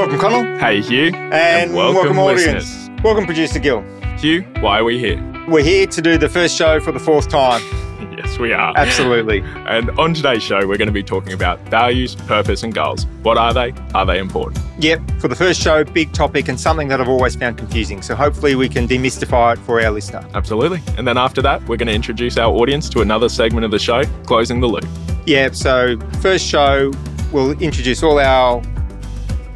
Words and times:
Welcome, 0.00 0.18
Connell. 0.18 0.58
Hey, 0.58 0.80
Hugh. 0.80 1.14
And, 1.14 1.74
welcome, 1.74 2.18
audience. 2.18 2.88
Welcome, 3.04 3.26
Producer 3.26 3.58
Gil. 3.58 3.82
Hugh, 4.16 4.40
why 4.60 4.78
are 4.78 4.84
we 4.84 4.98
here? 4.98 5.22
We're 5.46 5.62
here 5.62 5.86
to 5.88 6.00
do 6.00 6.16
the 6.16 6.26
first 6.26 6.56
show 6.56 6.80
for 6.80 6.90
the 6.90 6.98
fourth 6.98 7.28
time. 7.28 7.60
Yes, 8.16 8.38
we 8.38 8.52
are. 8.54 8.72
Absolutely. 8.76 9.40
And 9.68 9.90
on 9.98 10.14
today's 10.14 10.42
show, 10.42 10.66
we're 10.66 10.78
going 10.78 10.88
to 10.88 10.92
be 10.92 11.02
talking 11.02 11.34
about 11.34 11.60
values, 11.68 12.14
purpose, 12.14 12.62
and 12.62 12.74
goals. 12.74 13.04
What 13.22 13.36
are 13.36 13.52
they? 13.52 13.74
Are 13.94 14.06
they 14.06 14.18
important? 14.18 14.58
Yep. 14.78 15.20
For 15.20 15.28
the 15.28 15.36
first 15.36 15.60
show, 15.60 15.84
big 15.84 16.12
topic 16.12 16.48
and 16.48 16.58
something 16.58 16.88
that 16.88 17.00
I've 17.00 17.08
always 17.08 17.36
found 17.36 17.58
confusing. 17.58 18.00
So 18.00 18.14
hopefully 18.14 18.54
we 18.54 18.70
can 18.70 18.88
demystify 18.88 19.54
it 19.54 19.58
for 19.60 19.82
our 19.82 19.90
listener. 19.90 20.26
Absolutely. 20.34 20.80
And 20.96 21.06
then 21.06 21.18
after 21.18 21.42
that, 21.42 21.60
we're 21.68 21.76
going 21.76 21.88
to 21.88 21.94
introduce 21.94 22.38
our 22.38 22.50
audience 22.50 22.88
to 22.90 23.02
another 23.02 23.28
segment 23.28 23.66
of 23.66 23.70
the 23.70 23.78
show, 23.78 24.04
Closing 24.24 24.60
the 24.60 24.66
Loop. 24.66 24.86
Yeah. 25.26 25.50
So, 25.52 25.98
first 26.20 26.46
show, 26.46 26.90
we'll 27.32 27.52
introduce 27.60 28.02
all 28.02 28.18
our 28.18 28.62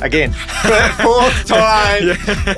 again, 0.01 0.33
fourth 0.33 1.45
time 1.47 2.11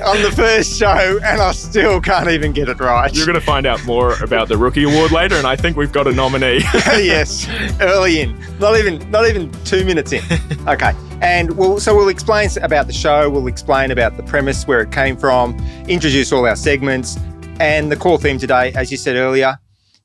on 0.03 0.21
the 0.21 0.31
first 0.35 0.77
show, 0.77 1.19
and 1.23 1.41
I 1.41 1.51
still 1.51 2.01
can't 2.01 2.29
even 2.29 2.51
get 2.51 2.69
it 2.69 2.79
right. 2.79 3.13
You're 3.15 3.25
going 3.25 3.39
to 3.39 3.45
find 3.45 3.65
out 3.65 3.83
more 3.85 4.21
about 4.23 4.47
the 4.47 4.57
Rookie 4.57 4.83
Award 4.83 5.11
later, 5.11 5.35
and 5.35 5.47
I 5.47 5.55
think 5.55 5.77
we've 5.77 5.91
got 5.91 6.07
a 6.07 6.11
nominee. 6.11 6.57
yes, 6.73 7.47
early 7.81 8.21
in, 8.21 8.37
not 8.59 8.77
even 8.77 9.09
not 9.11 9.27
even 9.27 9.51
two 9.63 9.85
minutes 9.85 10.11
in. 10.11 10.23
Okay, 10.67 10.93
and 11.21 11.51
we'll 11.57 11.79
so 11.79 11.95
we'll 11.95 12.09
explain 12.09 12.49
about 12.61 12.87
the 12.87 12.93
show. 12.93 13.29
We'll 13.29 13.47
explain 13.47 13.91
about 13.91 14.17
the 14.17 14.23
premise, 14.23 14.67
where 14.67 14.81
it 14.81 14.91
came 14.91 15.17
from, 15.17 15.57
introduce 15.87 16.31
all 16.31 16.45
our 16.45 16.55
segments, 16.55 17.17
and 17.59 17.91
the 17.91 17.95
core 17.95 18.17
theme 18.17 18.37
today, 18.37 18.73
as 18.75 18.91
you 18.91 18.97
said 18.97 19.15
earlier, 19.15 19.57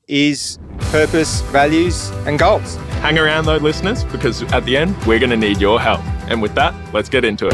is 0.07 0.59
purpose, 0.91 1.41
values, 1.41 2.09
and 2.25 2.37
goals. 2.39 2.75
Hang 3.01 3.17
around 3.17 3.45
though, 3.45 3.57
listeners, 3.57 4.03
because 4.05 4.43
at 4.43 4.65
the 4.65 4.77
end, 4.77 4.95
we're 5.05 5.19
going 5.19 5.29
to 5.29 5.37
need 5.37 5.59
your 5.59 5.79
help. 5.79 6.01
And 6.29 6.41
with 6.41 6.55
that, 6.55 6.73
let's 6.93 7.09
get 7.09 7.25
into 7.25 7.47
it. 7.47 7.53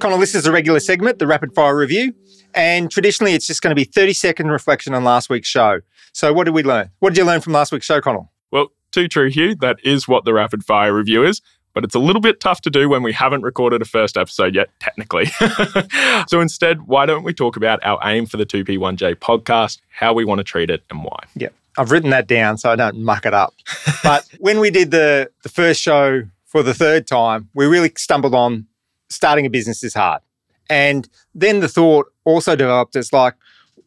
Connell, 0.00 0.18
this 0.18 0.34
is 0.34 0.46
a 0.46 0.52
regular 0.52 0.80
segment, 0.80 1.18
the 1.18 1.26
rapid 1.26 1.54
fire 1.54 1.76
review. 1.76 2.14
And 2.54 2.90
traditionally, 2.90 3.32
it's 3.32 3.46
just 3.46 3.62
going 3.62 3.70
to 3.70 3.74
be 3.74 3.84
30 3.84 4.12
second 4.12 4.50
reflection 4.50 4.94
on 4.94 5.04
last 5.04 5.30
week's 5.30 5.48
show. 5.48 5.80
So, 6.12 6.32
what 6.32 6.44
did 6.44 6.54
we 6.54 6.62
learn? 6.62 6.90
What 7.00 7.10
did 7.10 7.18
you 7.18 7.24
learn 7.24 7.40
from 7.40 7.52
last 7.52 7.72
week's 7.72 7.86
show, 7.86 8.00
Connell? 8.00 8.30
Well, 8.50 8.68
too 8.92 9.08
true, 9.08 9.28
Hugh. 9.28 9.54
That 9.56 9.78
is 9.82 10.06
what 10.06 10.24
the 10.24 10.32
rapid 10.32 10.64
fire 10.64 10.94
review 10.94 11.24
is 11.24 11.40
but 11.74 11.84
it's 11.84 11.94
a 11.94 11.98
little 11.98 12.22
bit 12.22 12.40
tough 12.40 12.60
to 12.62 12.70
do 12.70 12.88
when 12.88 13.02
we 13.02 13.12
haven't 13.12 13.42
recorded 13.42 13.82
a 13.82 13.84
first 13.84 14.16
episode 14.16 14.54
yet, 14.54 14.70
technically. 14.78 15.26
so 16.28 16.40
instead, 16.40 16.82
why 16.82 17.04
don't 17.04 17.24
we 17.24 17.34
talk 17.34 17.56
about 17.56 17.84
our 17.84 17.98
aim 18.04 18.26
for 18.26 18.36
the 18.36 18.46
2P1J 18.46 19.16
podcast, 19.16 19.80
how 19.90 20.14
we 20.14 20.24
want 20.24 20.38
to 20.38 20.44
treat 20.44 20.70
it, 20.70 20.84
and 20.88 21.04
why? 21.04 21.18
Yeah. 21.34 21.48
I've 21.76 21.90
written 21.90 22.10
that 22.10 22.26
down 22.26 22.58
so 22.58 22.70
I 22.70 22.76
don't 22.76 22.98
muck 22.98 23.26
it 23.26 23.34
up. 23.34 23.54
but 24.02 24.28
when 24.38 24.60
we 24.60 24.70
did 24.70 24.90
the, 24.90 25.30
the 25.42 25.48
first 25.48 25.80
show 25.80 26.22
for 26.44 26.62
the 26.62 26.74
third 26.74 27.06
time, 27.06 27.48
we 27.54 27.66
really 27.66 27.92
stumbled 27.96 28.34
on 28.34 28.66
starting 29.08 29.46
a 29.46 29.50
business 29.50 29.82
is 29.82 29.94
hard. 29.94 30.22
And 30.70 31.08
then 31.34 31.60
the 31.60 31.68
thought 31.68 32.06
also 32.24 32.56
developed 32.56 32.96
as 32.96 33.12
like, 33.12 33.34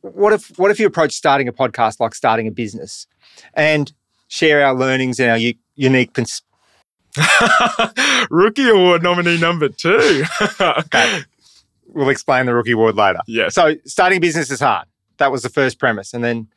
what 0.01 0.31
if 0.33 0.57
what 0.59 0.71
if 0.71 0.79
you 0.79 0.85
approach 0.85 1.13
starting 1.13 1.47
a 1.47 1.53
podcast 1.53 1.99
like 1.99 2.13
starting 2.13 2.47
a 2.47 2.51
business 2.51 3.07
and 3.53 3.91
share 4.27 4.63
our 4.65 4.75
learnings 4.75 5.19
and 5.19 5.31
our 5.31 5.37
u- 5.37 5.55
unique 5.75 6.13
pers- 6.13 6.43
rookie 8.29 8.69
award 8.69 9.03
nominee 9.03 9.39
number 9.39 9.69
two. 9.69 10.23
okay. 10.61 11.21
We'll 11.87 12.09
explain 12.09 12.45
the 12.45 12.53
rookie 12.53 12.71
award 12.71 12.95
later. 12.95 13.19
Yeah. 13.27 13.49
So 13.49 13.75
starting 13.85 14.17
a 14.17 14.21
business 14.21 14.51
is 14.51 14.59
hard. 14.59 14.87
That 15.17 15.31
was 15.31 15.41
the 15.41 15.49
first 15.49 15.79
premise. 15.79 16.13
And 16.13 16.23
then 16.23 16.47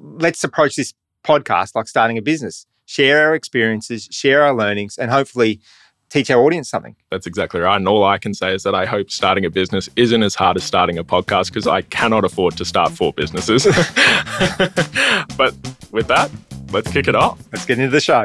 let's 0.00 0.42
approach 0.42 0.76
this 0.76 0.94
podcast 1.24 1.74
like 1.74 1.88
starting 1.88 2.18
a 2.18 2.22
business. 2.22 2.66
Share 2.86 3.28
our 3.28 3.34
experiences, 3.34 4.08
share 4.10 4.42
our 4.42 4.54
learnings, 4.54 4.98
and 4.98 5.10
hopefully 5.10 5.60
teach 6.08 6.30
our 6.30 6.42
audience 6.42 6.68
something. 6.68 6.96
That's 7.10 7.26
exactly 7.26 7.60
right. 7.60 7.76
And 7.76 7.86
all 7.86 8.04
I 8.04 8.18
can 8.18 8.34
say 8.34 8.52
is 8.52 8.64
that 8.64 8.74
I 8.74 8.84
hope 8.84 9.10
starting 9.10 9.44
a 9.44 9.50
business 9.50 9.88
isn't 9.94 10.22
as 10.22 10.34
hard 10.34 10.56
as 10.56 10.64
starting 10.64 10.98
a 10.98 11.04
podcast 11.04 11.46
because 11.46 11.66
I 11.68 11.82
cannot 11.82 12.24
afford 12.24 12.56
to 12.56 12.64
start 12.64 12.90
four 12.90 13.12
businesses. 13.12 13.64
but 15.36 15.54
with 15.92 16.08
that, 16.08 16.30
let's 16.72 16.90
kick 16.90 17.06
it 17.06 17.14
off. 17.14 17.40
Let's 17.52 17.64
get 17.64 17.78
into 17.78 17.90
the 17.90 18.00
show. 18.00 18.24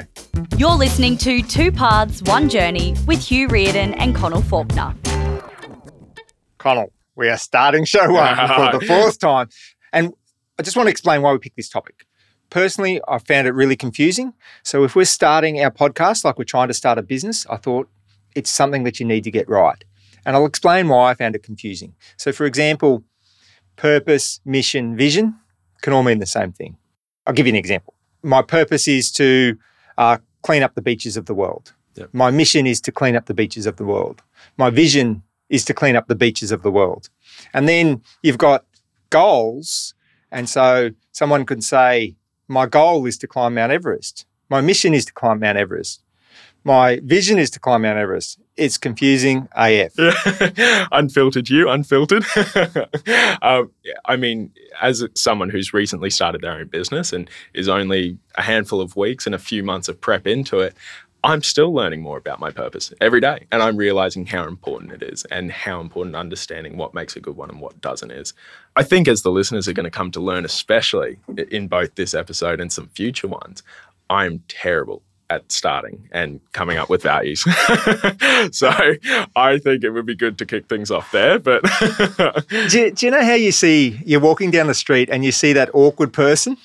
You're 0.57 0.71
listening 0.71 1.17
to 1.17 1.43
Two 1.43 1.71
Paths, 1.71 2.23
One 2.23 2.49
Journey 2.49 2.95
with 3.05 3.21
Hugh 3.21 3.47
Reardon 3.47 3.93
and 3.95 4.15
Connell 4.15 4.41
Faulkner. 4.41 4.95
Connell, 6.57 6.91
we 7.15 7.29
are 7.29 7.37
starting 7.37 7.85
show 7.85 8.11
one 8.11 8.35
for 8.35 8.79
the 8.79 8.85
fourth 8.87 9.19
time. 9.19 9.49
And 9.93 10.13
I 10.57 10.63
just 10.63 10.77
want 10.77 10.87
to 10.87 10.91
explain 10.91 11.21
why 11.21 11.31
we 11.31 11.39
picked 11.39 11.57
this 11.57 11.69
topic. 11.69 12.05
Personally, 12.49 13.01
I 13.07 13.17
found 13.17 13.47
it 13.47 13.51
really 13.51 13.75
confusing. 13.75 14.33
So 14.63 14.83
if 14.83 14.95
we're 14.95 15.05
starting 15.05 15.61
our 15.61 15.71
podcast 15.71 16.23
like 16.23 16.37
we're 16.37 16.45
trying 16.45 16.67
to 16.69 16.73
start 16.73 16.97
a 16.97 17.01
business, 17.01 17.45
I 17.47 17.57
thought 17.57 17.89
it's 18.35 18.51
something 18.51 18.83
that 18.83 18.99
you 18.99 19.05
need 19.05 19.23
to 19.23 19.31
get 19.31 19.49
right. 19.49 19.83
And 20.25 20.35
I'll 20.35 20.45
explain 20.45 20.87
why 20.87 21.11
I 21.11 21.13
found 21.13 21.35
it 21.35 21.43
confusing. 21.43 21.93
So, 22.17 22.31
for 22.31 22.45
example, 22.45 23.03
purpose, 23.75 24.39
mission, 24.45 24.95
vision 24.95 25.35
can 25.81 25.93
all 25.93 26.03
mean 26.03 26.19
the 26.19 26.25
same 26.25 26.51
thing. 26.51 26.77
I'll 27.25 27.33
give 27.33 27.47
you 27.47 27.51
an 27.51 27.57
example. 27.57 27.93
My 28.23 28.41
purpose 28.41 28.87
is 28.87 29.11
to 29.13 29.57
uh, 29.97 30.17
clean 30.41 30.63
up 30.63 30.75
the 30.75 30.81
beaches 30.81 31.17
of 31.17 31.25
the 31.25 31.33
world. 31.33 31.73
Yep. 31.95 32.09
My 32.13 32.31
mission 32.31 32.67
is 32.67 32.81
to 32.81 32.91
clean 32.91 33.15
up 33.15 33.25
the 33.25 33.33
beaches 33.33 33.65
of 33.65 33.77
the 33.77 33.85
world. 33.85 34.21
My 34.57 34.69
vision 34.69 35.23
is 35.49 35.63
to 35.65 35.73
clean 35.73 35.95
up 35.95 36.07
the 36.07 36.15
beaches 36.15 36.51
of 36.51 36.63
the 36.63 36.71
world. 36.71 37.09
And 37.53 37.67
then 37.69 38.01
you've 38.23 38.37
got 38.37 38.65
goals. 39.09 39.93
And 40.31 40.49
so 40.49 40.91
someone 41.11 41.45
could 41.45 41.63
say, 41.63 42.15
My 42.47 42.65
goal 42.65 43.05
is 43.05 43.17
to 43.19 43.27
climb 43.27 43.55
Mount 43.55 43.71
Everest. 43.71 44.25
My 44.49 44.61
mission 44.61 44.93
is 44.93 45.05
to 45.05 45.13
climb 45.13 45.39
Mount 45.39 45.57
Everest. 45.57 46.01
My 46.63 46.99
vision 47.03 47.37
is 47.37 47.51
to 47.51 47.59
climb 47.59 47.83
Mount 47.83 47.99
Everest. 47.99 48.39
It's 48.57 48.77
confusing 48.77 49.47
AF. 49.55 49.93
unfiltered, 50.91 51.47
you, 51.47 51.69
unfiltered. 51.69 52.25
um, 53.43 53.71
I 54.05 54.15
mean, 54.15 54.51
as 54.81 55.05
someone 55.13 55.51
who's 55.51 55.73
recently 55.75 56.09
started 56.09 56.41
their 56.41 56.53
own 56.53 56.67
business 56.67 57.13
and 57.13 57.29
is 57.53 57.69
only 57.69 58.17
a 58.35 58.41
handful 58.41 58.81
of 58.81 58.95
weeks 58.95 59.27
and 59.27 59.35
a 59.35 59.39
few 59.39 59.63
months 59.63 59.87
of 59.87 60.01
prep 60.01 60.25
into 60.25 60.59
it, 60.59 60.75
I'm 61.25 61.41
still 61.41 61.73
learning 61.73 62.03
more 62.03 62.19
about 62.19 62.39
my 62.39 62.51
purpose 62.51 62.93
every 63.01 63.19
day. 63.19 63.47
And 63.51 63.63
I'm 63.63 63.77
realizing 63.77 64.27
how 64.27 64.47
important 64.47 64.91
it 64.91 65.01
is 65.01 65.25
and 65.25 65.51
how 65.51 65.81
important 65.81 66.15
understanding 66.15 66.77
what 66.77 66.93
makes 66.93 67.15
a 67.15 67.19
good 67.19 67.35
one 67.35 67.49
and 67.49 67.59
what 67.59 67.81
doesn't 67.81 68.11
is. 68.11 68.35
I 68.75 68.83
think 68.83 69.07
as 69.07 69.23
the 69.23 69.31
listeners 69.31 69.67
are 69.67 69.73
going 69.73 69.85
to 69.85 69.89
come 69.89 70.11
to 70.11 70.19
learn, 70.19 70.45
especially 70.45 71.17
in 71.49 71.67
both 71.67 71.95
this 71.95 72.13
episode 72.13 72.59
and 72.61 72.71
some 72.71 72.89
future 72.89 73.27
ones, 73.27 73.63
I'm 74.07 74.43
terrible 74.47 75.01
at 75.29 75.51
starting 75.51 76.07
and 76.11 76.39
coming 76.51 76.77
up 76.77 76.89
with 76.89 77.01
values. 77.03 77.41
so 78.51 78.69
I 79.35 79.59
think 79.59 79.83
it 79.83 79.89
would 79.89 80.05
be 80.05 80.15
good 80.15 80.37
to 80.37 80.45
kick 80.45 80.67
things 80.67 80.91
off 80.91 81.11
there. 81.11 81.39
But 81.39 81.63
do, 82.69 82.79
you, 82.79 82.91
do 82.91 83.05
you 83.05 83.11
know 83.11 83.23
how 83.23 83.33
you 83.33 83.51
see 83.51 83.99
you're 84.05 84.19
walking 84.19 84.51
down 84.51 84.67
the 84.67 84.73
street 84.73 85.09
and 85.11 85.25
you 85.25 85.31
see 85.31 85.53
that 85.53 85.69
awkward 85.73 86.13
person? 86.13 86.57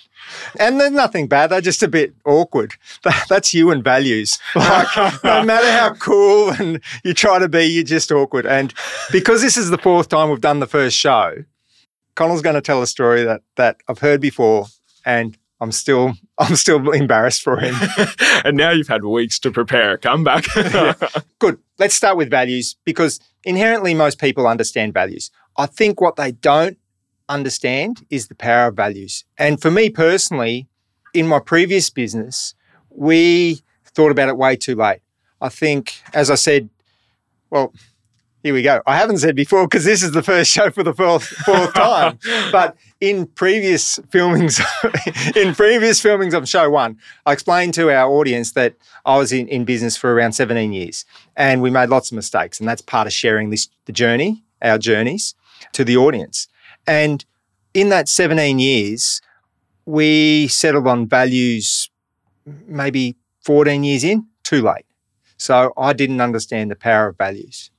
And 0.59 0.81
there's 0.81 0.93
nothing 0.93 1.27
bad. 1.27 1.51
They're 1.51 1.61
just 1.61 1.83
a 1.83 1.89
bit 1.89 2.15
awkward. 2.25 2.75
That's 3.29 3.53
you 3.55 3.71
and 3.71 3.83
values. 3.83 4.39
Like, 4.55 4.89
no 5.25 5.43
matter 5.43 5.71
how 5.71 5.95
cool 5.95 6.51
and 6.51 6.81
you 7.05 7.15
try 7.15 7.39
to 7.39 7.49
be, 7.49 7.65
you're 7.65 7.85
just 7.85 8.13
awkward. 8.13 8.47
And 8.47 8.73
because 9.11 9.43
this 9.43 9.57
is 9.57 9.71
the 9.71 9.79
fourth 9.79 10.09
time 10.09 10.31
we've 10.31 10.41
done 10.41 10.61
the 10.61 10.67
first 10.67 10.97
show, 10.97 11.45
Connell's 12.15 12.43
going 12.43 12.55
to 12.55 12.61
tell 12.61 12.83
a 12.83 12.87
story 12.87 13.25
that 13.25 13.43
that 13.57 13.79
I've 13.89 14.01
heard 14.01 14.21
before, 14.21 14.67
and 15.05 15.37
I'm 15.61 15.73
still 15.73 16.15
I'm 16.41 16.57
still 16.57 16.91
embarrassed 16.91 17.43
for 17.43 17.59
him. 17.59 17.75
and 18.45 18.57
now 18.57 18.71
you've 18.71 18.89
had 18.89 19.05
weeks 19.05 19.39
to 19.41 19.51
prepare 19.51 19.93
a 19.93 19.99
comeback. 19.99 20.47
Good. 21.39 21.59
Let's 21.79 21.95
start 21.95 22.17
with 22.17 22.31
values 22.31 22.77
because 22.85 23.21
inherently 23.45 23.93
most 23.93 24.19
people 24.19 24.47
understand 24.47 24.95
values. 24.95 25.31
I 25.59 25.67
think 25.67 26.01
what 26.01 26.17
they 26.17 26.33
don't 26.33 26.79
understand 27.29 28.07
is 28.09 28.29
the 28.29 28.35
power 28.35 28.69
of 28.69 28.75
values. 28.75 29.25
And 29.37 29.61
for 29.61 29.71
me 29.71 29.91
personally, 29.91 30.67
in 31.13 31.27
my 31.27 31.41
previous 31.41 31.91
business, 31.91 32.55
we 32.89 33.61
thought 33.85 34.11
about 34.11 34.31
it 34.31 34.39
way 34.39 34.57
too 34.57 34.75
late. 34.75 35.01
I 35.43 35.51
think, 35.51 36.01
as 36.15 36.31
I 36.31 36.37
said, 36.37 36.71
well, 37.51 37.75
here 38.43 38.55
we 38.55 38.63
go. 38.63 38.81
I 38.87 38.97
haven't 38.97 39.19
said 39.19 39.37
before 39.37 39.67
because 39.67 39.85
this 39.85 40.03
is 40.03 40.13
the 40.13 40.23
first 40.23 40.51
show 40.51 40.71
for 40.71 40.83
the 40.83 40.95
fourth, 40.95 41.25
fourth 41.25 41.75
time. 41.75 42.19
But 42.53 42.77
in 43.01 43.27
previous 43.27 43.99
filmings, 44.11 44.61
in 45.37 45.55
previous 45.55 46.01
filmings 46.01 46.35
of 46.35 46.49
show 46.49 46.71
one, 46.71 46.99
I 47.27 47.33
explained 47.33 47.75
to 47.75 47.91
our 47.91 48.11
audience 48.11 48.53
that 48.53 48.75
I 49.05 49.19
was 49.19 49.33
in, 49.33 49.47
in 49.49 49.65
business 49.65 49.97
for 49.97 50.13
around 50.13 50.33
17 50.33 50.73
years 50.73 51.05
and 51.37 51.61
we 51.61 51.71
made 51.71 51.91
lots 51.91 52.11
of 52.11 52.17
mistakes. 52.17 52.61
And 52.61 52.69
that's 52.69 52.83
part 52.83 53.07
of 53.07 53.13
sharing 53.13 53.51
this 53.51 53.69
the 53.85 53.93
journey, 53.93 54.43
our 54.63 54.79
journeys 54.79 55.35
to 55.73 55.85
the 55.85 55.97
audience. 55.97 56.49
And 56.87 57.25
in 57.75 57.91
that 57.91 58.09
17 58.09 58.59
years, 58.59 59.21
we 59.85 60.49
settled 60.49 60.87
on 60.87 61.07
values 61.07 61.91
maybe 62.67 63.17
14 63.43 63.85
years 63.85 64.05
in, 64.05 64.27
too 64.43 64.63
late. 64.63 64.87
So 65.37 65.73
I 65.77 65.93
didn't 65.93 66.21
understand 66.21 66.71
the 66.71 66.77
power 66.77 67.09
of 67.09 67.19
values. 67.19 67.71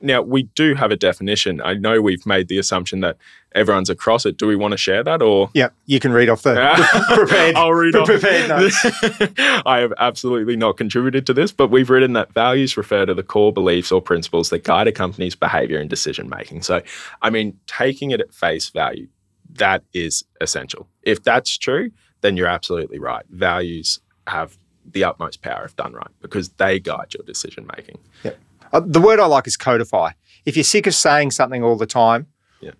Now, 0.00 0.20
we 0.22 0.44
do 0.44 0.74
have 0.74 0.90
a 0.90 0.96
definition. 0.96 1.60
I 1.62 1.74
know 1.74 2.00
we've 2.02 2.26
made 2.26 2.48
the 2.48 2.58
assumption 2.58 3.00
that 3.00 3.16
everyone's 3.54 3.88
across 3.88 4.26
it. 4.26 4.36
Do 4.36 4.46
we 4.46 4.56
want 4.56 4.72
to 4.72 4.78
share 4.78 5.02
that 5.02 5.22
or? 5.22 5.50
Yeah, 5.54 5.68
you 5.86 6.00
can 6.00 6.12
read 6.12 6.28
off 6.28 6.42
the, 6.42 6.54
prepared. 7.14 7.54
I'll 7.56 7.72
read 7.72 7.94
off. 7.96 8.06
prepared 8.06 8.48
notes. 8.48 8.76
I 9.66 9.78
have 9.78 9.92
absolutely 9.98 10.56
not 10.56 10.76
contributed 10.76 11.26
to 11.26 11.32
this, 11.32 11.52
but 11.52 11.68
we've 11.68 11.88
written 11.88 12.12
that 12.14 12.32
values 12.32 12.76
refer 12.76 13.06
to 13.06 13.14
the 13.14 13.22
core 13.22 13.52
beliefs 13.52 13.90
or 13.92 14.02
principles 14.02 14.50
that 14.50 14.64
guide 14.64 14.88
a 14.88 14.92
company's 14.92 15.34
behavior 15.34 15.78
and 15.78 15.88
decision 15.88 16.28
making. 16.28 16.62
So, 16.62 16.82
I 17.22 17.30
mean, 17.30 17.58
taking 17.66 18.10
it 18.10 18.20
at 18.20 18.34
face 18.34 18.68
value, 18.70 19.08
that 19.52 19.84
is 19.92 20.24
essential. 20.40 20.88
If 21.02 21.22
that's 21.22 21.56
true, 21.56 21.92
then 22.20 22.36
you're 22.36 22.48
absolutely 22.48 22.98
right. 22.98 23.24
Values 23.30 24.00
have 24.26 24.58
the 24.84 25.04
utmost 25.04 25.42
power 25.42 25.64
if 25.64 25.76
done 25.76 25.92
right 25.92 26.10
because 26.20 26.50
they 26.50 26.78
guide 26.78 27.14
your 27.14 27.24
decision 27.24 27.68
making. 27.76 27.98
Yeah. 28.22 28.32
Uh, 28.74 28.80
the 28.84 29.00
word 29.00 29.20
I 29.20 29.26
like 29.26 29.46
is 29.46 29.56
codify. 29.56 30.10
If 30.44 30.56
you're 30.56 30.64
sick 30.64 30.86
of 30.88 30.94
saying 30.94 31.30
something 31.30 31.62
all 31.62 31.76
the 31.76 31.86
time, 31.86 32.26
Yeah. 32.60 32.72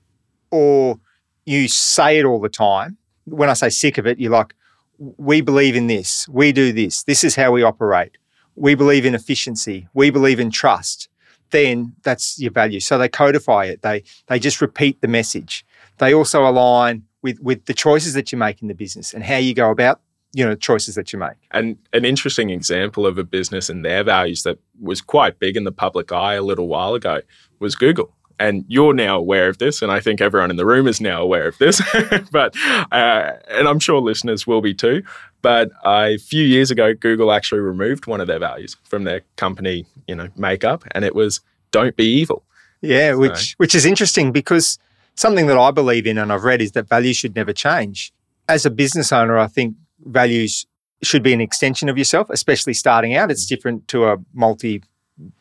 or 0.51 0.99
you 1.47 1.69
say 1.69 2.19
it 2.19 2.25
all 2.25 2.41
the 2.41 2.49
time, 2.49 2.99
when 3.27 3.49
I 3.49 3.53
say 3.55 3.69
sick 3.71 3.97
of 3.97 4.07
it, 4.07 4.19
you're 4.19 4.33
like, 4.33 4.55
we 4.99 5.41
believe 5.41 5.77
in 5.77 5.87
this, 5.87 6.29
we 6.29 6.51
do 6.53 6.73
this, 6.73 7.05
this 7.05 7.23
is 7.25 7.37
how 7.37 7.53
we 7.53 7.63
operate, 7.63 8.19
we 8.57 8.75
believe 8.75 9.07
in 9.07 9.15
efficiency, 9.15 9.89
we 9.95 10.11
believe 10.11 10.41
in 10.41 10.51
trust, 10.51 11.09
then 11.51 11.95
that's 12.03 12.39
your 12.41 12.51
value. 12.51 12.81
So 12.81 12.99
they 12.99 13.09
codify 13.09 13.67
it. 13.67 13.83
They 13.83 14.03
they 14.27 14.39
just 14.41 14.61
repeat 14.61 15.01
the 15.01 15.09
message. 15.09 15.65
They 15.99 16.13
also 16.13 16.45
align 16.47 17.05
with 17.23 17.39
with 17.41 17.67
the 17.67 17.75
choices 17.75 18.15
that 18.15 18.33
you 18.33 18.39
make 18.39 18.61
in 18.63 18.69
the 18.69 18.75
business 18.75 19.15
and 19.15 19.23
how 19.23 19.37
you 19.37 19.55
go 19.55 19.71
about 19.71 20.01
you 20.35 20.45
know 20.45 20.55
choices 20.55 20.97
that 20.97 21.13
you 21.13 21.19
make. 21.19 21.37
And 21.53 21.79
an 21.93 22.05
interesting 22.05 22.51
example 22.51 23.07
of 23.07 23.17
a 23.17 23.25
business 23.25 23.71
and 23.71 23.85
their 23.85 24.03
values 24.03 24.43
that 24.43 24.59
was 24.81 25.01
quite 25.01 25.39
big 25.39 25.57
in 25.57 25.65
the 25.65 25.73
public 25.73 26.13
eye 26.13 26.35
a 26.35 26.43
little 26.43 26.69
while 26.69 26.95
ago 26.95 27.23
was 27.61 27.75
Google. 27.75 28.13
And 28.41 28.65
you're 28.67 28.95
now 28.95 29.17
aware 29.17 29.49
of 29.49 29.59
this, 29.59 29.81
and 29.81 29.93
I 29.93 30.01
think 30.01 30.21
everyone 30.21 30.51
in 30.51 30.57
the 30.57 30.67
room 30.67 30.89
is 30.89 31.01
now 31.01 31.23
aware 31.23 31.47
of 31.47 31.57
this. 31.59 31.81
but 32.33 32.53
uh, 32.91 33.33
and 33.49 33.69
I'm 33.69 33.79
sure 33.79 34.01
listeners 34.01 34.45
will 34.45 34.61
be 34.61 34.75
too. 34.75 35.05
But 35.41 35.71
a 35.85 36.19
few 36.19 36.43
years 36.43 36.73
ago, 36.73 36.95
Google 36.95 37.31
actually 37.31 37.61
removed 37.61 38.07
one 38.07 38.21
of 38.21 38.27
their 38.27 38.41
values 38.41 38.77
from 38.83 39.05
their 39.05 39.21
company, 39.37 39.87
you 40.09 40.17
know, 40.17 40.29
makeup, 40.37 40.83
and 40.91 41.05
it 41.05 41.15
was 41.15 41.43
"Don't 41.71 41.95
be 41.97 42.07
evil." 42.07 42.43
Yeah, 42.81 43.15
which 43.15 43.55
which 43.59 43.75
is 43.75 43.87
interesting 43.87 44.33
because 44.33 44.79
something 45.15 45.47
that 45.47 45.57
I 45.57 45.71
believe 45.71 46.05
in 46.05 46.19
and 46.19 46.33
I've 46.33 46.43
read 46.43 46.61
is 46.61 46.73
that 46.73 46.89
values 46.89 47.17
should 47.17 47.37
never 47.37 47.53
change. 47.53 48.13
As 48.49 48.67
a 48.67 48.71
business 48.71 49.13
owner, 49.13 49.39
I 49.39 49.47
think 49.47 49.77
values 50.05 50.67
should 51.03 51.23
be 51.23 51.33
an 51.33 51.41
extension 51.41 51.89
of 51.89 51.99
yourself, 51.99 52.31
especially 52.31 52.75
starting 52.75 53.15
out. 53.15 53.31
It's 53.31 53.47
different 53.47 53.89
to 53.89 54.07
a 54.07 54.17
multi 54.33 54.83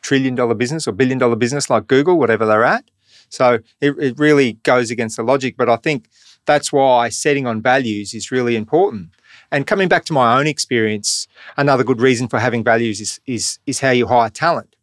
trillion 0.02 0.34
dollar 0.34 0.54
business 0.54 0.86
or 0.86 0.92
billion 0.92 1.18
dollar 1.18 1.36
business 1.36 1.70
like 1.70 1.86
Google, 1.86 2.18
whatever 2.18 2.46
they're 2.46 2.64
at. 2.64 2.84
So 3.28 3.60
it, 3.80 3.92
it 3.98 4.18
really 4.18 4.54
goes 4.62 4.90
against 4.90 5.16
the 5.16 5.22
logic. 5.22 5.56
But 5.56 5.68
I 5.68 5.76
think 5.76 6.08
that's 6.46 6.72
why 6.72 7.08
setting 7.08 7.46
on 7.46 7.62
values 7.62 8.14
is 8.14 8.30
really 8.30 8.56
important. 8.56 9.10
And 9.50 9.66
coming 9.66 9.88
back 9.88 10.04
to 10.06 10.12
my 10.12 10.38
own 10.38 10.46
experience, 10.46 11.26
another 11.56 11.84
good 11.84 12.00
reason 12.00 12.28
for 12.28 12.38
having 12.38 12.64
values 12.64 13.00
is 13.00 13.20
is 13.26 13.58
is 13.66 13.80
how 13.80 13.90
you 13.90 14.06
hire 14.06 14.30
talent. 14.30 14.76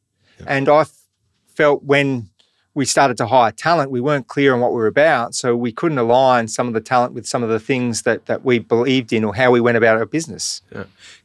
And 0.47 0.67
I 0.69 0.85
felt 1.47 1.83
when 1.83 2.29
we 2.73 2.85
started 2.85 3.17
to 3.17 3.27
hire 3.27 3.51
talent, 3.51 3.91
we 3.91 3.99
weren't 3.99 4.27
clear 4.27 4.53
on 4.53 4.61
what 4.61 4.71
we 4.71 4.77
were 4.77 4.87
about, 4.87 5.35
so 5.35 5.55
we 5.55 5.71
couldn't 5.71 5.97
align 5.97 6.47
some 6.47 6.67
of 6.67 6.73
the 6.73 6.81
talent 6.81 7.13
with 7.13 7.25
some 7.25 7.43
of 7.43 7.49
the 7.49 7.59
things 7.59 8.03
that 8.03 8.27
that 8.27 8.45
we 8.45 8.59
believed 8.59 9.11
in 9.11 9.23
or 9.25 9.35
how 9.35 9.51
we 9.51 9.59
went 9.59 9.77
about 9.77 9.97
our 9.97 10.05
business. 10.05 10.61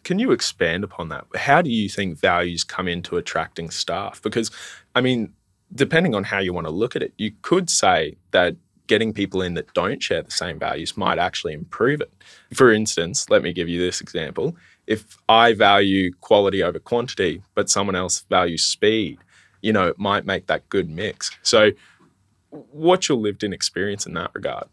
Can 0.03 0.19
you 0.19 0.33
expand 0.33 0.83
upon 0.83 1.09
that? 1.11 1.25
How 1.37 1.63
do 1.63 1.71
you 1.71 1.89
think 1.89 2.19
values 2.19 2.65
come 2.65 2.89
into 2.89 3.17
attracting 3.17 3.71
staff? 3.71 4.21
Because, 4.23 4.51
I 4.95 5.01
mean, 5.01 5.33
depending 5.75 6.15
on 6.15 6.25
how 6.25 6.39
you 6.39 6.53
want 6.53 6.67
to 6.67 6.73
look 6.73 6.97
at 6.97 7.03
it, 7.03 7.13
you 7.17 7.33
could 7.43 7.71
say 7.71 8.17
that 8.33 8.57
getting 8.89 9.13
people 9.13 9.43
in 9.43 9.55
that 9.55 9.73
don't 9.75 10.03
share 10.03 10.23
the 10.23 10.31
same 10.31 10.59
values 10.59 10.97
might 10.97 11.19
actually 11.19 11.53
improve 11.53 12.01
it. 12.01 12.13
For 12.55 12.73
instance, 12.73 13.29
let 13.31 13.43
me 13.43 13.53
give 13.53 13.69
you 13.69 13.81
this 13.81 14.01
example. 14.01 14.57
If 14.87 15.19
I 15.29 15.53
value 15.55 16.13
quality 16.21 16.63
over 16.63 16.79
quantity, 16.79 17.43
but 17.57 17.69
someone 17.69 17.97
else 17.97 18.25
values 18.31 18.63
speed, 18.63 19.19
you 19.67 19.73
know, 19.73 19.89
it 19.89 19.99
might 19.99 20.25
make 20.25 20.47
that 20.47 20.69
good 20.69 20.89
mix. 20.89 21.31
So, 21.43 21.73
what's 22.51 23.09
your 23.09 23.19
lived 23.19 23.43
in 23.43 23.53
experience 23.53 24.07
in 24.07 24.15
that 24.15 24.31
regard? 24.33 24.69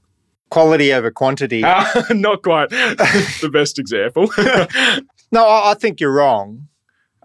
Quality 0.49 0.93
over 0.93 1.09
quantity. 1.09 1.61
Not 2.11 2.43
quite 2.43 2.69
the 3.41 3.49
best 3.51 3.79
example. 3.79 4.29
No, 5.31 5.49
I 5.49 5.73
think 5.73 5.99
you're 5.99 6.13
wrong 6.13 6.67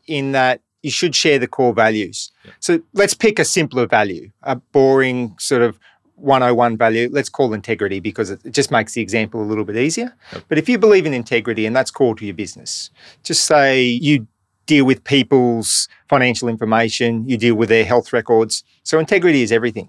in 0.06 0.32
that 0.32 0.62
you 0.82 0.90
should 0.90 1.14
share 1.14 1.38
the 1.38 1.46
core 1.46 1.74
values. 1.74 2.32
So 2.58 2.80
let's 2.94 3.12
pick 3.12 3.38
a 3.38 3.44
simpler 3.44 3.86
value, 3.86 4.30
a 4.42 4.56
boring 4.56 5.36
sort 5.38 5.60
of 5.60 5.78
101 6.14 6.78
value. 6.78 7.10
Let's 7.12 7.28
call 7.28 7.52
integrity 7.52 8.00
because 8.00 8.30
it 8.30 8.40
it 8.46 8.54
just 8.54 8.70
makes 8.70 8.94
the 8.94 9.02
example 9.02 9.42
a 9.42 9.44
little 9.44 9.66
bit 9.66 9.76
easier. 9.76 10.16
But 10.48 10.56
if 10.56 10.70
you 10.70 10.78
believe 10.78 11.04
in 11.04 11.12
integrity 11.12 11.66
and 11.66 11.76
that's 11.76 11.90
core 11.90 12.14
to 12.14 12.24
your 12.24 12.34
business, 12.34 12.88
just 13.24 13.44
say 13.44 13.84
you 13.84 14.26
deal 14.68 14.84
with 14.84 15.02
people's 15.02 15.88
financial 16.08 16.48
information, 16.48 17.28
you 17.28 17.36
deal 17.36 17.56
with 17.56 17.70
their 17.70 17.84
health 17.84 18.12
records. 18.12 18.62
So 18.84 19.00
integrity 19.00 19.42
is 19.42 19.50
everything. 19.50 19.88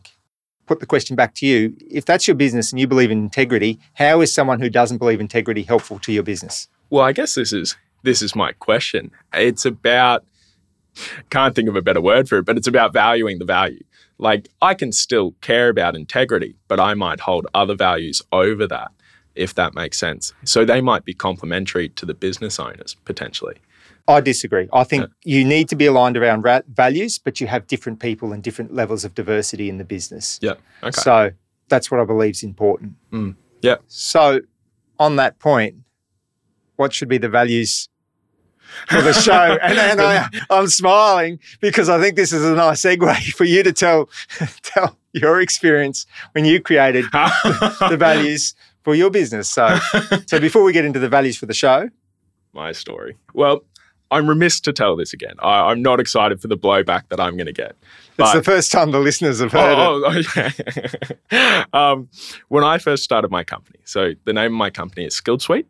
Put 0.65 0.79
the 0.79 0.85
question 0.85 1.15
back 1.15 1.35
to 1.35 1.45
you. 1.45 1.75
If 1.91 2.05
that's 2.05 2.27
your 2.27 2.35
business 2.35 2.71
and 2.71 2.79
you 2.79 2.87
believe 2.87 3.11
in 3.11 3.19
integrity, 3.19 3.77
how 3.95 4.21
is 4.21 4.33
someone 4.33 4.61
who 4.61 4.69
doesn't 4.69 4.97
believe 4.97 5.19
integrity 5.19 5.63
helpful 5.63 5.99
to 5.99 6.13
your 6.13 6.23
business? 6.23 6.69
Well, 6.89 7.03
I 7.03 7.11
guess 7.11 7.35
this 7.35 7.53
is 7.53 7.75
this 8.03 8.21
is 8.21 8.35
my 8.35 8.53
question. 8.53 9.11
It's 9.33 9.65
about 9.65 10.25
can't 11.29 11.53
think 11.53 11.67
of 11.67 11.75
a 11.75 11.81
better 11.81 12.01
word 12.01 12.29
for 12.29 12.37
it, 12.37 12.45
but 12.45 12.57
it's 12.57 12.67
about 12.67 12.93
valuing 12.93 13.39
the 13.39 13.45
value. 13.45 13.83
Like 14.17 14.47
I 14.61 14.73
can 14.73 14.91
still 14.93 15.31
care 15.41 15.69
about 15.69 15.95
integrity, 15.95 16.55
but 16.69 16.79
I 16.79 16.93
might 16.93 17.19
hold 17.19 17.47
other 17.53 17.75
values 17.75 18.21
over 18.31 18.65
that 18.67 18.91
if 19.35 19.53
that 19.55 19.73
makes 19.73 19.97
sense. 19.97 20.33
So 20.43 20.65
they 20.65 20.81
might 20.81 21.05
be 21.05 21.13
complementary 21.13 21.89
to 21.89 22.05
the 22.05 22.13
business 22.13 22.59
owners 22.59 22.95
potentially. 23.05 23.55
I 24.09 24.21
disagree. 24.21 24.67
I 24.73 24.83
think 24.83 25.07
you 25.23 25.45
need 25.45 25.69
to 25.69 25.75
be 25.75 25.85
aligned 25.85 26.17
around 26.17 26.43
ra- 26.43 26.61
values, 26.67 27.19
but 27.19 27.39
you 27.39 27.45
have 27.45 27.67
different 27.67 27.99
people 27.99 28.33
and 28.33 28.41
different 28.41 28.73
levels 28.73 29.05
of 29.05 29.13
diversity 29.13 29.69
in 29.69 29.77
the 29.77 29.83
business. 29.83 30.39
Yeah. 30.41 30.55
Okay. 30.81 30.99
So 30.99 31.31
that's 31.67 31.91
what 31.91 31.99
I 31.99 32.05
believe 32.05 32.31
is 32.31 32.43
important. 32.43 32.95
Mm. 33.11 33.35
Yeah. 33.61 33.75
So, 33.87 34.41
on 34.97 35.17
that 35.17 35.37
point, 35.37 35.75
what 36.75 36.91
should 36.91 37.07
be 37.07 37.19
the 37.19 37.29
values 37.29 37.87
for 38.87 39.01
the 39.01 39.13
show? 39.13 39.57
and 39.61 39.77
and 39.77 40.01
I, 40.01 40.27
I'm 40.49 40.67
smiling 40.67 41.39
because 41.61 41.87
I 41.87 42.01
think 42.01 42.15
this 42.15 42.33
is 42.33 42.43
a 42.43 42.55
nice 42.55 42.81
segue 42.81 43.31
for 43.37 43.43
you 43.43 43.61
to 43.61 43.71
tell 43.71 44.09
tell 44.63 44.97
your 45.13 45.39
experience 45.39 46.07
when 46.31 46.45
you 46.45 46.59
created 46.59 47.05
the 47.11 47.97
values 47.99 48.55
for 48.83 48.95
your 48.95 49.11
business. 49.11 49.49
So, 49.49 49.77
so 50.25 50.39
before 50.39 50.63
we 50.63 50.73
get 50.73 50.85
into 50.85 50.99
the 50.99 51.09
values 51.09 51.37
for 51.37 51.45
the 51.45 51.53
show, 51.53 51.89
my 52.53 52.71
story. 52.71 53.15
Well, 53.33 53.63
I'm 54.11 54.27
remiss 54.27 54.59
to 54.61 54.73
tell 54.73 54.95
this 54.95 55.13
again. 55.13 55.35
I, 55.39 55.69
I'm 55.71 55.81
not 55.81 55.99
excited 55.99 56.41
for 56.41 56.47
the 56.47 56.57
blowback 56.57 57.09
that 57.09 57.19
I'm 57.19 57.35
going 57.35 57.45
to 57.45 57.53
get. 57.53 57.75
it's 58.17 58.33
the 58.33 58.43
first 58.43 58.71
time 58.71 58.91
the 58.91 58.99
listeners 58.99 59.39
have 59.39 59.51
heard 59.51 59.73
it. 59.73 59.77
Oh, 59.77 60.03
oh, 60.05 60.19
okay. 61.31 61.63
um, 61.73 62.09
when 62.47 62.63
I 62.63 62.77
first 62.77 63.03
started 63.03 63.29
my 63.29 63.43
company, 63.43 63.79
so 63.85 64.13
the 64.25 64.33
name 64.33 64.53
of 64.53 64.57
my 64.57 64.69
company 64.69 65.05
is 65.05 65.13
Skilled 65.13 65.41
Suite, 65.41 65.67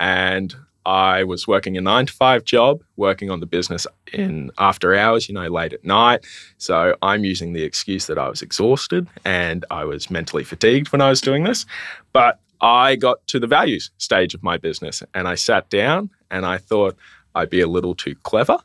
and 0.00 0.54
I 0.84 1.24
was 1.24 1.46
working 1.46 1.76
a 1.76 1.80
nine 1.80 2.06
to 2.06 2.12
five 2.12 2.44
job, 2.44 2.82
working 2.96 3.30
on 3.30 3.40
the 3.40 3.46
business 3.46 3.86
in 4.12 4.50
after 4.58 4.94
hours, 4.94 5.28
you 5.28 5.34
know, 5.34 5.46
late 5.46 5.72
at 5.72 5.84
night. 5.84 6.24
So 6.58 6.96
I'm 7.02 7.24
using 7.24 7.52
the 7.52 7.62
excuse 7.62 8.06
that 8.06 8.18
I 8.18 8.28
was 8.28 8.42
exhausted 8.42 9.06
and 9.24 9.64
I 9.70 9.84
was 9.84 10.10
mentally 10.10 10.44
fatigued 10.44 10.90
when 10.90 11.00
I 11.00 11.08
was 11.08 11.20
doing 11.20 11.44
this. 11.44 11.66
But 12.12 12.40
I 12.60 12.96
got 12.96 13.24
to 13.28 13.38
the 13.38 13.46
values 13.46 13.90
stage 13.98 14.34
of 14.34 14.42
my 14.42 14.56
business 14.56 15.02
and 15.14 15.28
I 15.28 15.34
sat 15.34 15.70
down 15.70 16.10
and 16.30 16.44
I 16.44 16.58
thought 16.58 16.96
I'd 17.34 17.50
be 17.50 17.60
a 17.60 17.66
little 17.66 17.94
too 17.94 18.14
clever 18.22 18.58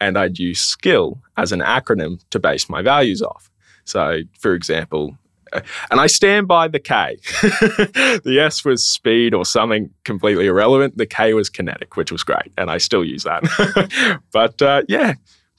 and 0.00 0.16
I'd 0.16 0.38
use 0.38 0.60
skill 0.60 1.20
as 1.36 1.52
an 1.52 1.60
acronym 1.60 2.22
to 2.30 2.38
base 2.38 2.68
my 2.68 2.82
values 2.82 3.22
off. 3.22 3.50
So, 3.84 4.20
for 4.38 4.54
example, 4.54 5.16
uh, 5.52 5.60
and 5.90 6.00
I 6.00 6.06
stand 6.06 6.48
by 6.48 6.68
the 6.68 6.78
K. 6.78 7.18
the 7.42 8.38
S 8.40 8.64
was 8.64 8.86
speed 8.86 9.34
or 9.34 9.44
something 9.44 9.90
completely 10.04 10.46
irrelevant. 10.46 10.96
The 10.96 11.06
K 11.06 11.34
was 11.34 11.48
kinetic, 11.48 11.96
which 11.96 12.12
was 12.12 12.22
great. 12.22 12.52
And 12.56 12.70
I 12.70 12.78
still 12.78 13.04
use 13.04 13.24
that. 13.24 14.20
but 14.32 14.62
uh, 14.62 14.82
yeah, 14.88 15.14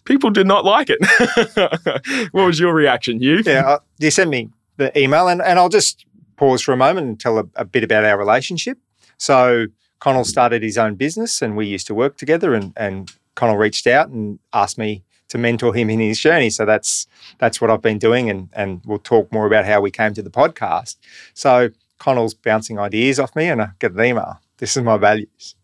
people 0.05 0.29
did 0.29 0.47
not 0.47 0.65
like 0.65 0.89
it. 0.89 2.29
what 2.31 2.45
was 2.45 2.59
your 2.59 2.73
reaction, 2.73 3.19
Hugh? 3.19 3.43
Yeah, 3.45 3.67
uh, 3.67 3.79
you 3.99 4.11
sent 4.11 4.29
me 4.29 4.49
the 4.77 4.97
email, 4.97 5.27
and, 5.27 5.41
and 5.41 5.59
I'll 5.59 5.69
just 5.69 6.05
pause 6.37 6.61
for 6.61 6.71
a 6.71 6.77
moment 6.77 7.07
and 7.07 7.19
tell 7.19 7.37
a, 7.37 7.45
a 7.55 7.65
bit 7.65 7.83
about 7.83 8.05
our 8.05 8.17
relationship. 8.17 8.77
So, 9.17 9.67
Connell 10.01 10.25
started 10.25 10.61
his 10.63 10.77
own 10.77 10.95
business, 10.95 11.41
and 11.41 11.55
we 11.55 11.65
used 11.67 11.87
to 11.87 11.95
work 11.95 12.17
together. 12.17 12.53
And, 12.53 12.73
and 12.75 13.09
Connell 13.35 13.55
reached 13.57 13.87
out 13.87 14.09
and 14.09 14.39
asked 14.51 14.77
me 14.77 15.03
to 15.29 15.37
mentor 15.37 15.73
him 15.73 15.89
in 15.89 16.01
his 16.01 16.19
journey. 16.19 16.49
So 16.49 16.65
that's 16.65 17.07
that's 17.37 17.61
what 17.61 17.71
I've 17.71 17.81
been 17.81 17.99
doing, 17.99 18.29
and 18.29 18.49
and 18.53 18.81
we'll 18.85 18.99
talk 18.99 19.31
more 19.31 19.45
about 19.47 19.63
how 19.65 19.79
we 19.79 19.89
came 19.91 20.13
to 20.15 20.21
the 20.21 20.29
podcast. 20.29 20.97
So 21.33 21.69
Connell's 21.99 22.33
bouncing 22.33 22.77
ideas 22.79 23.17
off 23.19 23.33
me, 23.35 23.45
and 23.47 23.61
I 23.61 23.69
get 23.79 23.93
an 23.93 24.03
email. 24.03 24.39
This 24.57 24.75
is 24.75 24.83
my 24.83 24.97
values. 24.97 25.55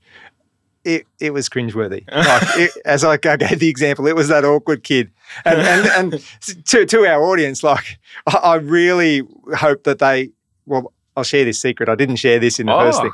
it, 0.85 1.05
it 1.19 1.33
was 1.33 1.49
cringeworthy. 1.49 2.03
Like, 2.13 2.57
it, 2.57 2.71
as 2.85 3.03
I, 3.03 3.13
I 3.13 3.17
gave 3.37 3.59
the 3.59 3.67
example, 3.69 4.07
it 4.07 4.15
was 4.15 4.29
that 4.29 4.45
awkward 4.45 4.83
kid. 4.83 5.11
And, 5.45 5.59
and, 5.59 6.13
and 6.13 6.65
to, 6.67 6.85
to 6.85 7.05
our 7.05 7.21
audience, 7.23 7.61
like, 7.63 7.99
I, 8.27 8.37
I 8.37 8.55
really 8.55 9.21
hope 9.55 9.83
that 9.83 9.99
they, 9.99 10.29
well, 10.65 10.93
I'll 11.17 11.23
share 11.23 11.43
this 11.43 11.59
secret. 11.59 11.89
I 11.89 11.95
didn't 11.95 12.15
share 12.17 12.39
this 12.39 12.59
in 12.59 12.67
the 12.67 12.73
first 12.73 12.99
Oh. 12.99 13.03
thing. 13.03 13.11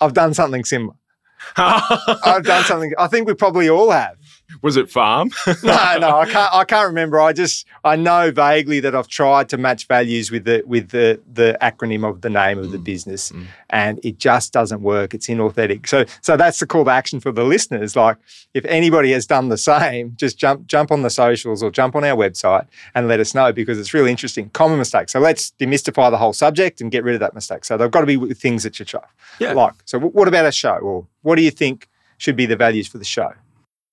I've 0.00 0.14
done 0.14 0.34
something 0.34 0.64
similar. 0.64 0.94
I've 1.56 2.44
done 2.44 2.64
something. 2.64 2.92
I 2.98 3.06
think 3.06 3.26
we 3.26 3.34
probably 3.34 3.68
all 3.68 3.90
have. 3.90 4.16
Was 4.62 4.76
it 4.76 4.90
farm? 4.90 5.30
No, 5.62 5.98
no, 5.98 6.18
I 6.18 6.26
can't. 6.26 6.54
I 6.54 6.64
can't 6.64 6.86
remember. 6.88 7.20
I 7.20 7.32
just 7.32 7.66
I 7.84 7.96
know 7.96 8.30
vaguely 8.30 8.80
that 8.80 8.94
I've 8.94 9.08
tried 9.08 9.48
to 9.50 9.58
match 9.58 9.86
values 9.86 10.30
with 10.30 10.44
the 10.44 10.62
with 10.66 10.90
the 10.90 11.20
the 11.32 11.58
acronym 11.60 12.08
of 12.08 12.22
the 12.22 12.30
name 12.30 12.58
of 12.58 12.70
the 12.70 12.78
mm, 12.78 12.84
business, 12.84 13.30
mm. 13.30 13.46
and 13.68 14.00
it 14.02 14.18
just 14.18 14.52
doesn't 14.52 14.80
work. 14.80 15.12
It's 15.12 15.26
inauthentic. 15.26 15.86
So 15.86 16.04
so 16.22 16.36
that's 16.36 16.60
the 16.60 16.66
call 16.66 16.84
to 16.84 16.90
action 16.90 17.20
for 17.20 17.32
the 17.32 17.44
listeners. 17.44 17.94
Like 17.94 18.16
if 18.54 18.64
anybody 18.64 19.12
has 19.12 19.26
done 19.26 19.48
the 19.48 19.58
same, 19.58 20.14
just 20.16 20.38
jump 20.38 20.66
jump 20.66 20.90
on 20.90 21.02
the 21.02 21.10
socials 21.10 21.62
or 21.62 21.70
jump 21.70 21.94
on 21.94 22.04
our 22.04 22.16
website 22.16 22.66
and 22.94 23.08
let 23.08 23.20
us 23.20 23.34
know 23.34 23.52
because 23.52 23.78
it's 23.78 23.92
really 23.92 24.10
interesting. 24.10 24.50
Common 24.50 24.78
mistake. 24.78 25.08
So 25.08 25.20
let's 25.20 25.52
demystify 25.58 26.10
the 26.10 26.18
whole 26.18 26.32
subject 26.32 26.80
and 26.80 26.90
get 26.90 27.04
rid 27.04 27.14
of 27.14 27.20
that 27.20 27.34
mistake. 27.34 27.64
So 27.64 27.76
they've 27.76 27.90
got 27.90 28.00
to 28.00 28.06
be 28.06 28.34
things 28.34 28.62
that 28.62 28.78
you 28.78 28.84
try. 28.84 29.04
Yeah. 29.38 29.52
Like 29.52 29.74
so, 29.84 29.98
wh- 29.98 30.14
what 30.14 30.28
about 30.28 30.46
a 30.46 30.52
show, 30.52 30.76
or 30.76 31.06
what 31.22 31.36
do 31.36 31.42
you 31.42 31.50
think 31.50 31.88
should 32.18 32.36
be 32.36 32.46
the 32.46 32.56
values 32.56 32.88
for 32.88 32.98
the 32.98 33.04
show? 33.04 33.32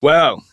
Well, 0.00 0.44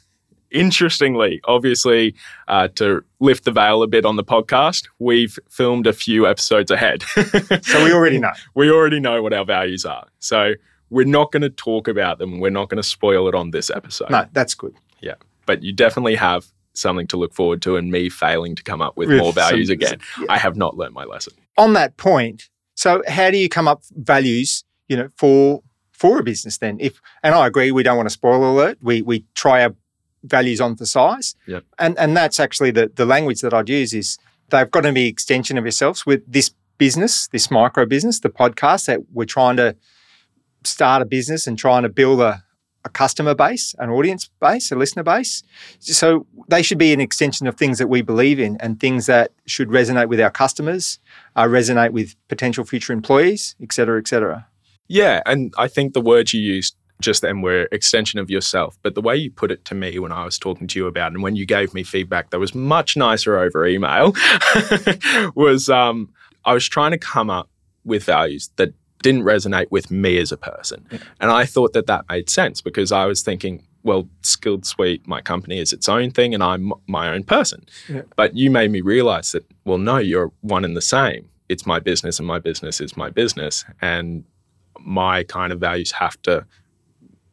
interestingly, 0.52 1.42
obviously, 1.46 2.16
uh, 2.48 2.68
to 2.76 3.04
lift 3.20 3.44
the 3.46 3.52
veil 3.52 3.84
a 3.84 3.88
bit 3.88 4.06
on 4.06 4.16
the 4.16 4.24
podcast, 4.24 4.88
we've 5.00 5.38
filmed 5.50 5.88
a 5.88 5.94
few 5.94 6.28
episodes 6.28 6.72
ahead. 6.72 7.04
So 7.64 7.84
we 7.84 7.92
already 7.94 8.20
know. 8.20 8.32
we 8.56 8.70
already 8.72 9.00
know 9.00 9.22
what 9.22 9.34
our 9.34 9.46
values 9.46 9.86
are. 9.86 10.08
So 10.20 10.54
we're 10.90 11.06
not 11.06 11.32
going 11.32 11.42
to 11.42 11.50
talk 11.50 11.88
about 11.88 12.20
them. 12.20 12.40
We're 12.40 12.52
not 12.52 12.70
going 12.70 12.82
to 12.82 12.88
spoil 12.88 13.28
it 13.28 13.36
on 13.36 13.52
this 13.52 13.70
episode. 13.70 14.10
No, 14.12 14.26
that's 14.34 14.54
good. 14.54 14.76
Yeah. 15.02 15.16
But 15.46 15.62
you 15.64 15.74
definitely 15.74 16.16
have 16.16 16.46
something 16.74 17.08
to 17.08 17.18
look 17.18 17.34
forward 17.34 17.62
to 17.64 17.76
and 17.78 17.92
me 17.92 18.10
failing 18.10 18.56
to 18.56 18.64
come 18.64 18.82
up 18.82 18.96
with 18.98 19.10
With 19.10 19.20
more 19.20 19.34
values 19.34 19.68
some- 19.68 19.74
again. 19.74 20.00
yeah. 20.20 20.26
I 20.30 20.38
have 20.38 20.56
not 20.56 20.78
learned 20.78 20.94
my 20.94 21.04
lesson. 21.06 21.34
on 21.58 21.74
that 21.74 21.98
point, 21.98 22.50
so 22.76 23.02
how 23.08 23.32
do 23.32 23.38
you 23.38 23.48
come 23.50 23.68
up 23.68 23.84
values, 23.92 24.64
you 24.90 24.98
know, 24.98 25.10
for 25.18 25.62
for 25.98 26.20
a 26.20 26.24
business 26.24 26.58
then? 26.58 26.78
If 26.80 27.02
and 27.24 27.34
I 27.34 27.48
agree, 27.48 27.72
we 27.72 27.84
don't 27.84 27.98
want 27.98 28.10
to 28.10 28.14
spoil 28.14 28.44
alert. 28.44 28.78
We 28.82 29.02
we 29.02 29.26
try 29.34 29.64
our 29.64 29.76
values 30.24 30.60
on 30.62 30.76
for 30.76 30.86
size. 30.86 31.36
Yep. 31.48 31.64
And 31.78 31.98
and 31.98 32.18
that's 32.18 32.40
actually 32.40 32.72
the 32.72 32.92
the 32.96 33.06
language 33.06 33.42
that 33.42 33.54
I'd 33.54 33.70
use 33.70 33.94
is 33.94 34.18
they've 34.50 34.72
got 34.72 34.82
to 34.82 34.92
be 34.92 35.08
an 35.08 35.14
extension 35.14 35.58
of 35.58 35.64
yourselves 35.64 36.06
with 36.06 36.22
this 36.32 36.52
business, 36.78 37.28
this 37.30 37.50
micro 37.50 37.86
business, 37.86 38.20
the 38.20 38.30
podcast 38.30 38.86
that 38.88 39.00
we're 39.14 39.26
trying 39.26 39.58
to 39.58 39.76
start 40.64 41.02
a 41.02 41.06
business 41.06 41.48
and 41.48 41.58
trying 41.58 41.84
to 41.84 41.90
build 41.90 42.20
a, 42.20 42.44
a 42.84 42.90
customer 42.90 43.34
base, 43.36 43.76
an 43.80 43.90
audience 43.90 44.30
base, 44.42 44.72
a 44.72 44.76
listener 44.76 45.04
base. 45.04 45.44
So 45.80 46.28
they 46.50 46.62
should 46.62 46.78
be 46.78 46.92
an 46.92 47.00
extension 47.00 47.48
of 47.48 47.56
things 47.56 47.78
that 47.78 47.88
we 47.88 48.02
believe 48.02 48.40
in 48.40 48.58
and 48.60 48.80
things 48.80 49.06
that 49.06 49.32
should 49.46 49.70
resonate 49.70 50.10
with 50.10 50.20
our 50.20 50.32
customers, 50.32 51.00
uh, 51.36 51.46
resonate 51.46 51.92
with 51.92 52.16
potential 52.28 52.66
future 52.66 52.94
employees, 52.94 53.56
et 53.62 53.72
cetera, 53.72 54.00
et 54.00 54.08
cetera. 54.08 54.48
Yeah, 54.88 55.22
and 55.26 55.54
I 55.58 55.68
think 55.68 55.94
the 55.94 56.02
words 56.02 56.34
you 56.34 56.42
used 56.42 56.76
just 57.02 57.22
then 57.22 57.42
were 57.42 57.68
extension 57.72 58.20
of 58.20 58.30
yourself. 58.30 58.78
But 58.82 58.96
the 58.96 59.02
way 59.02 59.16
you 59.16 59.32
put 59.32 59.52
it 59.52 59.66
to 59.66 59.76
me 59.76 60.00
when 60.00 60.12
I 60.12 60.24
was 60.24 60.40
talking 60.40 60.68
to 60.68 60.80
you 60.80 60.88
about 60.88 61.12
it 61.12 61.16
and 61.16 61.24
when 61.24 61.36
you 61.36 61.46
gave 61.46 61.74
me 61.74 61.84
feedback 61.84 62.30
that 62.30 62.40
was 62.40 62.56
much 62.56 62.96
nicer 62.96 63.38
over 63.38 63.66
email 63.66 64.14
was 65.36 65.70
um, 65.70 66.10
I 66.46 66.54
was 66.54 66.68
trying 66.68 66.92
to 66.92 66.98
come 66.98 67.30
up 67.30 67.50
with 67.84 68.04
values 68.06 68.50
that 68.56 68.74
didn't 69.02 69.24
resonate 69.24 69.70
with 69.70 69.92
me 69.92 70.18
as 70.18 70.32
a 70.32 70.38
person. 70.38 70.88
And 71.20 71.32
I 71.32 71.46
thought 71.46 71.74
that 71.74 71.86
that 71.88 72.06
made 72.10 72.30
sense 72.30 72.62
because 72.62 72.92
I 72.92 73.06
was 73.06 73.22
thinking, 73.22 73.64
well, 73.84 74.10
Skilled 74.24 74.66
Suite, 74.66 75.08
my 75.08 75.22
company 75.22 75.60
is 75.60 75.72
its 75.72 75.88
own 75.88 76.10
thing 76.10 76.34
and 76.34 76.42
I'm 76.42 76.74
my 76.88 77.14
own 77.14 77.24
person. 77.24 77.66
Yeah. 77.88 78.02
But 78.16 78.36
you 78.36 78.50
made 78.50 78.72
me 78.72 78.82
realize 78.82 79.32
that, 79.34 79.46
well, 79.64 79.78
no, 79.78 79.98
you're 79.98 80.32
one 80.42 80.66
and 80.66 80.76
the 80.76 80.82
same. 80.82 81.30
It's 81.50 81.68
my 81.68 81.80
business 81.80 82.18
and 82.18 82.28
my 82.28 82.40
business 82.40 82.82
is 82.82 82.98
my 82.98 83.12
business. 83.12 83.64
And 83.80 84.24
my 84.80 85.24
kind 85.24 85.52
of 85.52 85.60
values 85.60 85.92
have 85.94 86.22
to 86.24 86.46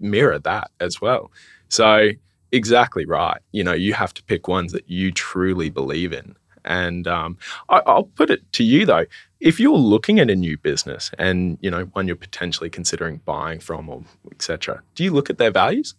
mirror 0.01 0.39
that 0.41 0.71
as 0.81 1.01
well. 1.01 1.31
So, 1.69 2.11
exactly 2.51 3.05
right. 3.07 3.41
You 3.53 3.65
know, 3.65 3.73
you 3.73 3.95
have 3.95 4.13
to 4.15 4.23
pick 4.25 4.49
ones 4.49 4.73
that 4.73 4.89
you 4.89 5.11
truly 5.11 5.71
believe 5.71 6.13
in. 6.13 6.37
And 6.65 7.09
um, 7.09 7.39
I, 7.69 7.83
I'll 7.87 8.05
put 8.05 8.31
it 8.31 8.41
to 8.53 8.65
you 8.65 8.87
though, 8.87 9.07
if 9.41 9.59
you're 9.59 9.77
looking 9.77 10.21
at 10.21 10.31
a 10.31 10.37
new 10.37 10.57
business 10.57 11.11
and 11.19 11.59
you 11.61 11.71
know 11.71 11.85
one 11.87 12.07
you're 12.07 12.17
potentially 12.17 12.71
considering 12.71 13.21
buying 13.25 13.59
from 13.59 13.89
or 13.89 14.05
etc., 14.31 14.83
do 14.95 15.03
you 15.03 15.11
look 15.11 15.29
at 15.31 15.39
their 15.39 15.51
values? 15.51 15.95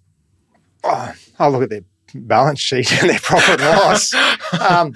Oh, 0.84 1.14
I 1.40 1.48
look 1.50 1.64
at 1.64 1.70
their 1.70 1.84
balance 2.14 2.60
sheet 2.60 2.92
and 3.02 3.10
their 3.10 3.20
profit 3.20 3.62
and 3.62 3.78
loss. 3.78 4.14
Um, 4.54 4.94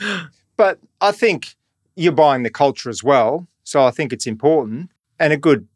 but 0.56 0.80
I 1.01 1.12
think 1.12 1.56
you're 1.96 2.12
buying 2.12 2.44
the 2.44 2.51
culture 2.51 2.92
as 2.92 3.04
well. 3.04 3.48
So 3.63 3.84
I 3.84 3.89
think 3.89 4.13
it's 4.13 4.27
important 4.27 4.92
and 5.20 5.34
a 5.34 5.38
good 5.38 5.68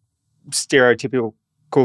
stereotypical 0.51 1.33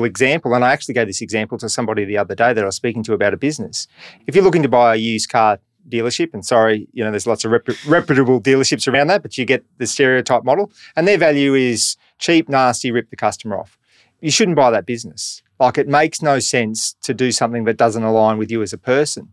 example. 0.04 0.54
And 0.54 0.64
I 0.64 0.73
actually 0.73 0.94
gave 0.94 1.06
this 1.06 1.20
example 1.20 1.58
to 1.58 1.68
somebody 1.68 2.04
the 2.04 2.18
other 2.18 2.35
day 2.35 2.52
that 2.52 2.62
I 2.62 2.66
was 2.66 2.76
speaking 2.76 3.02
to 3.04 3.12
about 3.12 3.35
a 3.35 3.37
business. 3.37 3.87
If 4.26 4.35
you're 4.35 4.44
looking 4.44 4.62
to 4.62 4.68
buy 4.68 4.94
a 4.94 4.96
used 4.96 5.28
car 5.28 5.58
dealership, 5.88 6.35
and 6.35 6.44
sorry, 6.44 6.88
you 6.92 7.04
know, 7.04 7.11
there's 7.11 7.26
lots 7.26 7.44
of 7.44 7.52
rep- 7.52 7.68
reputable 7.87 8.40
dealerships 8.40 8.92
around 8.92 9.06
that, 9.08 9.23
but 9.23 9.38
you 9.38 9.44
get 9.44 9.64
the 9.78 9.87
stereotype 9.87 10.44
model, 10.44 10.73
and 10.96 11.06
their 11.06 11.18
value 11.18 11.54
is 11.54 11.96
cheap, 12.18 12.49
nasty, 12.49 12.90
rip 12.90 13.11
the 13.11 13.16
customer 13.16 13.56
off. 13.58 13.78
You 14.20 14.30
shouldn't 14.30 14.56
buy 14.56 14.70
that 14.70 14.87
business. 14.87 15.42
Like 15.61 15.78
it 15.78 15.88
makes 15.88 16.20
no 16.20 16.38
sense 16.38 16.94
to 17.02 17.14
do 17.14 17.30
something 17.32 17.64
that 17.64 17.76
doesn't 17.76 18.02
align 18.02 18.38
with 18.38 18.50
you 18.50 18.62
as 18.62 18.73
a 18.73 18.78
person. 18.78 19.32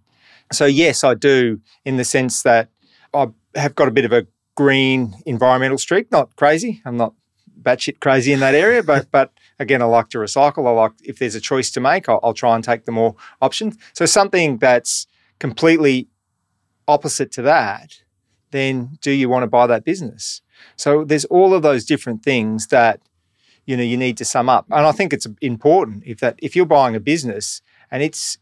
So 0.52 0.66
yes, 0.66 1.04
I 1.04 1.16
do 1.16 1.60
in 1.86 1.98
the 1.98 2.04
sense 2.04 2.44
that 2.44 2.70
I 3.14 3.28
have 3.56 3.76
got 3.76 3.88
a 3.88 3.92
bit 3.92 4.06
of 4.06 4.14
a 4.14 4.28
green 4.56 5.16
environmental 5.26 5.78
streak. 5.78 6.12
Not 6.12 6.36
crazy. 6.36 6.82
I'm 6.86 6.98
not 6.98 7.14
batshit 7.64 8.00
crazy 8.00 8.34
in 8.34 8.40
that 8.42 8.56
area, 8.56 8.84
but 8.84 9.10
but 9.12 9.32
again, 9.60 9.82
I 9.82 9.86
like 9.86 10.10
to 10.10 10.18
recycle. 10.18 10.68
I 10.68 10.72
like 10.72 10.92
if 11.04 11.20
there's 11.20 11.36
a 11.36 11.42
choice 11.42 11.72
to 11.72 11.80
make, 11.80 12.10
I'll, 12.10 12.20
I'll 12.24 12.34
try 12.34 12.56
and 12.56 12.64
take 12.64 12.86
the 12.86 12.92
more 12.92 13.16
options. 13.42 13.78
So 13.94 14.06
something 14.06 14.58
that's 14.58 15.08
completely 15.40 16.08
opposite 16.88 17.32
to 17.34 17.42
that, 17.44 18.02
then 18.52 18.98
do 19.02 19.12
you 19.12 19.30
want 19.30 19.44
to 19.44 19.48
buy 19.48 19.68
that 19.68 19.84
business? 19.84 20.42
So 20.76 21.04
there's 21.04 21.26
all 21.26 21.54
of 21.54 21.62
those 21.64 21.86
different 21.86 22.24
things 22.24 22.68
that 22.68 23.02
you 23.66 23.78
know 23.78 23.84
you 23.84 23.98
need 23.98 24.18
to 24.18 24.26
sum 24.26 24.50
up, 24.50 24.66
and 24.70 24.86
I 24.86 24.92
think 24.92 25.14
it's 25.14 25.28
important 25.42 26.04
if 26.06 26.20
that 26.20 26.36
if 26.40 26.56
you're 26.56 26.66
buying 26.66 26.96
a 26.96 27.00
business 27.00 27.62
and 27.90 28.04
it's 28.04 28.38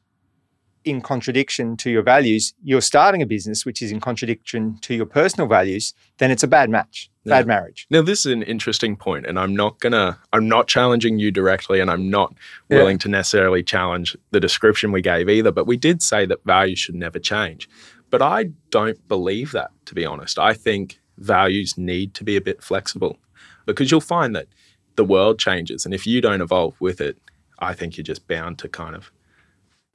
in 0.83 1.01
contradiction 1.01 1.77
to 1.77 1.91
your 1.91 2.01
values, 2.01 2.53
you're 2.63 2.81
starting 2.81 3.21
a 3.21 3.25
business 3.25 3.65
which 3.65 3.81
is 3.81 3.91
in 3.91 3.99
contradiction 3.99 4.77
to 4.81 4.95
your 4.95 5.05
personal 5.05 5.47
values, 5.47 5.93
then 6.17 6.31
it's 6.31 6.43
a 6.43 6.47
bad 6.47 6.69
match, 6.69 7.10
bad 7.25 7.39
Yeah. 7.41 7.45
marriage. 7.45 7.87
Now, 7.89 8.01
this 8.01 8.25
is 8.25 8.31
an 8.31 8.43
interesting 8.43 8.95
point, 8.95 9.25
and 9.25 9.39
I'm 9.39 9.55
not 9.55 9.79
gonna, 9.79 10.19
I'm 10.33 10.47
not 10.47 10.67
challenging 10.67 11.19
you 11.19 11.31
directly, 11.31 11.79
and 11.79 11.89
I'm 11.89 12.09
not 12.09 12.33
Yeah. 12.69 12.77
willing 12.77 12.97
to 12.99 13.09
necessarily 13.09 13.63
challenge 13.63 14.17
the 14.31 14.39
description 14.39 14.91
we 14.91 15.01
gave 15.01 15.29
either. 15.29 15.51
But 15.51 15.67
we 15.67 15.77
did 15.77 16.01
say 16.01 16.25
that 16.25 16.43
values 16.45 16.79
should 16.79 16.95
never 16.95 17.19
change. 17.19 17.69
But 18.09 18.21
I 18.21 18.49
don't 18.69 19.07
believe 19.07 19.51
that, 19.51 19.71
to 19.85 19.95
be 19.95 20.05
honest. 20.05 20.37
I 20.39 20.53
think 20.53 20.99
values 21.17 21.77
need 21.77 22.13
to 22.15 22.23
be 22.23 22.35
a 22.35 22.41
bit 22.41 22.63
flexible 22.63 23.17
because 23.65 23.91
you'll 23.91 24.01
find 24.01 24.35
that 24.35 24.47
the 24.95 25.05
world 25.05 25.39
changes, 25.39 25.85
and 25.85 25.93
if 25.93 26.05
you 26.05 26.21
don't 26.21 26.41
evolve 26.41 26.75
with 26.81 26.99
it, 26.99 27.17
I 27.59 27.73
think 27.73 27.95
you're 27.95 28.03
just 28.03 28.27
bound 28.27 28.57
to 28.59 28.67
kind 28.67 28.95
of 28.95 29.11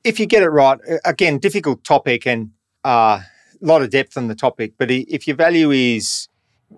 if 0.04 0.20
you 0.20 0.26
get 0.26 0.44
it 0.44 0.50
right, 0.50 0.78
again, 1.04 1.38
difficult 1.38 1.82
topic 1.82 2.26
and 2.28 2.50
a 2.84 2.88
uh, 2.88 3.22
lot 3.60 3.82
of 3.82 3.90
depth 3.90 4.16
on 4.16 4.28
the 4.28 4.36
topic. 4.36 4.74
But 4.78 4.88
if 4.90 5.26
your 5.26 5.34
value 5.34 5.72
is 5.72 6.28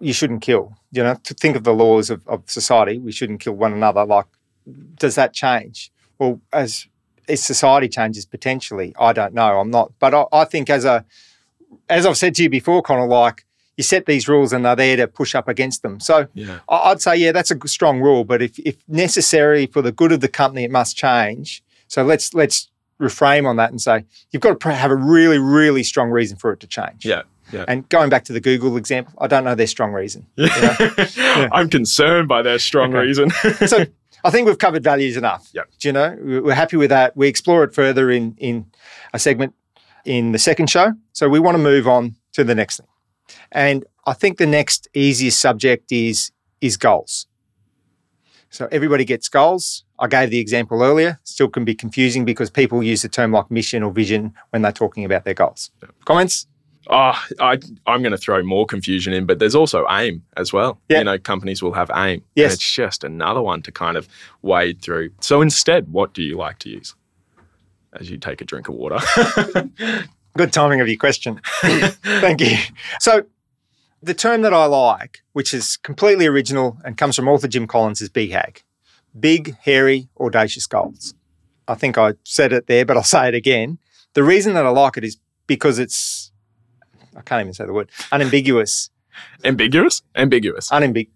you 0.01 0.13
shouldn't 0.13 0.43
kill, 0.43 0.77
you 0.93 1.03
know, 1.03 1.15
to 1.25 1.35
think 1.35 1.57
of 1.57 1.65
the 1.65 1.75
laws 1.75 2.11
of, 2.11 2.27
of 2.29 2.43
society, 2.47 2.99
we 2.99 3.13
shouldn't 3.13 3.41
kill 3.41 3.55
one 3.55 3.73
another. 3.73 4.05
Like, 4.05 4.27
does 4.97 5.15
that 5.15 5.33
change? 5.33 5.91
Well, 6.19 6.41
as 6.53 6.87
as 7.29 7.43
society 7.43 7.89
changes 7.89 8.25
potentially, 8.25 8.95
I 8.99 9.13
don't 9.13 9.35
know. 9.35 9.61
I'm 9.61 9.71
not, 9.71 9.93
but 9.99 10.15
I, 10.15 10.25
I 10.33 10.45
think 10.45 10.71
as 10.71 10.85
a 10.85 11.05
as 11.89 12.07
I've 12.07 12.17
said 12.17 12.35
to 12.37 12.43
you 12.43 12.51
before, 12.51 12.83
Connor, 12.83 13.07
like 13.07 13.45
you 13.77 13.85
set 13.85 14.07
these 14.07 14.29
rules 14.29 14.53
and 14.53 14.65
they're 14.65 14.77
there 14.77 14.97
to 14.97 15.07
push 15.07 15.35
up 15.35 15.47
against 15.49 15.83
them. 15.83 16.01
So 16.01 16.27
yeah. 16.35 16.61
I- 16.69 16.91
I'd 16.91 17.01
say, 17.01 17.17
yeah, 17.17 17.33
that's 17.33 17.51
a 17.51 17.69
strong 17.69 18.01
rule. 18.01 18.25
But 18.25 18.43
if, 18.43 18.59
if 18.59 18.77
necessary 18.89 19.67
for 19.67 19.83
the 19.83 19.93
good 19.93 20.11
of 20.11 20.21
the 20.21 20.29
company, 20.29 20.65
it 20.65 20.71
must 20.71 20.97
change. 20.97 21.63
So 21.87 22.03
let's 22.03 22.35
let's 22.35 22.69
reframe 23.01 23.47
on 23.47 23.57
that 23.57 23.71
and 23.71 23.81
say 23.81 24.05
you've 24.33 24.43
got 24.43 24.59
to 24.59 24.73
have 24.73 24.91
a 24.91 24.97
really 24.97 25.39
really 25.39 25.83
strong 25.85 26.11
reason 26.11 26.37
for 26.37 26.53
it 26.53 26.61
to 26.61 26.67
change. 26.67 27.05
Yeah. 27.05 27.23
Yeah. 27.53 27.65
And 27.69 27.89
going 27.89 28.11
back 28.11 28.25
to 28.25 28.33
the 28.33 28.41
Google 28.41 28.77
example, 28.77 29.15
I 29.19 29.27
don't 29.27 29.45
know 29.45 29.55
their 29.55 29.67
strong 29.67 29.93
reason. 29.93 30.27
I'm 31.53 31.69
concerned 31.71 32.29
by 32.29 32.43
their 32.43 32.59
strong 32.59 32.95
Okay. 32.95 33.07
reason. 33.07 33.31
So 33.67 33.87
I 34.25 34.31
think 34.31 34.47
we've 34.47 34.59
covered 34.59 34.83
values 34.85 35.17
enough. 35.17 35.49
Yep. 35.55 35.69
Do 35.79 35.89
you 35.89 35.93
know 35.93 36.17
We- 36.21 36.41
we're 36.41 36.55
happy 36.55 36.77
with 36.77 36.91
that. 36.91 37.17
We 37.17 37.29
explore 37.29 37.65
it 37.65 37.75
further 37.75 38.11
in 38.11 38.35
in 38.39 38.67
a 39.15 39.19
segment 39.19 39.55
in 40.05 40.33
the 40.33 40.39
second 40.39 40.69
show. 40.71 40.93
So 41.13 41.29
we 41.29 41.39
want 41.41 41.57
to 41.57 41.63
move 41.63 41.87
on 41.89 42.17
to 42.33 42.45
the 42.45 42.55
next 42.55 42.79
thing, 42.79 42.87
and 43.53 43.85
I 44.07 44.13
think 44.13 44.39
the 44.39 44.47
next 44.47 44.89
easiest 44.95 45.41
subject 45.41 45.91
is 45.93 46.31
is 46.61 46.77
goals. 46.77 47.27
So 48.51 48.67
everybody 48.73 49.05
gets 49.05 49.29
goals. 49.29 49.85
I 49.99 50.07
gave 50.07 50.31
the 50.31 50.39
example 50.39 50.83
earlier, 50.83 51.19
still 51.25 51.49
can 51.49 51.65
be 51.65 51.75
confusing 51.75 52.25
because 52.25 52.51
people 52.51 52.83
use 52.83 53.03
the 53.03 53.09
term 53.09 53.33
like 53.33 53.51
mission 53.51 53.83
or 53.83 53.93
vision 53.93 54.33
when 54.51 54.63
they're 54.63 54.73
talking 54.73 55.05
about 55.05 55.25
their 55.25 55.35
goals. 55.35 55.71
Comments? 56.07 56.47
Oh, 56.89 57.23
I, 57.39 57.59
I'm 57.87 58.03
going 58.03 58.13
to 58.13 58.19
throw 58.19 58.43
more 58.43 58.65
confusion 58.67 59.13
in, 59.13 59.27
but 59.27 59.39
there's 59.39 59.55
also 59.55 59.87
aim 59.91 60.25
as 60.37 60.53
well. 60.53 60.81
Yeah. 60.89 60.99
You 60.99 61.05
know, 61.05 61.19
companies 61.19 61.63
will 61.63 61.75
have 61.75 61.91
aim. 61.95 62.23
Yes. 62.35 62.53
And 62.53 62.55
it's 62.55 62.73
just 62.73 63.05
another 63.05 63.43
one 63.43 63.63
to 63.63 63.73
kind 63.73 63.97
of 63.97 64.09
wade 64.43 64.81
through. 64.81 65.11
So 65.21 65.43
instead, 65.43 65.93
what 65.93 66.15
do 66.15 66.23
you 66.23 66.37
like 66.37 66.59
to 66.61 66.71
use 66.71 66.95
as 67.93 68.11
you 68.11 68.17
take 68.17 68.41
a 68.41 68.45
drink 68.45 68.69
of 68.69 68.75
water? 68.75 68.99
Good 70.37 70.53
timing 70.53 70.81
of 70.81 70.89
your 70.89 70.97
question. 70.97 71.41
Thank 71.61 72.41
you. 72.41 72.57
So, 73.01 73.25
the 74.01 74.15
term 74.15 74.43
that 74.43 74.55
I 74.55 74.67
like, 74.67 75.23
which 75.33 75.53
is 75.53 75.77
completely 75.77 76.27
original 76.27 76.79
and 76.85 76.97
comes 76.97 77.17
from 77.17 77.27
author 77.27 77.49
Jim 77.49 77.67
Collins, 77.67 78.01
is 78.01 78.09
BHAG 78.09 78.63
big, 79.19 79.57
hairy, 79.63 80.09
audacious 80.21 80.67
goals. 80.67 81.15
I 81.67 81.75
think 81.75 81.99
I 81.99 82.15
said 82.25 82.53
it 82.53 82.67
there, 82.67 82.85
but 82.85 82.97
I'll 82.97 83.03
say 83.03 83.29
it 83.29 83.35
again. 83.35 83.79
The 84.15 84.23
reason 84.23 84.55
that 84.55 84.67
I 84.67 84.71
like 84.71 84.97
it 84.97 85.05
is 85.05 85.19
because 85.47 85.79
it's, 85.79 86.28
I 87.19 87.23
can't 87.23 87.41
even 87.43 87.53
say 87.55 87.67
the 87.67 87.73
word, 87.73 87.91
unambiguous. 88.13 88.91
Ambiguous? 89.45 90.03
Ambiguous. 90.15 90.71
Unambig- 90.71 91.11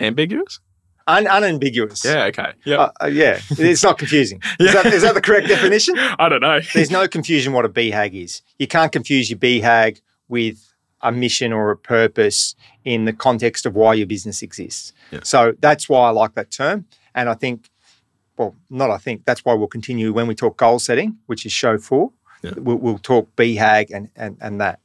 Ambiguous? 0.00 0.60
un- 1.06 1.26
unambiguous. 1.26 2.04
Yeah, 2.04 2.24
okay. 2.24 2.52
Yeah. 2.64 2.76
Uh, 2.76 2.90
uh, 3.02 3.06
yeah, 3.06 3.40
it's 3.50 3.82
not 3.82 3.98
confusing. 3.98 4.40
Is, 4.60 4.72
that, 4.72 4.86
is 4.86 5.02
that 5.02 5.14
the 5.14 5.20
correct 5.20 5.48
definition? 5.48 5.98
I 6.18 6.28
don't 6.28 6.40
know. 6.40 6.60
There's 6.74 6.90
no 6.90 7.08
confusion 7.08 7.52
what 7.52 7.64
a 7.64 7.68
BHAG 7.68 8.14
is. 8.14 8.42
You 8.58 8.66
can't 8.66 8.92
confuse 8.92 9.30
your 9.30 9.38
BHAG 9.38 10.00
with 10.28 10.72
a 11.02 11.10
mission 11.10 11.52
or 11.52 11.70
a 11.70 11.76
purpose 11.76 12.54
in 12.84 13.04
the 13.04 13.12
context 13.12 13.66
of 13.66 13.74
why 13.74 13.94
your 13.94 14.06
business 14.06 14.42
exists. 14.42 14.92
Yeah. 15.10 15.20
So 15.24 15.54
that's 15.60 15.88
why 15.88 16.08
I 16.08 16.10
like 16.10 16.34
that 16.34 16.50
term. 16.50 16.86
And 17.14 17.28
I 17.28 17.34
think, 17.34 17.68
well, 18.36 18.54
not 18.68 18.90
I 18.90 18.98
think, 18.98 19.24
that's 19.24 19.44
why 19.44 19.54
we'll 19.54 19.66
continue 19.68 20.12
when 20.12 20.26
we 20.26 20.34
talk 20.34 20.56
goal 20.56 20.78
setting, 20.78 21.18
which 21.26 21.44
is 21.46 21.52
show 21.52 21.78
four. 21.78 22.12
Yeah. 22.42 22.52
We'll, 22.56 22.76
we'll 22.76 22.98
talk 22.98 23.34
BHAG 23.36 23.90
and, 23.92 24.10
and, 24.16 24.36
and 24.40 24.60
that. 24.60 24.80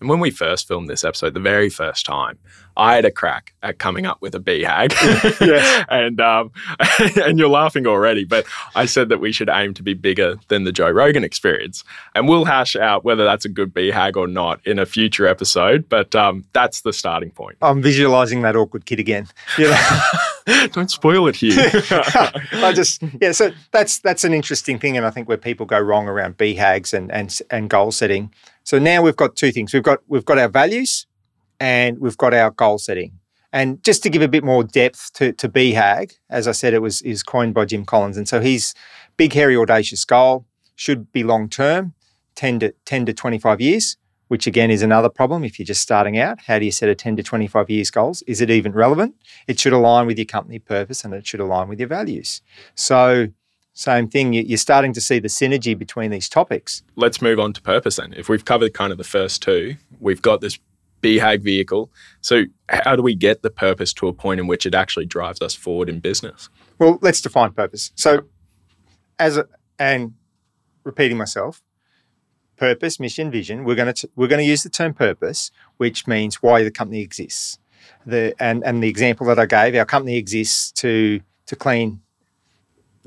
And 0.00 0.08
when 0.08 0.20
we 0.20 0.30
first 0.30 0.68
filmed 0.68 0.88
this 0.88 1.04
episode, 1.04 1.34
the 1.34 1.40
very 1.40 1.68
first 1.70 2.06
time, 2.06 2.38
I 2.78 2.94
had 2.94 3.04
a 3.04 3.10
crack 3.10 3.54
at 3.62 3.78
coming 3.78 4.06
up 4.06 4.22
with 4.22 4.34
a 4.34 4.40
BHAG. 4.40 4.94
Yes. 5.48 5.84
and 5.90 6.20
um, 6.20 6.50
and 7.16 7.38
you're 7.38 7.48
laughing 7.48 7.86
already, 7.86 8.24
but 8.24 8.44
I 8.74 8.86
said 8.86 9.08
that 9.08 9.18
we 9.18 9.32
should 9.32 9.48
aim 9.48 9.72
to 9.74 9.82
be 9.82 9.94
bigger 9.94 10.38
than 10.48 10.64
the 10.64 10.72
Joe 10.72 10.90
Rogan 10.90 11.24
experience. 11.24 11.84
And 12.14 12.28
we'll 12.28 12.44
hash 12.44 12.76
out 12.76 13.04
whether 13.04 13.24
that's 13.24 13.44
a 13.44 13.48
good 13.48 13.72
BHAG 13.72 14.16
or 14.16 14.26
not 14.26 14.64
in 14.66 14.78
a 14.78 14.86
future 14.86 15.26
episode, 15.26 15.88
but 15.88 16.14
um, 16.14 16.44
that's 16.52 16.82
the 16.82 16.92
starting 16.92 17.30
point. 17.30 17.56
I'm 17.62 17.82
visualizing 17.82 18.42
that 18.42 18.56
awkward 18.56 18.84
kid 18.84 19.00
again. 19.00 19.28
You 19.56 19.70
know? 19.70 20.00
Don't 20.72 20.90
spoil 20.90 21.28
it 21.28 21.36
here. 21.36 21.70
I 22.52 22.72
just 22.74 23.02
yeah, 23.20 23.32
so 23.32 23.52
that's 23.70 23.98
that's 23.98 24.24
an 24.24 24.32
interesting 24.32 24.78
thing, 24.78 24.96
and 24.96 25.06
I 25.06 25.10
think 25.10 25.28
where 25.28 25.36
people 25.36 25.66
go 25.66 25.78
wrong 25.78 26.08
around 26.08 26.36
BHAGs 26.38 26.94
and 26.94 27.12
and 27.12 27.38
and 27.50 27.70
goal 27.70 27.92
setting. 27.92 28.32
So 28.68 28.78
now 28.78 29.00
we've 29.00 29.16
got 29.16 29.34
two 29.34 29.50
things. 29.50 29.72
We've 29.72 29.82
got 29.82 30.00
we've 30.08 30.26
got 30.26 30.36
our 30.36 30.50
values, 30.50 31.06
and 31.58 31.98
we've 32.00 32.18
got 32.18 32.34
our 32.34 32.50
goal 32.50 32.76
setting. 32.76 33.12
And 33.50 33.82
just 33.82 34.02
to 34.02 34.10
give 34.10 34.20
a 34.20 34.28
bit 34.28 34.44
more 34.44 34.62
depth 34.62 35.10
to 35.14 35.32
to 35.32 35.48
BHAG, 35.48 36.12
as 36.28 36.46
I 36.46 36.52
said, 36.52 36.74
it 36.74 36.82
was 36.82 37.00
is 37.00 37.22
coined 37.22 37.54
by 37.54 37.64
Jim 37.64 37.86
Collins, 37.86 38.18
and 38.18 38.28
so 38.28 38.42
his 38.42 38.74
big, 39.16 39.32
hairy, 39.32 39.56
audacious 39.56 40.04
goal 40.04 40.44
should 40.76 41.10
be 41.12 41.22
long 41.24 41.48
term, 41.48 41.94
ten 42.34 42.58
to 42.58 42.74
ten 42.84 43.06
to 43.06 43.14
twenty 43.14 43.38
five 43.38 43.58
years. 43.58 43.96
Which 44.26 44.46
again 44.46 44.70
is 44.70 44.82
another 44.82 45.08
problem 45.08 45.44
if 45.44 45.58
you're 45.58 45.64
just 45.64 45.80
starting 45.80 46.18
out. 46.18 46.40
How 46.42 46.58
do 46.58 46.66
you 46.66 46.70
set 46.70 46.90
a 46.90 46.94
10 46.94 47.16
to 47.16 47.22
25 47.22 47.70
years 47.70 47.90
goals? 47.90 48.20
Is 48.26 48.42
it 48.42 48.50
even 48.50 48.72
relevant? 48.72 49.14
It 49.46 49.58
should 49.58 49.72
align 49.72 50.06
with 50.06 50.18
your 50.18 50.26
company 50.26 50.58
purpose 50.58 51.02
and 51.02 51.14
it 51.14 51.26
should 51.26 51.40
align 51.40 51.66
with 51.66 51.80
your 51.80 51.88
values. 51.88 52.42
So, 52.74 53.28
same 53.78 54.08
thing, 54.08 54.32
you- 54.32 54.42
you're 54.42 54.58
starting 54.58 54.92
to 54.92 55.00
see 55.00 55.20
the 55.20 55.28
synergy 55.28 55.78
between 55.78 56.10
these 56.10 56.28
topics. 56.28 56.82
Let's 56.96 57.22
move 57.22 57.38
on 57.38 57.52
to 57.52 57.62
purpose 57.62 57.96
then. 57.96 58.12
If 58.16 58.28
we've 58.28 58.44
covered 58.44 58.74
kind 58.74 58.90
of 58.90 58.98
the 58.98 59.04
first 59.04 59.40
two, 59.40 59.76
we've 60.00 60.20
got 60.20 60.40
this 60.40 60.58
BHAG 61.00 61.42
vehicle. 61.42 61.92
So, 62.20 62.44
how 62.68 62.96
do 62.96 63.02
we 63.02 63.14
get 63.14 63.42
the 63.42 63.50
purpose 63.50 63.92
to 63.94 64.08
a 64.08 64.12
point 64.12 64.40
in 64.40 64.48
which 64.48 64.66
it 64.66 64.74
actually 64.74 65.06
drives 65.06 65.40
us 65.40 65.54
forward 65.54 65.88
in 65.88 66.00
business? 66.00 66.48
Well, 66.80 66.98
let's 67.02 67.20
define 67.20 67.52
purpose. 67.52 67.92
So, 67.94 68.22
as 69.16 69.36
a, 69.36 69.46
and 69.78 70.14
repeating 70.82 71.16
myself, 71.16 71.62
purpose, 72.56 72.98
mission, 72.98 73.30
vision. 73.30 73.62
We're 73.62 73.76
going 73.76 73.94
to 73.94 74.10
we're 74.16 74.26
going 74.26 74.44
to 74.44 74.50
use 74.50 74.64
the 74.64 74.70
term 74.70 74.92
purpose, 74.92 75.52
which 75.76 76.08
means 76.08 76.42
why 76.42 76.64
the 76.64 76.72
company 76.72 77.00
exists. 77.00 77.58
The 78.04 78.34
and 78.40 78.64
and 78.64 78.82
the 78.82 78.88
example 78.88 79.24
that 79.28 79.38
I 79.38 79.46
gave, 79.46 79.76
our 79.78 79.86
company 79.86 80.16
exists 80.16 80.72
to 80.82 81.20
to 81.46 81.54
clean 81.54 82.00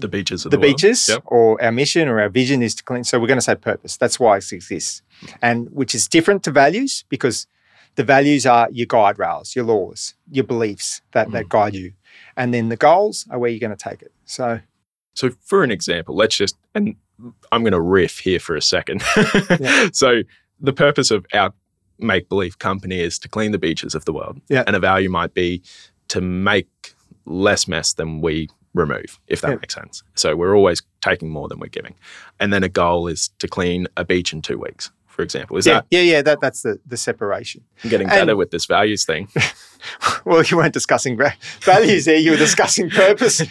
The 0.01 0.07
beaches 0.07 0.45
of 0.45 0.51
the, 0.51 0.57
the, 0.57 0.61
beaches, 0.61 1.07
Yep. 1.09 1.23
or 1.25 1.61
our 1.63 1.71
mission 1.71 2.07
or 2.07 2.19
our 2.19 2.29
vision 2.29 2.61
is 2.61 2.75
to 2.75 2.83
clean. 2.83 3.03
So 3.03 3.19
we're 3.19 3.27
going 3.27 3.37
to 3.37 3.41
say 3.41 3.55
purpose. 3.55 3.97
That's 3.97 4.19
why 4.19 4.37
it 4.37 4.51
exists, 4.51 5.01
and 5.41 5.69
which 5.71 5.95
is 5.95 6.07
different 6.07 6.43
to 6.43 6.51
values 6.51 7.05
because 7.09 7.47
the 7.95 8.03
values 8.03 8.45
are 8.45 8.67
your 8.71 8.87
guide 8.87 9.19
rails, 9.19 9.55
your 9.55 9.65
laws, 9.65 10.15
your 10.31 10.43
beliefs 10.45 11.01
that 11.13 11.27
Mm. 11.27 11.31
that 11.33 11.49
guide 11.49 11.75
you, 11.75 11.93
and 12.35 12.53
then 12.53 12.69
the 12.69 12.77
goals 12.77 13.25
are 13.29 13.37
where 13.39 13.49
you're 13.49 13.59
going 13.67 13.75
to 13.77 13.89
take 13.89 14.01
it. 14.01 14.11
So 14.25 14.59
So, 15.13 15.29
for 15.45 15.63
an 15.63 15.71
example, 15.71 16.15
let's 16.15 16.37
just, 16.37 16.55
and 16.73 16.95
I'm 17.51 17.63
going 17.63 17.73
to 17.73 17.81
riff 17.81 18.19
here 18.19 18.39
for 18.39 18.55
a 18.55 18.61
second. 18.61 19.03
So, 19.93 20.21
the 20.59 20.73
purpose 20.73 21.11
of 21.11 21.25
our 21.33 21.53
make 21.99 22.29
believe 22.29 22.57
company 22.59 22.99
is 22.99 23.19
to 23.19 23.27
clean 23.29 23.51
the 23.51 23.59
beaches 23.59 23.93
of 23.93 24.05
the 24.05 24.13
world. 24.13 24.39
Yeah. 24.47 24.63
And 24.65 24.75
a 24.75 24.79
value 24.79 25.09
might 25.09 25.33
be 25.33 25.61
to 26.07 26.21
make 26.21 26.69
less 27.25 27.67
mess 27.67 27.93
than 27.93 28.21
we 28.21 28.49
remove, 28.73 29.19
if 29.27 29.41
that 29.41 29.49
Yeah. 29.49 29.55
makes 29.55 29.73
sense. 29.73 30.03
So, 30.15 30.36
we're 30.36 30.55
always 30.55 30.81
taking 31.01 31.29
more 31.29 31.47
than 31.47 31.60
we're 31.60 31.67
giving. 31.67 31.95
And 32.39 32.51
then 32.53 32.63
a 32.63 32.69
goal 32.69 33.07
is 33.07 33.29
to 33.39 33.47
clean 33.47 33.88
a 33.97 34.03
beach 34.05 34.34
in 34.34 34.41
two 34.41 34.57
weeks, 34.57 34.91
for 35.07 35.21
example. 35.23 35.57
Is 35.57 35.65
yeah, 35.67 35.73
that 35.73 35.86
yeah, 35.91 36.01
yeah. 36.01 36.21
That 36.21 36.39
that's 36.41 36.62
the 36.62 36.79
the 36.86 36.97
separation. 36.97 37.63
I'm 37.84 37.89
getting 37.89 38.07
And- 38.07 38.15
better 38.21 38.36
with 38.36 38.51
this 38.51 38.65
values 38.65 39.05
thing? 39.05 39.27
Well, 40.25 40.43
you 40.43 40.57
weren't 40.57 40.75
discussing 40.75 41.17
va- 41.17 41.34
values 41.62 42.05
there. 42.05 42.15
You 42.15 42.29
were 42.31 42.38
discussing 42.38 42.91
purpose. 42.91 43.39
you, 43.39 43.47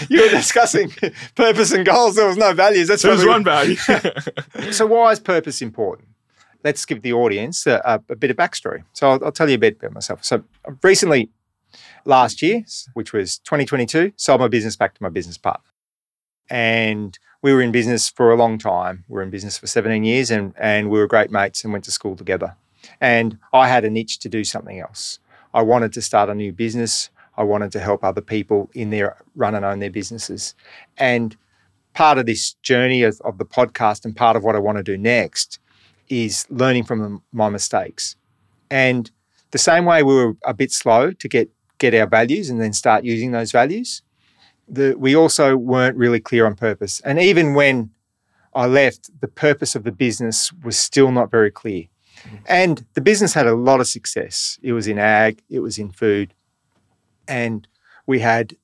you 0.08 0.22
were 0.22 0.28
discussing 0.28 0.90
purpose 1.36 1.70
and 1.72 1.86
goals. 1.86 2.16
There 2.16 2.26
was 2.26 2.36
no 2.36 2.52
values. 2.52 2.88
That's 2.88 3.02
There's 3.02 3.22
probably- 3.24 3.28
one 3.32 3.44
value. 3.44 3.76
So 4.72 4.86
why 4.86 5.12
is 5.12 5.20
purpose 5.20 5.62
important? 5.62 6.08
Let's 6.64 6.84
give 6.84 7.02
the 7.02 7.12
audience 7.12 7.66
a, 7.66 7.80
a, 7.84 8.12
a 8.12 8.16
bit 8.16 8.30
of 8.32 8.36
backstory. 8.36 8.82
So 8.92 9.08
I'll, 9.10 9.24
I'll 9.26 9.32
tell 9.32 9.48
you 9.48 9.54
a 9.54 9.58
bit 9.58 9.76
about 9.76 9.92
myself. 9.92 10.24
So 10.24 10.42
recently, 10.82 11.30
last 12.04 12.42
year, 12.42 12.64
which 12.94 13.12
was 13.12 13.38
2022, 13.38 14.12
sold 14.16 14.40
my 14.40 14.48
business 14.48 14.76
back 14.76 14.94
to 14.94 15.02
my 15.02 15.08
business 15.08 15.38
partner. 15.38 15.70
And 16.48 17.18
we 17.42 17.52
were 17.52 17.62
in 17.62 17.72
business 17.72 18.10
for 18.10 18.30
a 18.30 18.36
long 18.36 18.58
time. 18.58 19.04
We 19.08 19.14
were 19.14 19.22
in 19.22 19.30
business 19.30 19.56
for 19.56 19.66
17 19.66 20.04
years 20.04 20.30
and, 20.30 20.52
and 20.58 20.90
we 20.90 20.98
were 20.98 21.06
great 21.06 21.30
mates 21.30 21.64
and 21.64 21.72
went 21.72 21.84
to 21.84 21.92
school 21.92 22.16
together. 22.16 22.56
And 23.00 23.38
I 23.52 23.68
had 23.68 23.84
a 23.84 23.90
niche 23.90 24.18
to 24.20 24.28
do 24.28 24.44
something 24.44 24.78
else. 24.78 25.18
I 25.54 25.62
wanted 25.62 25.92
to 25.94 26.02
start 26.02 26.28
a 26.28 26.34
new 26.34 26.52
business. 26.52 27.10
I 27.36 27.42
wanted 27.44 27.72
to 27.72 27.80
help 27.80 28.04
other 28.04 28.20
people 28.20 28.70
in 28.74 28.90
their 28.90 29.16
run 29.34 29.54
and 29.54 29.64
own 29.64 29.78
their 29.78 29.90
businesses. 29.90 30.54
And 30.96 31.36
part 31.94 32.18
of 32.18 32.26
this 32.26 32.54
journey 32.62 33.02
of, 33.02 33.20
of 33.22 33.38
the 33.38 33.44
podcast 33.44 34.04
and 34.04 34.14
part 34.14 34.36
of 34.36 34.44
what 34.44 34.56
I 34.56 34.58
want 34.58 34.78
to 34.78 34.84
do 34.84 34.96
next 34.96 35.58
is 36.08 36.46
learning 36.50 36.84
from 36.84 37.22
my 37.32 37.48
mistakes. 37.48 38.16
And 38.70 39.10
the 39.50 39.58
same 39.58 39.84
way 39.84 40.02
we 40.02 40.14
were 40.14 40.36
a 40.44 40.54
bit 40.54 40.72
slow 40.72 41.12
to 41.12 41.28
get 41.28 41.50
get 41.80 41.94
our 41.94 42.06
values 42.06 42.48
and 42.48 42.60
then 42.60 42.72
start 42.72 43.02
using 43.02 43.32
those 43.32 43.50
values, 43.50 44.02
the, 44.68 44.94
we 44.96 45.16
also 45.16 45.56
weren't 45.56 45.96
really 45.96 46.20
clear 46.20 46.46
on 46.46 46.54
purpose. 46.54 47.00
And 47.00 47.18
even 47.18 47.54
when 47.54 47.90
I 48.54 48.66
left, 48.66 49.10
the 49.20 49.26
purpose 49.26 49.74
of 49.74 49.82
the 49.82 49.90
business 49.90 50.52
was 50.62 50.78
still 50.78 51.10
not 51.10 51.30
very 51.30 51.50
clear. 51.50 51.86
Mm-hmm. 52.22 52.36
And 52.46 52.86
the 52.94 53.00
business 53.00 53.34
had 53.34 53.48
a 53.48 53.54
lot 53.54 53.80
of 53.80 53.88
success. 53.88 54.60
It 54.62 54.72
was 54.72 54.86
in 54.86 54.98
ag, 54.98 55.42
it 55.48 55.60
was 55.60 55.78
in 55.78 55.90
food, 55.90 56.34
and 57.26 57.66
we 58.06 58.20
had 58.20 58.56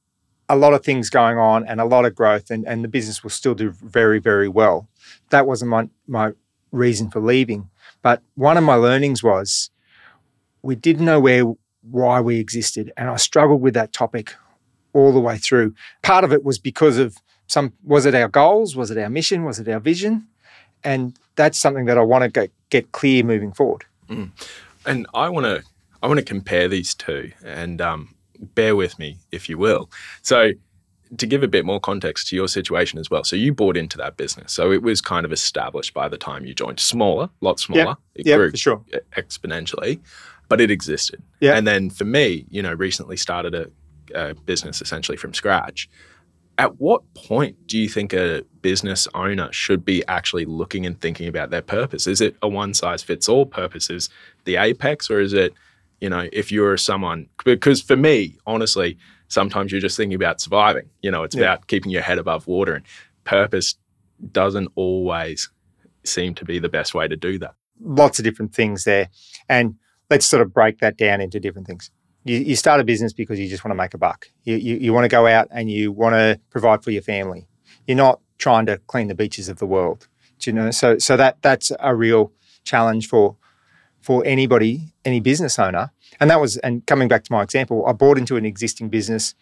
a 0.48 0.56
lot 0.56 0.74
of 0.74 0.84
things 0.84 1.10
going 1.10 1.38
on 1.38 1.66
and 1.66 1.80
a 1.80 1.84
lot 1.84 2.04
of 2.04 2.14
growth, 2.14 2.50
and, 2.50 2.64
and 2.68 2.84
the 2.84 2.88
business 2.88 3.22
will 3.22 3.30
still 3.30 3.54
do 3.54 3.70
very, 3.70 4.20
very 4.20 4.48
well. 4.48 4.88
That 5.30 5.46
wasn't 5.46 5.70
my, 5.70 5.88
my 6.06 6.32
reason 6.70 7.10
for 7.10 7.20
leaving. 7.20 7.70
But 8.02 8.22
one 8.34 8.56
of 8.56 8.62
my 8.62 8.74
learnings 8.74 9.22
was 9.22 9.70
we 10.62 10.76
didn't 10.76 11.04
know 11.04 11.18
where 11.18 11.44
why 11.90 12.20
we 12.20 12.38
existed. 12.38 12.92
And 12.96 13.08
I 13.08 13.16
struggled 13.16 13.60
with 13.60 13.74
that 13.74 13.92
topic 13.92 14.34
all 14.92 15.12
the 15.12 15.20
way 15.20 15.38
through. 15.38 15.74
Part 16.02 16.24
of 16.24 16.32
it 16.32 16.44
was 16.44 16.58
because 16.58 16.98
of 16.98 17.16
some 17.46 17.72
was 17.84 18.06
it 18.06 18.14
our 18.14 18.28
goals? 18.28 18.74
Was 18.76 18.90
it 18.90 18.98
our 18.98 19.10
mission? 19.10 19.44
Was 19.44 19.58
it 19.58 19.68
our 19.68 19.80
vision? 19.80 20.26
And 20.84 21.18
that's 21.36 21.58
something 21.58 21.84
that 21.86 21.98
I 21.98 22.02
want 22.02 22.22
to 22.22 22.28
get, 22.28 22.50
get 22.70 22.92
clear 22.92 23.22
moving 23.22 23.52
forward. 23.52 23.84
and 24.08 25.06
I 25.14 25.28
want 25.28 25.46
to 25.46 25.62
I 26.02 26.06
want 26.08 26.18
to 26.18 26.24
compare 26.24 26.68
these 26.68 26.94
two, 26.94 27.32
and 27.44 27.80
um, 27.80 28.14
bear 28.54 28.76
with 28.76 28.98
me 28.98 29.18
if 29.32 29.48
you 29.48 29.58
will. 29.58 29.90
So, 30.22 30.52
to 31.16 31.26
give 31.26 31.42
a 31.42 31.48
bit 31.48 31.64
more 31.64 31.80
context 31.80 32.28
to 32.28 32.36
your 32.36 32.46
situation 32.48 32.98
as 32.98 33.10
well, 33.10 33.24
so 33.24 33.34
you 33.34 33.52
bought 33.54 33.76
into 33.76 33.96
that 33.98 34.16
business, 34.16 34.52
so 34.52 34.70
it 34.72 34.82
was 34.82 35.00
kind 35.00 35.24
of 35.24 35.32
established 35.32 35.94
by 35.94 36.08
the 36.08 36.18
time 36.18 36.44
you 36.44 36.54
joined, 36.54 36.78
smaller, 36.78 37.30
lot 37.40 37.58
smaller. 37.58 37.96
It 38.14 38.26
Yeah, 38.26 38.36
grew 38.36 38.50
for 38.50 38.56
sure. 38.56 38.84
exponentially, 39.16 40.00
but 40.48 40.60
it 40.60 40.70
existed. 40.70 41.22
Yeah. 41.40 41.56
And 41.56 41.66
then 41.66 41.90
for 41.90 42.04
me, 42.04 42.46
you 42.50 42.62
know, 42.62 42.72
recently 42.72 43.16
started 43.16 43.54
a 43.54 43.66
a 44.14 44.34
business 44.34 44.80
essentially 44.80 45.16
from 45.16 45.34
scratch. 45.34 45.88
At 46.58 46.80
what 46.80 47.02
point 47.14 47.66
do 47.66 47.76
you 47.76 47.88
think 47.88 48.12
a 48.12 48.44
business 48.62 49.08
owner 49.14 49.52
should 49.52 49.84
be 49.84 50.06
actually 50.06 50.44
looking 50.44 50.86
and 50.86 50.98
thinking 51.00 51.26
about 51.28 51.50
their 51.50 51.60
purpose? 51.60 52.06
Is 52.06 52.20
it 52.20 52.36
a 52.40 52.46
one 52.48 52.72
size 52.72 53.02
fits 53.02 53.28
all 53.28 53.44
purpose? 53.46 53.90
Is 53.90 54.08
the 54.44 54.56
apex, 54.56 55.10
or 55.10 55.20
is 55.20 55.32
it, 55.32 55.52
you 56.00 56.08
know, 56.08 56.28
if 56.32 56.52
you're 56.52 56.76
someone, 56.76 57.28
because 57.44 57.82
for 57.82 57.96
me, 57.96 58.38
honestly, 58.46 58.96
sometimes 59.26 59.72
you're 59.72 59.80
just 59.80 59.96
thinking 59.96 60.14
about 60.14 60.40
surviving. 60.40 60.88
You 61.02 61.10
know, 61.10 61.24
it's 61.24 61.34
Yeah. 61.34 61.42
about 61.42 61.66
keeping 61.66 61.90
your 61.90 62.02
head 62.02 62.18
above 62.18 62.46
water, 62.46 62.74
and 62.74 62.84
purpose 63.24 63.74
doesn't 64.30 64.68
always 64.76 65.50
seem 66.04 66.32
to 66.36 66.44
be 66.44 66.60
the 66.60 66.68
best 66.68 66.94
way 66.94 67.08
to 67.08 67.16
do 67.16 67.38
that. 67.40 67.54
lots 67.80 68.18
of 68.20 68.24
different 68.24 68.54
things 68.54 68.84
there. 68.84 69.08
And 69.48 69.74
let's 70.10 70.26
sort 70.26 70.42
of 70.42 70.52
break 70.52 70.78
that 70.78 70.96
down 70.96 71.20
into 71.20 71.40
different 71.40 71.66
things. 71.66 71.90
You, 72.24 72.38
you 72.38 72.56
start 72.56 72.80
a 72.80 72.84
business 72.84 73.12
because 73.12 73.38
you 73.38 73.48
just 73.48 73.64
want 73.64 73.70
to 73.70 73.76
make 73.76 73.94
a 73.94 73.98
buck. 73.98 74.28
You, 74.44 74.56
you, 74.56 74.76
you 74.76 74.92
want 74.92 75.04
to 75.04 75.08
go 75.08 75.26
out 75.26 75.48
and 75.50 75.70
you 75.70 75.92
want 75.92 76.14
to 76.14 76.40
provide 76.50 76.82
for 76.82 76.90
your 76.90 77.02
family. 77.02 77.46
You're 77.86 77.96
not 77.96 78.20
trying 78.38 78.66
to 78.66 78.78
clean 78.86 79.08
the 79.08 79.14
beaches 79.14 79.48
of 79.48 79.58
the 79.58 79.66
world. 79.66 80.08
Do 80.38 80.50
you 80.50 80.54
know? 80.54 80.70
So 80.70 80.98
so 80.98 81.16
that 81.16 81.40
that's 81.42 81.72
a 81.80 81.94
real 81.94 82.32
challenge 82.64 83.08
for 83.08 83.36
for 84.00 84.24
anybody, 84.24 84.92
any 85.04 85.20
business 85.20 85.58
owner. 85.58 85.90
And 86.20 86.30
that 86.30 86.40
was 86.40 86.58
and 86.58 86.86
coming 86.86 87.08
back 87.08 87.24
to 87.24 87.32
my 87.32 87.42
example, 87.42 87.84
I 87.86 87.92
bought 87.92 88.18
into 88.18 88.36
an 88.36 88.44
existing 88.44 88.88
business. 88.88 89.34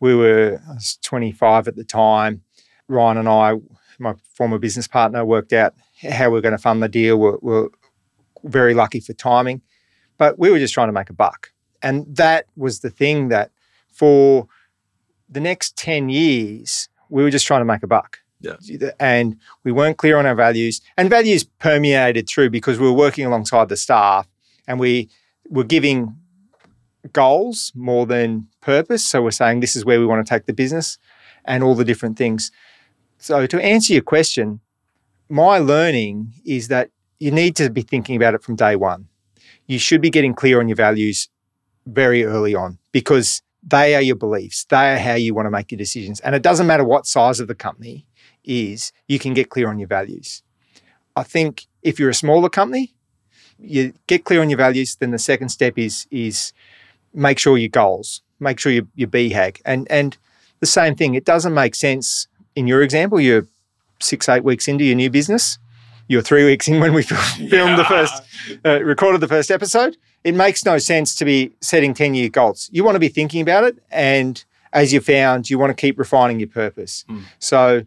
We 0.00 0.14
were 0.14 0.60
I 0.68 0.74
was 0.74 0.98
25 1.02 1.68
at 1.68 1.76
the 1.76 1.84
time. 1.84 2.42
Ryan 2.88 3.18
and 3.18 3.28
I, 3.28 3.54
my 3.98 4.14
former 4.34 4.58
business 4.58 4.88
partner, 4.88 5.24
worked 5.24 5.52
out 5.52 5.74
how 6.10 6.30
we 6.30 6.38
are 6.38 6.42
going 6.42 6.52
to 6.52 6.58
fund 6.58 6.82
the 6.82 6.88
deal. 6.88 7.16
We're, 7.18 7.38
we're 7.40 7.68
very 8.44 8.74
lucky 8.74 9.00
for 9.00 9.12
timing, 9.12 9.62
but 10.22 10.38
we 10.38 10.50
were 10.50 10.58
just 10.60 10.72
trying 10.72 10.86
to 10.86 10.92
make 10.92 11.10
a 11.10 11.12
buck. 11.12 11.50
And 11.82 12.06
that 12.14 12.46
was 12.54 12.78
the 12.78 12.90
thing 12.90 13.26
that 13.30 13.50
for 13.88 14.46
the 15.28 15.40
next 15.40 15.76
10 15.76 16.10
years, 16.10 16.88
we 17.08 17.24
were 17.24 17.30
just 17.30 17.44
trying 17.44 17.60
to 17.60 17.64
make 17.64 17.82
a 17.82 17.88
buck. 17.88 18.20
Yeah. 18.40 18.54
And 19.00 19.34
we 19.64 19.72
weren't 19.72 19.96
clear 19.96 20.16
on 20.18 20.24
our 20.24 20.36
values. 20.36 20.80
And 20.96 21.10
values 21.10 21.42
permeated 21.42 22.28
through 22.28 22.50
because 22.50 22.78
we 22.78 22.86
were 22.86 22.92
working 22.92 23.26
alongside 23.26 23.68
the 23.68 23.76
staff 23.76 24.28
and 24.68 24.78
we 24.78 25.10
were 25.48 25.64
giving 25.64 26.14
goals 27.12 27.72
more 27.74 28.06
than 28.06 28.46
purpose. 28.60 29.04
So 29.04 29.22
we're 29.22 29.32
saying 29.32 29.58
this 29.58 29.74
is 29.74 29.84
where 29.84 29.98
we 29.98 30.06
want 30.06 30.24
to 30.24 30.32
take 30.32 30.46
the 30.46 30.52
business 30.52 30.98
and 31.44 31.64
all 31.64 31.74
the 31.74 31.84
different 31.84 32.16
things. 32.16 32.52
So 33.18 33.48
to 33.48 33.60
answer 33.60 33.92
your 33.92 34.02
question, 34.02 34.60
my 35.28 35.58
learning 35.58 36.32
is 36.44 36.68
that 36.68 36.90
you 37.18 37.32
need 37.32 37.56
to 37.56 37.70
be 37.70 37.82
thinking 37.82 38.14
about 38.14 38.34
it 38.34 38.44
from 38.44 38.54
day 38.54 38.76
one. 38.76 39.08
You 39.66 39.78
should 39.78 40.00
be 40.00 40.10
getting 40.10 40.34
clear 40.34 40.60
on 40.60 40.68
your 40.68 40.76
values 40.76 41.28
very 41.86 42.24
early 42.24 42.54
on 42.54 42.78
because 42.92 43.42
they 43.62 43.94
are 43.94 44.02
your 44.02 44.16
beliefs. 44.16 44.64
They 44.64 44.92
are 44.94 44.98
how 44.98 45.14
you 45.14 45.34
want 45.34 45.46
to 45.46 45.50
make 45.50 45.70
your 45.70 45.78
decisions. 45.78 46.20
And 46.20 46.34
it 46.34 46.42
doesn't 46.42 46.66
matter 46.66 46.84
what 46.84 47.06
size 47.06 47.40
of 47.40 47.48
the 47.48 47.54
company 47.54 48.06
is, 48.44 48.92
you 49.06 49.18
can 49.18 49.34
get 49.34 49.50
clear 49.50 49.68
on 49.68 49.78
your 49.78 49.88
values. 49.88 50.42
I 51.14 51.22
think 51.22 51.66
if 51.82 52.00
you're 52.00 52.10
a 52.10 52.14
smaller 52.14 52.48
company, 52.48 52.92
you 53.58 53.92
get 54.06 54.24
clear 54.24 54.40
on 54.40 54.50
your 54.50 54.56
values, 54.56 54.96
then 54.96 55.12
the 55.12 55.18
second 55.18 55.50
step 55.50 55.78
is 55.78 56.06
is 56.10 56.52
make 57.14 57.38
sure 57.38 57.56
your 57.56 57.68
goals, 57.68 58.22
make 58.40 58.58
sure 58.58 58.72
your, 58.72 58.86
your 58.96 59.08
BHAG. 59.08 59.60
And 59.64 59.88
and 59.90 60.16
the 60.60 60.66
same 60.66 60.96
thing, 60.96 61.14
it 61.14 61.24
doesn't 61.24 61.54
make 61.54 61.74
sense 61.74 62.26
in 62.56 62.66
your 62.66 62.82
example, 62.82 63.20
you're 63.20 63.46
six, 64.00 64.28
eight 64.28 64.44
weeks 64.44 64.68
into 64.68 64.84
your 64.84 64.96
new 64.96 65.10
business. 65.10 65.58
You're 66.12 66.20
three 66.20 66.44
weeks 66.44 66.68
in 66.68 66.78
when 66.78 66.92
we 66.92 67.02
filmed 67.04 67.78
the 67.78 67.86
first, 67.86 68.22
uh, 68.66 68.82
recorded 68.84 69.22
the 69.22 69.28
first 69.28 69.50
episode. 69.50 69.96
It 70.24 70.34
makes 70.34 70.62
no 70.62 70.76
sense 70.76 71.14
to 71.14 71.24
be 71.24 71.52
setting 71.62 71.94
10 71.94 72.12
year 72.12 72.28
goals. 72.28 72.68
You 72.70 72.84
want 72.84 72.96
to 72.96 73.00
be 73.00 73.08
thinking 73.08 73.40
about 73.40 73.64
it. 73.64 73.78
And 73.90 74.44
as 74.74 74.92
you 74.92 75.00
found, 75.00 75.48
you 75.48 75.58
want 75.58 75.70
to 75.70 75.74
keep 75.74 75.98
refining 75.98 76.38
your 76.38 76.50
purpose. 76.50 77.06
Mm. 77.08 77.22
So, 77.38 77.86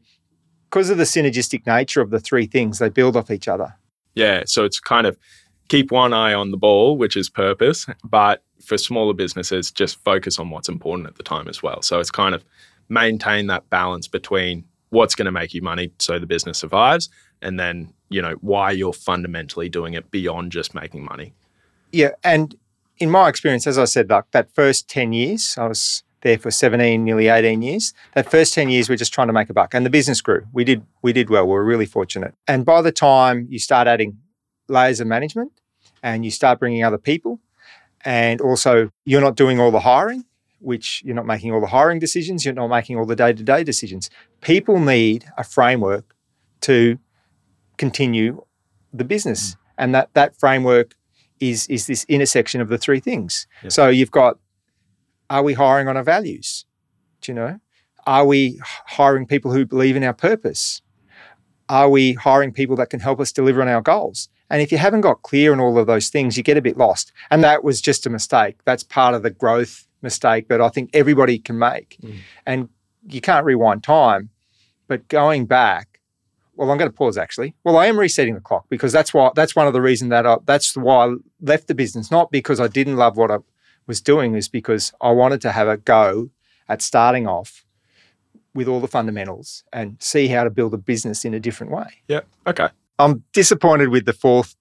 because 0.72 0.90
of 0.90 0.98
the 0.98 1.04
synergistic 1.04 1.68
nature 1.68 2.02
of 2.02 2.10
the 2.10 2.20
three 2.20 2.48
things, 2.48 2.80
they 2.80 2.90
build 2.90 3.16
off 3.16 3.30
each 3.30 3.48
other. 3.48 3.76
Yeah. 4.16 4.42
So 4.48 4.66
it's 4.66 4.80
kind 4.80 5.06
of 5.06 5.20
keep 5.68 5.92
one 5.92 6.12
eye 6.12 6.34
on 6.34 6.50
the 6.50 6.58
ball, 6.58 6.98
which 6.98 7.16
is 7.16 7.30
purpose, 7.30 7.86
but 8.04 8.44
for 8.60 8.80
smaller 8.80 9.14
businesses, 9.14 9.70
just 9.70 10.04
focus 10.04 10.40
on 10.40 10.50
what's 10.50 10.68
important 10.68 11.08
at 11.08 11.16
the 11.16 11.24
time 11.24 11.48
as 11.48 11.62
well. 11.62 11.84
So 11.84 12.00
it's 12.00 12.10
kind 12.10 12.34
of 12.34 12.44
maintain 12.90 13.46
that 13.48 13.70
balance 13.70 14.08
between 14.08 14.66
what's 14.90 15.14
going 15.14 15.26
to 15.26 15.32
make 15.32 15.54
you 15.54 15.62
money 15.62 15.92
so 16.00 16.18
the 16.18 16.26
business 16.26 16.58
survives 16.58 17.10
and 17.42 17.60
then, 17.60 17.94
you 18.10 18.22
know, 18.22 18.36
why 18.42 18.72
you're 18.72 18.94
fundamentally 18.94 19.70
doing 19.70 19.94
it 19.94 20.12
beyond 20.12 20.52
just 20.52 20.74
making 20.74 21.04
money. 21.06 21.34
Yeah, 21.92 22.12
and 22.24 22.56
in 22.98 23.10
my 23.10 23.30
experience, 23.30 23.68
as 23.68 23.78
I 23.78 23.86
said, 23.86 24.10
like 24.10 24.32
that 24.32 24.52
first 24.54 24.90
ten 24.90 25.14
years, 25.14 25.56
I 25.58 25.68
was 25.68 26.04
there 26.22 26.38
for 26.38 26.52
seventeen, 26.52 27.04
nearly 27.04 27.28
eighteen 27.28 27.62
years. 27.62 27.94
That 28.14 28.30
first 28.30 28.54
ten 28.54 28.70
years, 28.70 28.90
we're 28.90 28.96
just 28.96 29.14
trying 29.14 29.28
to 29.28 29.34
make 29.34 29.50
a 29.50 29.54
buck, 29.54 29.74
and 29.74 29.86
the 29.86 29.90
business 29.90 30.22
grew. 30.22 30.46
We 30.54 30.64
did, 30.64 30.84
we 31.02 31.14
did 31.14 31.30
well. 31.30 31.46
We 31.46 31.52
were 31.52 31.64
really 31.64 31.86
fortunate. 31.86 32.34
And 32.48 32.66
by 32.66 32.82
the 32.82 32.92
time 32.92 33.48
you 33.50 33.60
start 33.60 33.88
adding 33.88 34.18
layers 34.68 35.00
of 35.00 35.08
management, 35.08 35.52
and 36.02 36.26
you 36.26 36.32
start 36.32 36.60
bringing 36.60 36.84
other 36.84 36.98
people, 36.98 37.40
and 38.04 38.42
also 38.42 38.92
you're 39.06 39.22
not 39.22 39.36
doing 39.36 39.60
all 39.60 39.72
the 39.72 39.80
hiring, 39.82 40.26
which 40.60 41.02
you're 41.06 41.16
not 41.16 41.26
making 41.26 41.52
all 41.52 41.62
the 41.62 41.68
hiring 41.68 42.00
decisions, 42.00 42.44
you're 42.46 42.54
not 42.54 42.68
making 42.68 42.98
all 42.98 43.06
the 43.06 43.16
day-to-day 43.16 43.64
decisions. 43.64 44.10
People 44.42 44.80
need 44.80 45.26
a 45.38 45.44
framework 45.44 46.16
to 46.62 46.98
continue 47.78 48.44
the 48.94 49.04
business, 49.04 49.56
and 49.78 49.94
that 49.94 50.14
that 50.14 50.36
framework 50.38 50.96
is 51.40 51.68
is 51.68 51.88
this 51.88 52.06
intersection 52.06 52.62
of 52.62 52.70
the 52.70 52.78
three 52.78 53.00
things. 53.00 53.48
Yeah. 53.64 53.70
So 53.70 53.90
you've 53.90 54.12
got 54.12 54.40
are 55.30 55.44
we 55.44 55.54
hiring 55.54 55.88
on 55.88 55.98
our 55.98 56.04
values? 56.04 56.66
Do 57.22 57.32
you 57.32 57.36
know? 57.36 57.60
Are 58.06 58.26
we 58.26 58.60
hiring 58.64 59.26
people 59.26 59.52
who 59.52 59.66
believe 59.66 59.96
in 59.96 60.04
our 60.04 60.14
purpose? 60.14 60.82
Are 61.68 61.90
we 61.90 62.14
hiring 62.14 62.52
people 62.52 62.76
that 62.76 62.92
can 62.92 63.00
help 63.00 63.20
us 63.20 63.32
deliver 63.32 63.62
on 63.62 63.68
our 63.68 63.82
goals? 63.82 64.30
And 64.52 64.62
if 64.62 64.72
you 64.72 64.78
haven't 64.78 65.02
got 65.02 65.24
clear 65.24 65.52
on 65.52 65.60
all 65.60 65.80
of 65.80 65.88
those 65.88 66.10
things, 66.10 66.38
you 66.38 66.44
get 66.44 66.58
a 66.58 66.62
bit 66.62 66.78
lost. 66.78 67.12
And 67.32 67.44
that 67.44 67.64
was 67.64 67.82
just 67.82 68.06
a 68.06 68.12
mistake. 68.12 68.58
That's 68.66 68.84
part 68.84 69.16
of 69.16 69.24
the 69.24 69.32
growth 69.32 69.88
mistake 70.04 70.50
that 70.50 70.62
I 70.62 70.70
think 70.70 70.92
everybody 70.94 71.40
can 71.40 71.58
make. 71.58 71.98
Mm. 72.04 72.18
And 72.46 72.70
you 73.08 73.22
can't 73.22 73.46
rewind 73.46 73.84
time, 73.84 74.30
but 74.88 75.08
going 75.08 75.48
back, 75.48 75.95
well, 76.56 76.72
I'm 76.72 76.78
going 76.78 76.90
to 76.90 76.96
pause 76.96 77.18
actually. 77.18 77.56
Well, 77.64 77.78
I 77.78 77.88
am 77.88 78.00
resetting 78.00 78.36
the 78.36 78.42
clock 78.42 78.66
because 78.70 78.92
that's 78.92 79.14
why 79.14 79.32
that's 79.36 79.56
one 79.56 79.68
of 79.68 79.74
the 79.74 79.82
reasons 79.82 80.10
that 80.10 80.26
I, 80.26 80.38
that's 80.46 80.76
why 80.76 81.08
I 81.08 81.16
left 81.42 81.68
the 81.68 81.76
business, 81.76 82.12
not 82.12 82.32
because 82.32 82.60
I 82.60 82.68
didn't 82.68 82.98
love 82.98 83.18
what 83.18 83.32
I 83.32 83.38
was 83.88 84.02
doing, 84.02 84.36
is 84.36 84.48
because 84.48 84.94
I 85.02 85.12
wanted 85.12 85.42
to 85.42 85.52
have 85.52 85.68
a 85.68 85.78
go 85.78 86.30
at 86.68 86.82
starting 86.82 87.28
off 87.28 87.66
with 88.54 88.68
all 88.68 88.80
the 88.80 88.88
fundamentals 88.88 89.64
and 89.74 89.98
see 90.00 90.28
how 90.28 90.44
to 90.44 90.50
build 90.50 90.74
a 90.74 90.78
business 90.78 91.26
in 91.26 91.34
a 91.34 91.40
different 91.40 91.72
way. 91.72 92.02
Yeah. 92.08 92.22
Okay. 92.48 92.70
I'm 92.98 93.24
disappointed 93.34 93.90
with 93.90 94.06
the 94.06 94.14
fourth 94.14 94.56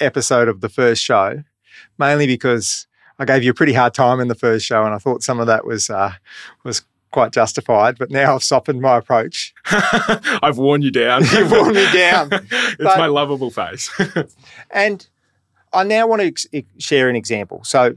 episode 0.00 0.48
of 0.48 0.60
the 0.60 0.68
first 0.68 1.02
show, 1.02 1.44
mainly 1.98 2.26
because 2.26 2.88
I 3.18 3.24
gave 3.24 3.42
you 3.42 3.52
a 3.52 3.54
pretty 3.54 3.72
hard 3.72 3.94
time 3.94 4.20
in 4.20 4.28
the 4.28 4.34
first 4.34 4.66
show, 4.66 4.84
and 4.84 4.94
I 4.94 4.98
thought 4.98 5.22
some 5.22 5.40
of 5.40 5.46
that 5.46 5.64
was 5.64 5.88
uh, 5.88 6.12
was 6.64 6.82
quite 7.10 7.32
justified. 7.32 7.98
But 7.98 8.10
now 8.10 8.34
I've 8.34 8.44
softened 8.44 8.80
my 8.80 8.96
approach. 8.98 9.54
I've 9.66 10.58
worn 10.58 10.82
you 10.82 10.90
down. 10.90 11.22
You've 11.32 11.50
worn 11.50 11.74
me 11.74 11.86
down. 11.92 12.28
it's 12.32 12.76
But- 12.78 12.98
my 12.98 13.06
lovable 13.06 13.50
face. 13.50 13.90
And 14.70 15.06
I 15.72 15.84
now 15.84 16.06
want 16.06 16.20
to 16.22 16.26
ex- 16.28 16.46
share 16.78 17.08
an 17.08 17.16
example. 17.16 17.62
So 17.64 17.94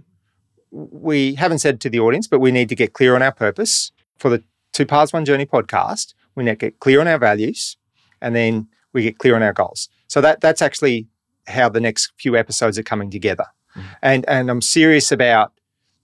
we 0.71 1.35
haven't 1.35 1.59
said 1.59 1.81
to 1.81 1.89
the 1.89 1.99
audience, 1.99 2.27
but 2.27 2.39
we 2.39 2.51
need 2.51 2.69
to 2.69 2.75
get 2.75 2.93
clear 2.93 3.15
on 3.15 3.21
our 3.21 3.31
purpose 3.31 3.91
for 4.17 4.29
the 4.29 4.43
Two 4.73 4.85
Paths 4.85 5.11
One 5.11 5.25
Journey 5.25 5.45
podcast. 5.45 6.13
We 6.35 6.43
need 6.45 6.51
to 6.51 6.55
get 6.55 6.79
clear 6.79 7.01
on 7.01 7.07
our 7.07 7.17
values, 7.17 7.75
and 8.21 8.33
then 8.35 8.67
we 8.93 9.03
get 9.03 9.17
clear 9.17 9.35
on 9.35 9.43
our 9.43 9.51
goals. 9.53 9.89
So 10.07 10.21
that 10.21 10.39
that's 10.39 10.61
actually 10.61 11.07
how 11.47 11.67
the 11.67 11.81
next 11.81 12.13
few 12.17 12.37
episodes 12.37 12.79
are 12.79 12.83
coming 12.83 13.09
together. 13.11 13.45
Mhm. 13.75 13.83
And 14.01 14.25
and 14.29 14.49
I'm 14.49 14.61
serious 14.61 15.11
about 15.11 15.51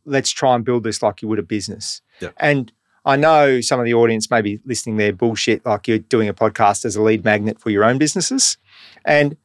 let's 0.03 0.31
try 0.31 0.53
and 0.55 0.65
build 0.65 0.83
this 0.83 1.01
like 1.01 1.21
you 1.21 1.29
would 1.29 1.39
a 1.39 1.43
business. 1.43 2.01
Yeah. 2.19 2.29
And 2.37 2.71
I 3.07 3.15
know 3.15 3.61
some 3.61 3.79
of 3.79 3.85
the 3.85 3.93
audience 3.93 4.29
may 4.29 4.41
be 4.41 4.59
listening 4.65 4.97
there 4.97 5.13
bullshit 5.13 5.65
like 5.65 5.87
you're 5.87 5.97
doing 5.97 6.27
a 6.27 6.33
podcast 6.33 6.83
as 6.83 6.97
a 6.97 7.01
lead 7.01 7.23
magnet 7.23 7.57
for 7.57 7.69
your 7.69 7.85
own 7.85 7.97
businesses. 7.97 8.57
And 9.05 9.37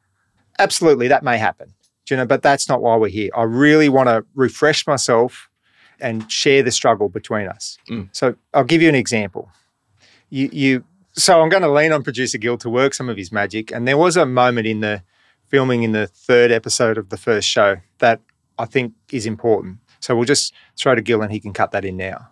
absolutely 0.59 1.07
that 1.07 1.23
may 1.23 1.37
happen. 1.37 1.73
You 2.09 2.17
know, 2.17 2.25
but 2.25 2.43
that's 2.43 2.67
not 2.67 2.81
why 2.81 2.97
we're 2.97 3.07
here. 3.07 3.31
I 3.33 3.43
really 3.43 3.87
want 3.87 4.09
to 4.09 4.25
refresh 4.35 4.85
myself 4.85 5.49
and 6.01 6.29
share 6.29 6.61
the 6.61 6.69
struggle 6.69 7.07
between 7.07 7.47
us. 7.47 7.77
Mm. 7.89 8.09
So 8.11 8.35
I'll 8.53 8.65
give 8.65 8.81
you 8.81 8.89
an 8.89 8.95
example. 8.95 9.49
You 10.29 10.49
you 10.51 10.83
so 11.13 11.41
I'm 11.41 11.47
going 11.47 11.63
to 11.63 11.71
lean 11.71 11.93
on 11.93 12.03
producer 12.03 12.37
Gil 12.37 12.57
to 12.57 12.69
work 12.69 12.93
some 12.93 13.07
of 13.07 13.15
his 13.15 13.31
magic. 13.31 13.71
And 13.71 13.87
there 13.87 13.97
was 13.97 14.17
a 14.17 14.25
moment 14.25 14.67
in 14.67 14.81
the 14.81 15.01
filming 15.47 15.83
in 15.83 15.93
the 15.93 16.07
third 16.07 16.51
episode 16.51 16.97
of 16.97 17.09
the 17.09 17.17
first 17.17 17.47
show 17.47 17.77
that 17.99 18.19
I 18.59 18.65
think 18.65 18.93
is 19.11 19.25
important. 19.25 19.77
So 20.01 20.15
we'll 20.15 20.25
just 20.25 20.53
throw 20.77 20.95
to 20.95 21.01
Gil 21.01 21.21
and 21.21 21.31
he 21.31 21.39
can 21.39 21.53
cut 21.53 21.71
that 21.71 21.85
in 21.85 21.95
now. 21.95 22.29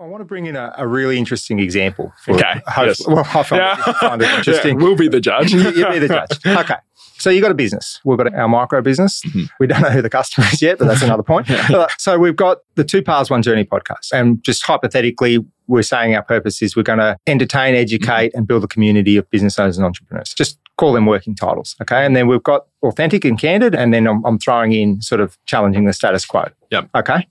I- 0.00 0.04
want 0.06 0.20
to 0.20 0.24
bring 0.24 0.46
in 0.46 0.56
a, 0.56 0.72
a 0.76 0.86
really 0.86 1.18
interesting 1.18 1.58
example. 1.58 2.12
For, 2.24 2.34
Okay, 2.34 2.62
hope- 2.66 2.86
yes. 2.86 3.04
Well, 3.06 3.18
I 3.34 3.42
find, 3.42 3.62
it, 3.62 3.96
find 3.96 4.22
it 4.22 4.30
interesting. 4.38 4.78
Yeah, 4.80 4.84
we'll 4.86 4.96
be 4.96 5.08
the 5.08 5.20
judge. 5.20 5.52
you, 5.52 5.60
you 5.70 5.88
be 5.90 5.98
the 5.98 6.08
judge. 6.08 6.38
Okay. 6.46 6.76
So 7.16 7.30
you 7.30 7.40
got 7.40 7.52
a 7.52 7.54
business. 7.54 8.00
We've 8.04 8.18
got 8.18 8.34
our 8.34 8.48
micro 8.48 8.82
business. 8.82 9.22
Mhm. 9.22 9.48
We 9.60 9.66
don't 9.66 9.80
know 9.80 9.88
who 9.88 10.02
the 10.02 10.10
customer 10.10 10.46
is 10.52 10.60
yet, 10.60 10.78
but 10.78 10.88
that's 10.88 11.00
another 11.00 11.22
point. 11.22 11.46
But, 11.70 11.90
so 11.98 12.18
we've 12.18 12.36
got 12.36 12.58
the 12.74 12.84
Two 12.84 13.02
Paths 13.02 13.30
One 13.30 13.40
Journey 13.40 13.64
podcast, 13.64 14.12
and 14.12 14.42
just 14.42 14.64
hypothetically, 14.66 15.38
we're 15.66 15.82
saying 15.82 16.14
our 16.14 16.22
purpose 16.22 16.60
is 16.60 16.76
we're 16.76 16.82
going 16.82 16.98
to 16.98 17.16
entertain, 17.26 17.76
educate, 17.76 18.34
and 18.34 18.46
build 18.46 18.64
a 18.64 18.66
community 18.66 19.16
of 19.16 19.30
business 19.30 19.58
owners 19.58 19.78
and 19.78 19.86
entrepreneurs. 19.86 20.34
Just 20.34 20.58
call 20.76 20.92
them 20.92 21.06
working 21.06 21.34
titles, 21.34 21.76
okay? 21.80 22.04
And 22.04 22.14
then 22.14 22.26
we've 22.26 22.42
got 22.42 22.66
authentic 22.82 23.24
and 23.24 23.38
candid, 23.38 23.74
and 23.74 23.94
then 23.94 24.06
I'm, 24.06 24.22
I'm 24.26 24.38
throwing 24.38 24.72
in 24.72 25.00
sort 25.00 25.20
of 25.22 25.38
challenging 25.46 25.86
the 25.86 25.92
status 25.94 26.26
quo. 26.26 26.48
Yep. 26.72 26.90
Okay. 26.96 27.26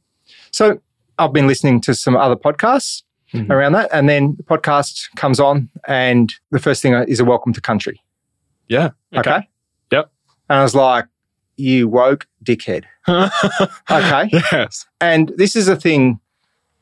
So 0.51 0.81
I've 1.19 1.33
been 1.33 1.47
listening 1.47 1.81
to 1.81 1.93
some 1.93 2.15
other 2.15 2.35
podcasts 2.35 3.03
Mhm. 3.33 3.49
around 3.49 3.73
that, 3.73 3.89
and 3.91 4.07
then 4.09 4.35
the 4.37 4.43
podcast 4.43 5.07
comes 5.15 5.39
on, 5.39 5.69
and 5.87 6.33
the 6.51 6.59
first 6.59 6.81
thing 6.81 6.93
is 6.93 7.19
a 7.19 7.25
welcome 7.25 7.53
to 7.53 7.61
country. 7.61 8.01
Yeah. 8.67 8.91
Okay. 9.15 9.47
Yep. 9.91 10.11
And 10.49 10.59
I 10.59 10.63
was 10.63 10.75
like, 10.75 11.05
you 11.57 11.87
woke 11.87 12.27
dickhead. 12.43 12.83
Okay. 13.07 14.29
Yes. 14.51 14.85
And 15.01 15.31
this 15.37 15.55
is 15.55 15.67
a 15.67 15.75
thing, 15.75 16.19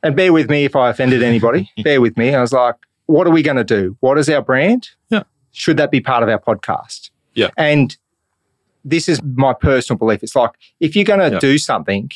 and 0.03 0.15
bear 0.15 0.31
with 0.31 0.49
me 0.49 0.65
if 0.65 0.75
I 0.75 0.89
offended 0.89 1.23
anybody. 1.23 1.69
bear 1.83 1.99
with 2.01 2.15
me. 2.17 2.33
I 2.35 2.41
was 2.41 2.53
like, 2.53 2.75
what 3.07 3.27
are 3.27 3.31
we 3.31 3.41
going 3.43 3.57
to 3.57 3.63
do? 3.63 3.97
What 3.99 4.17
is 4.17 4.29
our 4.29 4.41
brand? 4.41 4.89
Yeah. 5.09 5.23
Should 5.51 5.77
that 5.77 5.91
be 5.91 5.99
part 5.99 6.23
of 6.23 6.29
our 6.29 6.39
podcast? 6.39 7.09
Yeah. 7.33 7.49
And 7.57 7.97
this 8.85 9.09
is 9.09 9.21
my 9.23 9.53
personal 9.53 9.97
belief. 9.97 10.23
It's 10.23 10.35
like, 10.35 10.51
if 10.79 10.95
you're 10.95 11.05
going 11.05 11.19
to 11.19 11.31
Yeah. 11.33 11.39
do 11.39 11.57
something, 11.57 12.09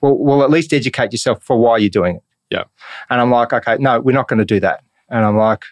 well, 0.00 0.16
well, 0.16 0.42
at 0.42 0.50
least 0.50 0.72
educate 0.72 1.12
yourself 1.12 1.42
for 1.42 1.58
why 1.58 1.78
you're 1.78 1.90
doing 1.90 2.16
it. 2.16 2.22
Yeah. 2.50 2.64
And 3.10 3.20
I'm 3.20 3.30
like, 3.30 3.52
okay, 3.52 3.76
no, 3.78 4.00
we're 4.00 4.12
not 4.14 4.28
going 4.28 4.38
to 4.40 4.44
do 4.44 4.60
that. 4.60 4.82
And 5.08 5.24
I'm 5.24 5.36
like, 5.36 5.62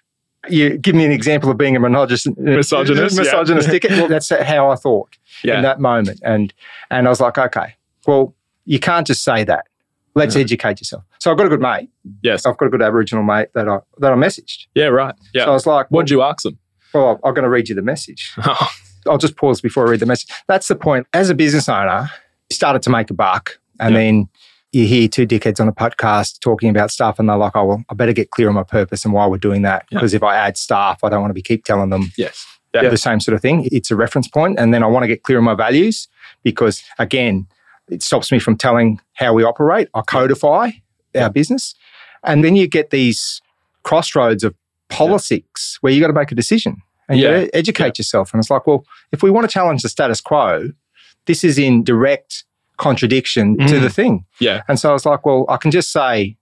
you 0.49 0.79
give 0.79 0.95
me 0.95 1.05
an 1.05 1.11
example 1.13 1.51
of 1.51 1.59
being 1.59 1.75
a 1.77 1.81
monogist, 1.81 2.27
uh, 2.29 2.33
Misogynist, 2.37 3.17
yeah. 3.17 3.23
misogynist 3.23 3.69
dickhead. 3.69 3.91
Well, 3.99 4.09
that's 4.09 4.29
how 4.31 4.71
I 4.71 4.77
thought 4.77 5.17
in 5.43 5.63
that 5.63 5.81
moment. 5.81 6.21
And 6.25 6.55
and 6.91 7.07
I 7.07 7.11
was 7.11 7.21
like, 7.21 7.37
okay, 7.39 7.75
well, 8.07 8.35
you 8.65 8.79
can't 8.79 9.07
just 9.07 9.25
say 9.25 9.45
that. 9.45 9.67
Let's 10.15 10.37
Yeah. 10.37 10.43
educate 10.43 10.81
yourself. 10.81 11.03
So 11.19 11.31
I've 11.31 11.37
got 11.37 11.47
a 11.47 11.49
good 11.49 11.61
mate. 11.61 11.91
Yes. 12.23 12.47
I've 12.47 12.57
got 12.57 12.67
a 12.67 12.71
good 12.71 12.83
Aboriginal 12.83 13.25
mate 13.25 13.49
that 13.55 13.69
I 13.69 13.79
that 13.99 14.13
I 14.13 14.17
messaged. 14.17 14.67
Yeah. 14.75 14.87
Right. 14.87 15.15
Yeah. 15.35 15.45
So 15.45 15.51
I 15.51 15.55
was 15.55 15.67
like, 15.67 15.89
What'd 15.89 16.11
you 16.11 16.23
ask 16.23 16.43
them? 16.45 16.59
well, 16.95 17.19
I'm 17.25 17.35
going 17.35 17.43
to 17.43 17.51
read 17.51 17.69
you 17.69 17.75
the 17.75 17.83
message. 17.83 18.33
Oh. 18.45 18.69
I'll 19.09 19.19
just 19.19 19.37
pause 19.37 19.61
before 19.61 19.87
I 19.87 19.91
read 19.91 20.01
the 20.01 20.07
message. 20.07 20.29
That's 20.49 20.69
the 20.69 20.75
point. 20.77 21.07
As 21.15 21.31
a 21.31 21.35
business 21.35 21.69
owner, 21.69 22.11
you 22.51 22.55
started 22.55 22.83
to 22.83 22.91
make 22.91 23.11
a 23.11 23.15
buck, 23.15 23.59
and 23.81 23.95
Yeah. 23.95 24.01
then 24.01 24.29
you 24.73 24.87
hear 24.87 25.09
two 25.09 25.27
dickheads 25.27 25.61
on 25.61 25.69
a 25.69 25.73
podcast 25.73 26.41
talking 26.41 26.69
about 26.69 26.91
stuff, 26.91 27.19
and 27.19 27.29
they're 27.29 27.37
like, 27.37 27.53
"Oh, 27.55 27.65
well, 27.65 27.85
I 27.89 27.95
better 27.95 28.13
get 28.13 28.31
clear 28.31 28.49
on 28.49 28.55
my 28.55 28.65
purpose 28.65 29.05
and 29.05 29.15
why 29.15 29.27
we're 29.27 29.39
doing 29.39 29.63
that." 29.63 29.87
Yeah. 29.91 29.99
Because 29.99 30.13
if 30.15 30.23
I 30.23 30.37
add 30.37 30.57
staff, 30.59 31.03
I 31.03 31.09
don't 31.09 31.21
want 31.23 31.31
to 31.31 31.35
be 31.35 31.43
keep 31.43 31.65
telling 31.65 31.91
them 31.91 32.13
yes. 32.19 32.45
the 32.73 32.97
same 32.97 33.19
sort 33.21 33.35
of 33.35 33.41
thing. 33.41 33.69
It's 33.73 33.91
a 33.91 33.97
reference 33.97 34.29
point, 34.29 34.59
and 34.59 34.75
then 34.75 34.83
I 34.83 34.87
want 34.87 35.05
to 35.05 35.09
get 35.09 35.23
clear 35.23 35.39
on 35.39 35.45
my 35.45 35.55
values 35.55 36.07
because, 36.43 36.83
again, 36.99 37.47
it 37.91 38.03
stops 38.03 38.31
me 38.31 38.39
from 38.39 38.57
telling 38.57 39.01
how 39.15 39.33
we 39.33 39.43
operate. 39.43 39.89
I 39.95 40.03
codify 40.03 40.71
our 41.17 41.31
business, 41.31 41.75
and 42.23 42.45
then 42.45 42.55
you 42.55 42.67
get 42.69 42.91
these 42.91 43.41
crossroads 43.85 44.45
of 44.45 44.55
politics 44.91 45.79
where 45.81 45.93
you 45.93 46.01
got 46.01 46.09
to 46.09 46.13
make 46.13 46.31
a 46.33 46.35
decision 46.35 46.83
and 47.09 47.19
Yeah. 47.19 47.31
to 47.45 47.57
educate 47.57 47.97
yourself. 47.99 48.33
And 48.35 48.41
it's 48.41 48.51
like, 48.51 48.67
well, 48.67 48.85
if 49.13 49.23
we 49.23 49.31
want 49.31 49.49
to 49.49 49.53
challenge 49.53 49.83
the 49.83 49.89
status 49.89 50.21
quo, 50.21 50.71
this 51.27 51.43
is 51.45 51.59
in 51.59 51.85
direct 51.85 52.45
contradiction 52.79 53.57
to 53.59 53.65
Mm. 53.65 53.81
the 53.83 53.91
thing. 53.91 54.25
Yeah. 54.41 54.63
And 54.69 54.79
so 54.81 54.91
I 54.91 54.93
was 54.93 55.05
like, 55.05 55.27
well, 55.27 55.45
I 55.49 55.57
can 55.59 55.71
just 55.71 55.93
say, 55.93 56.37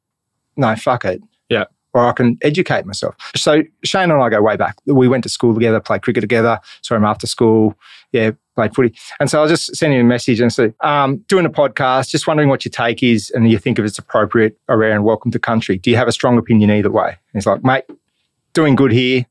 no, 0.57 0.75
fuck 0.77 1.05
it. 1.05 1.21
Yeah. 1.49 1.65
Or 1.93 2.07
I 2.07 2.13
can 2.13 2.37
educate 2.43 2.85
myself. 2.85 3.15
So 3.35 3.63
Shane 3.85 4.11
and 4.11 4.21
I 4.23 4.29
go 4.29 4.41
way 4.43 4.57
back. 4.57 4.77
We 4.87 5.09
went 5.09 5.23
to 5.25 5.31
school 5.31 5.55
together, 5.55 5.81
played 5.81 6.03
cricket 6.03 6.21
together, 6.21 6.61
saw 6.83 6.95
him 6.95 7.05
after 7.05 7.27
school. 7.27 7.75
Yeah, 8.13 8.33
played 8.55 8.75
footy. 8.75 8.95
And 9.19 9.31
so 9.31 9.39
I 9.39 9.43
was 9.43 9.51
just 9.51 9.75
sending 9.77 9.99
him 9.99 10.07
a 10.07 10.09
message 10.09 10.41
and 10.41 10.53
said, 10.53 10.75
um, 10.81 11.19
doing 11.29 11.47
a 11.47 11.51
podcast, 11.51 12.11
just 12.11 12.27
wondering 12.27 12.49
what 12.51 12.65
your 12.65 12.71
take 12.71 13.03
is 13.03 13.31
and 13.31 13.51
you 13.51 13.59
think 13.59 13.79
if 13.79 13.85
it's 13.85 13.99
appropriate 13.99 14.59
around 14.69 15.05
welcome 15.05 15.31
to 15.33 15.39
country. 15.39 15.79
Do 15.79 15.91
you 15.91 15.97
have 15.97 16.09
a 16.09 16.13
strong 16.13 16.37
opinion 16.39 16.71
either 16.71 16.91
way? 16.91 17.09
And 17.09 17.17
he's 17.35 17.47
like, 17.47 17.65
mate, 17.65 17.85
doing 18.53 18.75
good 18.77 18.93
here. 18.93 19.25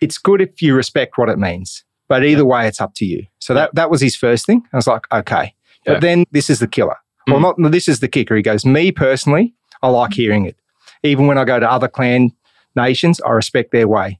It's 0.00 0.18
good 0.18 0.40
if 0.40 0.60
you 0.62 0.74
respect 0.74 1.16
what 1.18 1.28
it 1.28 1.38
means. 1.38 1.84
But 2.08 2.24
either 2.24 2.44
way, 2.44 2.66
it's 2.66 2.80
up 2.80 2.94
to 2.96 3.04
you. 3.06 3.26
So 3.38 3.54
that, 3.54 3.74
that 3.74 3.90
was 3.90 4.00
his 4.00 4.16
first 4.16 4.44
thing. 4.46 4.62
I 4.72 4.76
was 4.76 4.86
like, 4.86 5.06
okay. 5.12 5.53
Yeah. 5.86 5.94
But 5.94 6.00
then 6.00 6.24
this 6.32 6.48
is 6.50 6.58
the 6.58 6.66
killer. 6.68 6.96
Well, 7.26 7.38
Mm. 7.40 7.58
not 7.58 7.70
this 7.72 7.88
is 7.88 8.00
the 8.00 8.08
kicker. 8.08 8.36
He 8.36 8.42
goes, 8.42 8.64
me 8.66 8.92
personally, 8.92 9.54
I 9.82 9.88
like 9.88 10.12
hearing 10.14 10.44
it. 10.46 10.56
Even 11.02 11.26
when 11.26 11.38
I 11.38 11.44
go 11.44 11.58
to 11.58 11.70
other 11.70 11.88
clan 11.88 12.30
nations, 12.76 13.20
I 13.22 13.30
respect 13.30 13.72
their 13.72 13.88
way. 13.88 14.18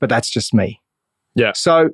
But 0.00 0.08
that's 0.10 0.28
just 0.30 0.52
me. 0.52 0.80
Yeah. 1.34 1.52
So 1.54 1.90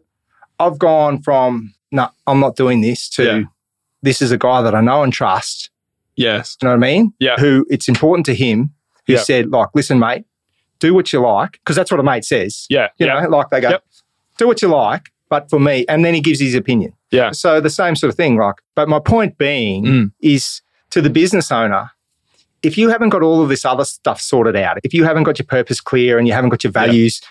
I've 0.59 0.79
gone 0.79 1.23
from, 1.23 1.75
no, 1.93 2.09
I'm 2.27 2.41
not 2.41 2.57
doing 2.57 2.81
this 2.81 3.09
to 3.11 3.25
Yeah. 3.25 3.43
this 4.03 4.21
is 4.23 4.33
a 4.33 4.39
guy 4.39 4.63
that 4.63 4.75
I 4.75 4.81
know 4.81 5.03
and 5.03 5.13
trust. 5.13 5.71
Yes. 6.17 6.57
You 6.61 6.67
know 6.69 6.77
what 6.77 6.85
I 6.85 6.93
mean? 6.93 7.13
Yeah. 7.21 7.37
Who 7.39 7.65
it's 7.71 7.89
important 7.89 8.27
to 8.27 8.35
him, 8.35 8.73
who 9.07 9.15
Yeah. 9.15 9.21
said, 9.21 9.51
like, 9.51 9.69
listen, 9.75 9.99
mate, 9.99 10.25
do 10.81 10.93
what 10.95 11.13
you 11.13 11.21
like. 11.21 11.53
Because 11.53 11.77
that's 11.77 11.91
what 11.91 12.01
a 12.01 12.03
mate 12.03 12.25
says. 12.25 12.67
Yeah. 12.69 12.89
You 12.99 13.07
yeah. 13.07 13.21
know, 13.21 13.29
like 13.29 13.51
they 13.51 13.61
go, 13.61 13.71
Yep. 13.71 13.85
do 14.39 14.47
what 14.49 14.61
you 14.63 14.69
like, 14.69 15.12
but 15.33 15.49
for 15.49 15.59
me, 15.59 15.87
and 15.89 16.05
then 16.05 16.13
he 16.13 16.21
gives 16.21 16.41
his 16.41 16.55
opinion. 16.55 16.93
Yeah. 17.11 17.31
So 17.31 17.59
the 17.59 17.71
same 17.71 17.97
sort 17.97 18.11
of 18.11 18.17
thing. 18.19 18.37
Like, 18.37 18.57
but 18.75 18.87
my 18.87 18.99
point 19.01 19.39
being 19.39 19.85
Mm. 19.85 20.13
is 20.21 20.61
to 20.91 21.01
the 21.01 21.09
business 21.09 21.51
owner, 21.51 21.91
if 22.63 22.77
you 22.77 22.91
haven't 22.91 23.09
got 23.09 23.23
all 23.23 23.41
of 23.43 23.49
this 23.49 23.65
other 23.65 23.87
stuff 23.87 24.21
sorted 24.21 24.57
out, 24.57 24.77
if 24.85 24.93
you 24.93 25.05
haven't 25.05 25.23
got 25.23 25.39
your 25.39 25.47
purpose 25.47 25.81
clear 25.81 26.19
and 26.19 26.27
you 26.29 26.35
haven't 26.35 26.51
got 26.51 26.63
your 26.65 26.73
Yeah. 26.75 26.81
values, 26.87 27.23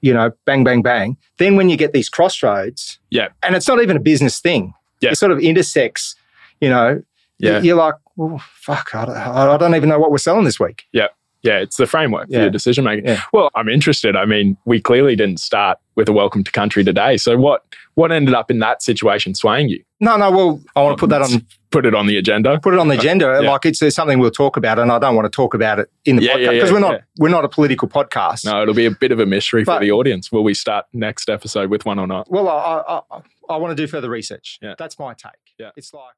you 0.00 0.14
know, 0.14 0.30
bang, 0.46 0.62
bang, 0.62 0.80
bang, 0.80 1.16
then 1.38 1.56
when 1.56 1.68
you 1.68 1.76
get 1.76 1.92
these 1.92 2.08
crossroads, 2.08 3.00
Yeah. 3.10 3.28
and 3.42 3.56
it's 3.56 3.66
not 3.66 3.82
even 3.82 3.96
a 3.96 4.00
business 4.12 4.38
thing, 4.40 4.72
Yeah. 5.00 5.10
it 5.10 5.16
sort 5.18 5.32
of 5.32 5.40
intersects, 5.40 6.14
you 6.60 6.70
know, 6.70 7.02
Yeah. 7.40 7.60
you're 7.62 7.76
like, 7.76 7.94
well, 8.16 8.40
fuck, 8.66 8.94
I 8.94 9.04
don't, 9.06 9.16
I 9.16 9.56
don't 9.56 9.74
even 9.74 9.88
know 9.88 9.98
what 9.98 10.12
we're 10.12 10.18
selling 10.28 10.44
this 10.44 10.60
week. 10.60 10.84
Yeah, 10.92 11.08
it's 11.42 11.76
the 11.76 11.86
framework 11.86 12.26
for 12.28 12.34
Yeah. 12.34 12.40
your 12.42 12.50
decision 12.50 12.84
making. 12.84 13.06
Yeah. 13.06 13.20
Well, 13.32 13.50
I'm 13.54 13.68
interested. 13.68 14.16
I 14.16 14.24
mean, 14.26 14.56
we 14.64 14.80
clearly 14.80 15.16
didn't 15.16 15.40
start 15.40 15.78
with 15.96 16.08
a 16.08 16.12
welcome 16.12 16.44
to 16.44 16.52
country 16.52 16.84
today. 16.84 17.16
So 17.16 17.36
what 17.36 17.62
what 17.94 18.12
ended 18.12 18.34
up 18.34 18.50
in 18.50 18.60
that 18.60 18.82
situation 18.82 19.34
swaying 19.34 19.68
you? 19.68 19.82
No, 20.00 20.16
no, 20.16 20.30
well, 20.30 20.60
I 20.76 20.82
want 20.82 20.96
to 20.96 21.00
put 21.00 21.10
that 21.10 21.20
on 21.22 21.46
Put 21.70 21.86
it 21.86 21.94
on 21.94 22.06
the 22.08 22.16
agenda. 22.16 22.58
put 22.58 22.72
it 22.74 22.80
on 22.80 22.88
the 22.88 22.98
agenda. 22.98 23.38
Yeah. 23.42 23.50
Like 23.50 23.64
it's 23.64 23.80
uh, 23.80 23.90
something 23.90 24.18
we'll 24.18 24.30
talk 24.32 24.56
about, 24.56 24.78
and 24.80 24.90
I 24.90 24.98
don't 24.98 25.14
want 25.14 25.26
to 25.26 25.34
talk 25.36 25.54
about 25.54 25.78
it 25.78 25.88
in 26.04 26.16
the 26.16 26.22
Yeah, 26.22 26.34
podcast 26.36 26.50
because 26.50 26.68
yeah, 26.70 26.74
we're 26.74 26.80
not 26.80 26.92
yeah. 26.92 26.98
we're 27.18 27.28
not 27.28 27.44
a 27.44 27.48
political 27.48 27.86
podcast. 27.88 28.44
No, 28.44 28.60
it'll 28.62 28.74
be 28.74 28.86
a 28.86 28.90
bit 28.90 29.12
of 29.12 29.20
a 29.20 29.26
mystery 29.26 29.62
But- 29.64 29.78
for 29.78 29.84
the 29.84 29.92
audience. 29.92 30.32
Will 30.32 30.42
we 30.42 30.52
start 30.54 30.86
next 30.92 31.30
episode 31.30 31.70
with 31.70 31.84
one 31.86 31.98
or 32.00 32.06
not? 32.08 32.28
Well, 32.30 32.48
I, 32.48 32.82
I, 32.88 33.00
I, 33.10 33.20
I 33.50 33.56
want 33.58 33.70
to 33.76 33.80
do 33.80 33.86
further 33.86 34.10
research. 34.10 34.58
Yeah. 34.60 34.74
That's 34.78 34.98
my 34.98 35.14
take. 35.14 35.32
Yeah. 35.58 35.70
It's 35.76 35.92
like 35.94 36.14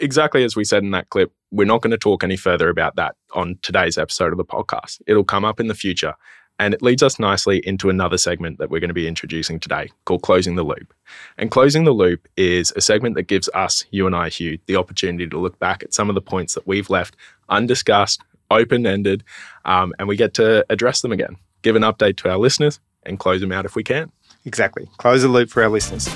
Exactly 0.00 0.44
as 0.44 0.54
we 0.54 0.64
said 0.64 0.82
in 0.82 0.92
that 0.92 1.10
clip, 1.10 1.32
we're 1.50 1.66
not 1.66 1.82
going 1.82 1.90
to 1.90 1.98
talk 1.98 2.22
any 2.22 2.36
further 2.36 2.68
about 2.68 2.96
that 2.96 3.16
on 3.34 3.58
today's 3.62 3.98
episode 3.98 4.32
of 4.32 4.38
the 4.38 4.44
podcast. 4.44 5.00
It'll 5.06 5.24
come 5.24 5.44
up 5.44 5.58
in 5.60 5.66
the 5.68 5.74
future. 5.74 6.14
And 6.60 6.74
it 6.74 6.82
leads 6.82 7.04
us 7.04 7.20
nicely 7.20 7.58
into 7.64 7.88
another 7.88 8.18
segment 8.18 8.58
that 8.58 8.68
we're 8.68 8.80
going 8.80 8.88
to 8.88 8.94
be 8.94 9.06
introducing 9.06 9.60
today 9.60 9.90
called 10.06 10.22
Closing 10.22 10.56
the 10.56 10.64
Loop. 10.64 10.92
And 11.36 11.52
Closing 11.52 11.84
the 11.84 11.92
Loop 11.92 12.26
is 12.36 12.72
a 12.74 12.80
segment 12.80 13.14
that 13.14 13.28
gives 13.28 13.48
us, 13.54 13.84
you 13.92 14.08
and 14.08 14.16
I, 14.16 14.28
Hugh, 14.28 14.58
the 14.66 14.74
opportunity 14.74 15.28
to 15.28 15.38
look 15.38 15.56
back 15.60 15.84
at 15.84 15.94
some 15.94 16.08
of 16.08 16.16
the 16.16 16.20
points 16.20 16.54
that 16.54 16.66
we've 16.66 16.90
left 16.90 17.16
undiscussed, 17.48 18.22
open 18.50 18.86
ended, 18.86 19.22
um, 19.64 19.94
and 20.00 20.08
we 20.08 20.16
get 20.16 20.34
to 20.34 20.66
address 20.68 21.00
them 21.00 21.12
again, 21.12 21.36
give 21.62 21.76
an 21.76 21.82
update 21.82 22.16
to 22.18 22.30
our 22.30 22.38
listeners, 22.38 22.80
and 23.04 23.20
close 23.20 23.40
them 23.40 23.52
out 23.52 23.64
if 23.64 23.76
we 23.76 23.84
can. 23.84 24.10
exactly 24.44 24.88
close 24.98 25.22
the 25.22 25.28
loop 25.28 25.50
for 25.50 25.62
our 25.62 25.68
listeners. 25.68 26.08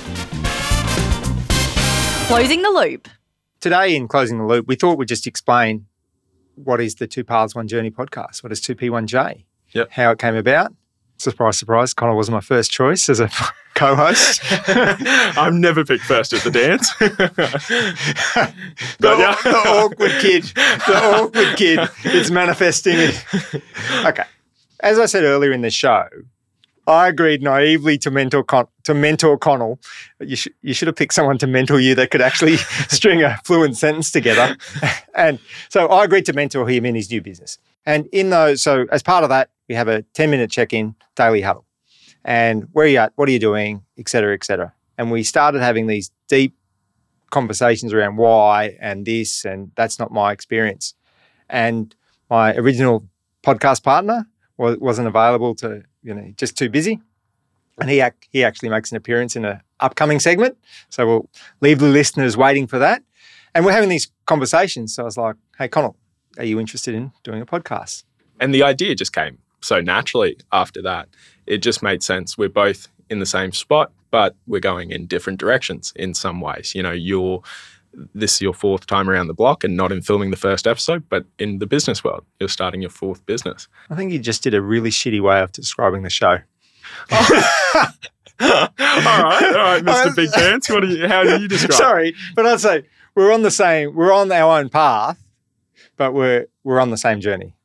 Closing 2.27 2.61
the 2.61 2.71
loop. 2.71 3.07
Today, 3.63 3.95
in 3.95 4.09
closing 4.09 4.39
the 4.39 4.45
loop, 4.45 4.67
we 4.67 4.75
thought 4.75 4.97
we'd 4.97 5.07
just 5.07 5.25
explain 5.25 5.85
what 6.55 6.81
is 6.81 6.95
the 6.95 7.07
Two 7.07 7.23
Paths 7.23 7.55
One 7.55 7.65
Journey 7.65 7.91
podcast. 7.91 8.43
What 8.43 8.51
is 8.51 8.59
Two 8.59 8.75
P 8.75 8.89
One 8.89 9.07
J? 9.07 9.45
Yep. 9.69 9.89
How 9.91 10.11
it 10.11 10.19
came 10.19 10.35
about. 10.35 10.73
Surprise, 11.15 11.59
surprise. 11.59 11.93
Connor 11.93 12.13
was 12.13 12.29
my 12.29 12.41
first 12.41 12.71
choice 12.71 13.07
as 13.07 13.21
a 13.21 13.29
co-host. 13.75 14.41
I'm 15.37 15.61
never 15.61 15.85
picked 15.85 16.03
first 16.03 16.33
at 16.33 16.43
the 16.43 16.51
dance. 16.51 16.93
the, 16.97 17.15
yeah. 18.99 19.33
the 19.41 19.63
awkward 19.65 20.11
kid. 20.19 20.43
The 20.43 20.99
awkward 21.15 21.55
kid. 21.55 21.89
It's 22.03 22.29
manifesting. 22.31 22.95
it. 22.97 23.25
Okay. 24.05 24.25
As 24.81 24.99
I 24.99 25.05
said 25.05 25.23
earlier 25.23 25.53
in 25.53 25.61
the 25.61 25.69
show, 25.69 26.09
I 26.85 27.07
agreed 27.07 27.41
naively 27.41 27.97
to 27.99 28.11
mentor 28.11 28.43
Con- 28.43 28.67
to 28.83 28.93
mentor 28.93 29.37
Connell. 29.37 29.79
You 30.19 30.35
should 30.35 30.53
you 30.61 30.73
should 30.73 30.87
have 30.87 30.95
picked 30.95 31.13
someone 31.13 31.37
to 31.39 31.47
mentor 31.47 31.79
you 31.79 31.95
that 31.95 32.11
could 32.11 32.21
actually 32.21 32.57
string 32.89 33.23
a 33.23 33.39
fluent 33.45 33.77
sentence 33.77 34.11
together. 34.11 34.57
and 35.15 35.39
so 35.69 35.87
I 35.87 36.03
agreed 36.03 36.25
to 36.25 36.33
mentor 36.33 36.67
him 36.67 36.85
in 36.85 36.95
his 36.95 37.09
new 37.09 37.21
business. 37.21 37.57
And 37.85 38.07
in 38.11 38.29
those, 38.29 38.61
so 38.61 38.85
as 38.91 39.03
part 39.03 39.23
of 39.23 39.29
that, 39.29 39.49
we 39.67 39.75
have 39.75 39.87
a 39.87 40.01
10 40.13 40.29
minute 40.29 40.51
check 40.51 40.73
in 40.73 40.95
daily 41.15 41.41
huddle. 41.41 41.65
And 42.25 42.67
where 42.71 42.85
are 42.85 42.89
you 42.89 42.97
at? 42.97 43.13
What 43.15 43.27
are 43.27 43.31
you 43.31 43.39
doing? 43.39 43.83
Et 43.97 44.07
cetera, 44.07 44.33
et 44.33 44.43
cetera. 44.43 44.73
And 44.97 45.11
we 45.11 45.23
started 45.23 45.61
having 45.61 45.87
these 45.87 46.11
deep 46.27 46.55
conversations 47.31 47.93
around 47.93 48.17
why 48.17 48.77
and 48.79 49.05
this, 49.05 49.43
and 49.43 49.71
that's 49.75 49.99
not 49.99 50.11
my 50.11 50.31
experience. 50.31 50.93
And 51.49 51.93
my 52.29 52.55
original 52.55 53.07
podcast 53.43 53.83
partner 53.83 54.25
wasn't 54.57 55.07
available 55.07 55.55
to, 55.55 55.83
you 56.03 56.13
know, 56.13 56.33
just 56.37 56.57
too 56.57 56.69
busy. 56.69 57.01
And 57.79 57.89
he 57.89 58.01
ac- 58.01 58.13
he 58.29 58.43
actually 58.43 58.69
makes 58.69 58.91
an 58.91 58.97
appearance 58.97 59.35
in 59.35 59.45
an 59.45 59.61
upcoming 59.79 60.19
segment. 60.19 60.57
So 60.89 61.07
we'll 61.07 61.29
leave 61.61 61.79
the 61.79 61.87
listeners 61.87 62.37
waiting 62.37 62.67
for 62.67 62.79
that. 62.79 63.03
And 63.55 63.65
we're 63.65 63.71
having 63.71 63.89
these 63.89 64.11
conversations. 64.25 64.93
So 64.95 65.03
I 65.03 65.05
was 65.05 65.17
like, 65.17 65.35
hey, 65.57 65.67
Connell, 65.67 65.95
are 66.37 66.45
you 66.45 66.59
interested 66.59 66.93
in 66.95 67.11
doing 67.23 67.41
a 67.41 67.45
podcast? 67.45 68.03
And 68.39 68.53
the 68.53 68.63
idea 68.63 68.95
just 68.95 69.13
came 69.13 69.39
so 69.61 69.79
naturally 69.81 70.37
after 70.51 70.81
that. 70.81 71.09
It 71.45 71.59
just 71.59 71.81
made 71.81 72.03
sense. 72.03 72.37
We're 72.37 72.49
both 72.49 72.87
in 73.09 73.19
the 73.19 73.25
same 73.25 73.51
spot, 73.51 73.91
but 74.11 74.35
we're 74.47 74.59
going 74.59 74.91
in 74.91 75.05
different 75.05 75.39
directions 75.39 75.93
in 75.95 76.13
some 76.13 76.41
ways. 76.41 76.73
You 76.75 76.83
know, 76.83 76.91
you're 76.91 77.41
this 78.13 78.35
is 78.35 78.41
your 78.41 78.53
fourth 78.53 78.87
time 78.87 79.09
around 79.09 79.27
the 79.27 79.33
block 79.33 79.63
and 79.63 79.75
not 79.75 79.91
in 79.91 80.01
filming 80.01 80.31
the 80.31 80.37
first 80.37 80.67
episode, 80.67 81.07
but 81.09 81.25
in 81.39 81.59
the 81.59 81.65
business 81.65 82.03
world, 82.03 82.23
you're 82.39 82.49
starting 82.49 82.81
your 82.81 82.89
fourth 82.89 83.25
business. 83.25 83.67
I 83.89 83.95
think 83.95 84.11
you 84.11 84.19
just 84.19 84.43
did 84.43 84.53
a 84.53 84.61
really 84.61 84.89
shitty 84.89 85.21
way 85.21 85.41
of 85.41 85.51
describing 85.51 86.03
the 86.03 86.09
show. 86.09 86.39
Oh. 87.11 87.49
all 88.39 88.47
right, 88.49 89.43
all 89.43 89.53
right, 89.53 89.83
Mr. 89.83 90.15
Big 90.15 90.31
Pants. 90.31 90.69
What 90.69 90.81
do 90.81 90.87
you, 90.87 91.07
how 91.07 91.23
do 91.23 91.41
you 91.41 91.47
describe? 91.49 91.73
Sorry, 91.73 92.15
but 92.35 92.45
I'd 92.45 92.59
say 92.59 92.83
we're 93.15 93.33
on 93.33 93.43
the 93.43 93.51
same. 93.51 93.95
We're 93.95 94.13
on 94.13 94.31
our 94.31 94.59
own 94.59 94.69
path, 94.69 95.23
but 95.97 96.13
we're 96.13 96.47
we're 96.63 96.79
on 96.79 96.89
the 96.89 96.97
same 96.97 97.21
journey. 97.21 97.55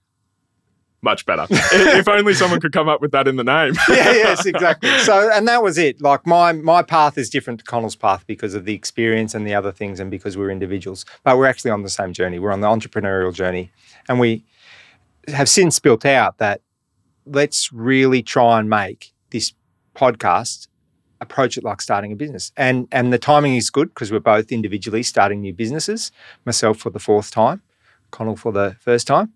Much 1.00 1.24
better. 1.26 1.46
if 1.50 2.08
only 2.08 2.34
someone 2.34 2.60
could 2.60 2.72
come 2.72 2.88
up 2.88 3.00
with 3.00 3.12
that 3.12 3.28
in 3.28 3.36
the 3.36 3.44
name. 3.44 3.74
yeah, 3.88 4.12
yes, 4.12 4.46
exactly. 4.46 4.90
So, 4.98 5.30
and 5.32 5.46
that 5.46 5.62
was 5.62 5.78
it. 5.78 6.00
Like 6.00 6.26
my 6.26 6.50
my 6.52 6.82
path 6.82 7.16
is 7.16 7.30
different 7.30 7.60
to 7.60 7.64
Connell's 7.64 7.94
path 7.94 8.26
because 8.26 8.54
of 8.54 8.64
the 8.64 8.74
experience 8.74 9.32
and 9.32 9.46
the 9.46 9.54
other 9.54 9.70
things, 9.70 10.00
and 10.00 10.10
because 10.10 10.36
we're 10.36 10.50
individuals. 10.50 11.04
But 11.22 11.38
we're 11.38 11.46
actually 11.46 11.70
on 11.70 11.82
the 11.82 11.88
same 11.88 12.12
journey. 12.12 12.40
We're 12.40 12.52
on 12.52 12.62
the 12.62 12.66
entrepreneurial 12.66 13.32
journey, 13.32 13.70
and 14.08 14.18
we 14.18 14.44
have 15.28 15.48
since 15.48 15.78
built 15.78 16.04
out 16.04 16.38
that 16.38 16.62
let's 17.26 17.72
really 17.72 18.22
try 18.22 18.58
and 18.58 18.68
make 18.68 19.12
this 19.30 19.52
podcast 19.94 20.66
approach 21.20 21.56
it 21.56 21.64
like 21.64 21.80
starting 21.80 22.12
a 22.12 22.16
business. 22.16 22.52
And 22.56 22.88
and 22.90 23.12
the 23.12 23.18
timing 23.18 23.56
is 23.56 23.70
good 23.70 23.88
because 23.90 24.10
we're 24.10 24.20
both 24.20 24.50
individually 24.50 25.02
starting 25.02 25.40
new 25.40 25.54
businesses. 25.54 26.10
Myself 26.44 26.78
for 26.78 26.90
the 26.90 26.98
fourth 26.98 27.30
time, 27.30 27.62
Connell 28.10 28.36
for 28.36 28.52
the 28.52 28.76
first 28.80 29.06
time. 29.06 29.32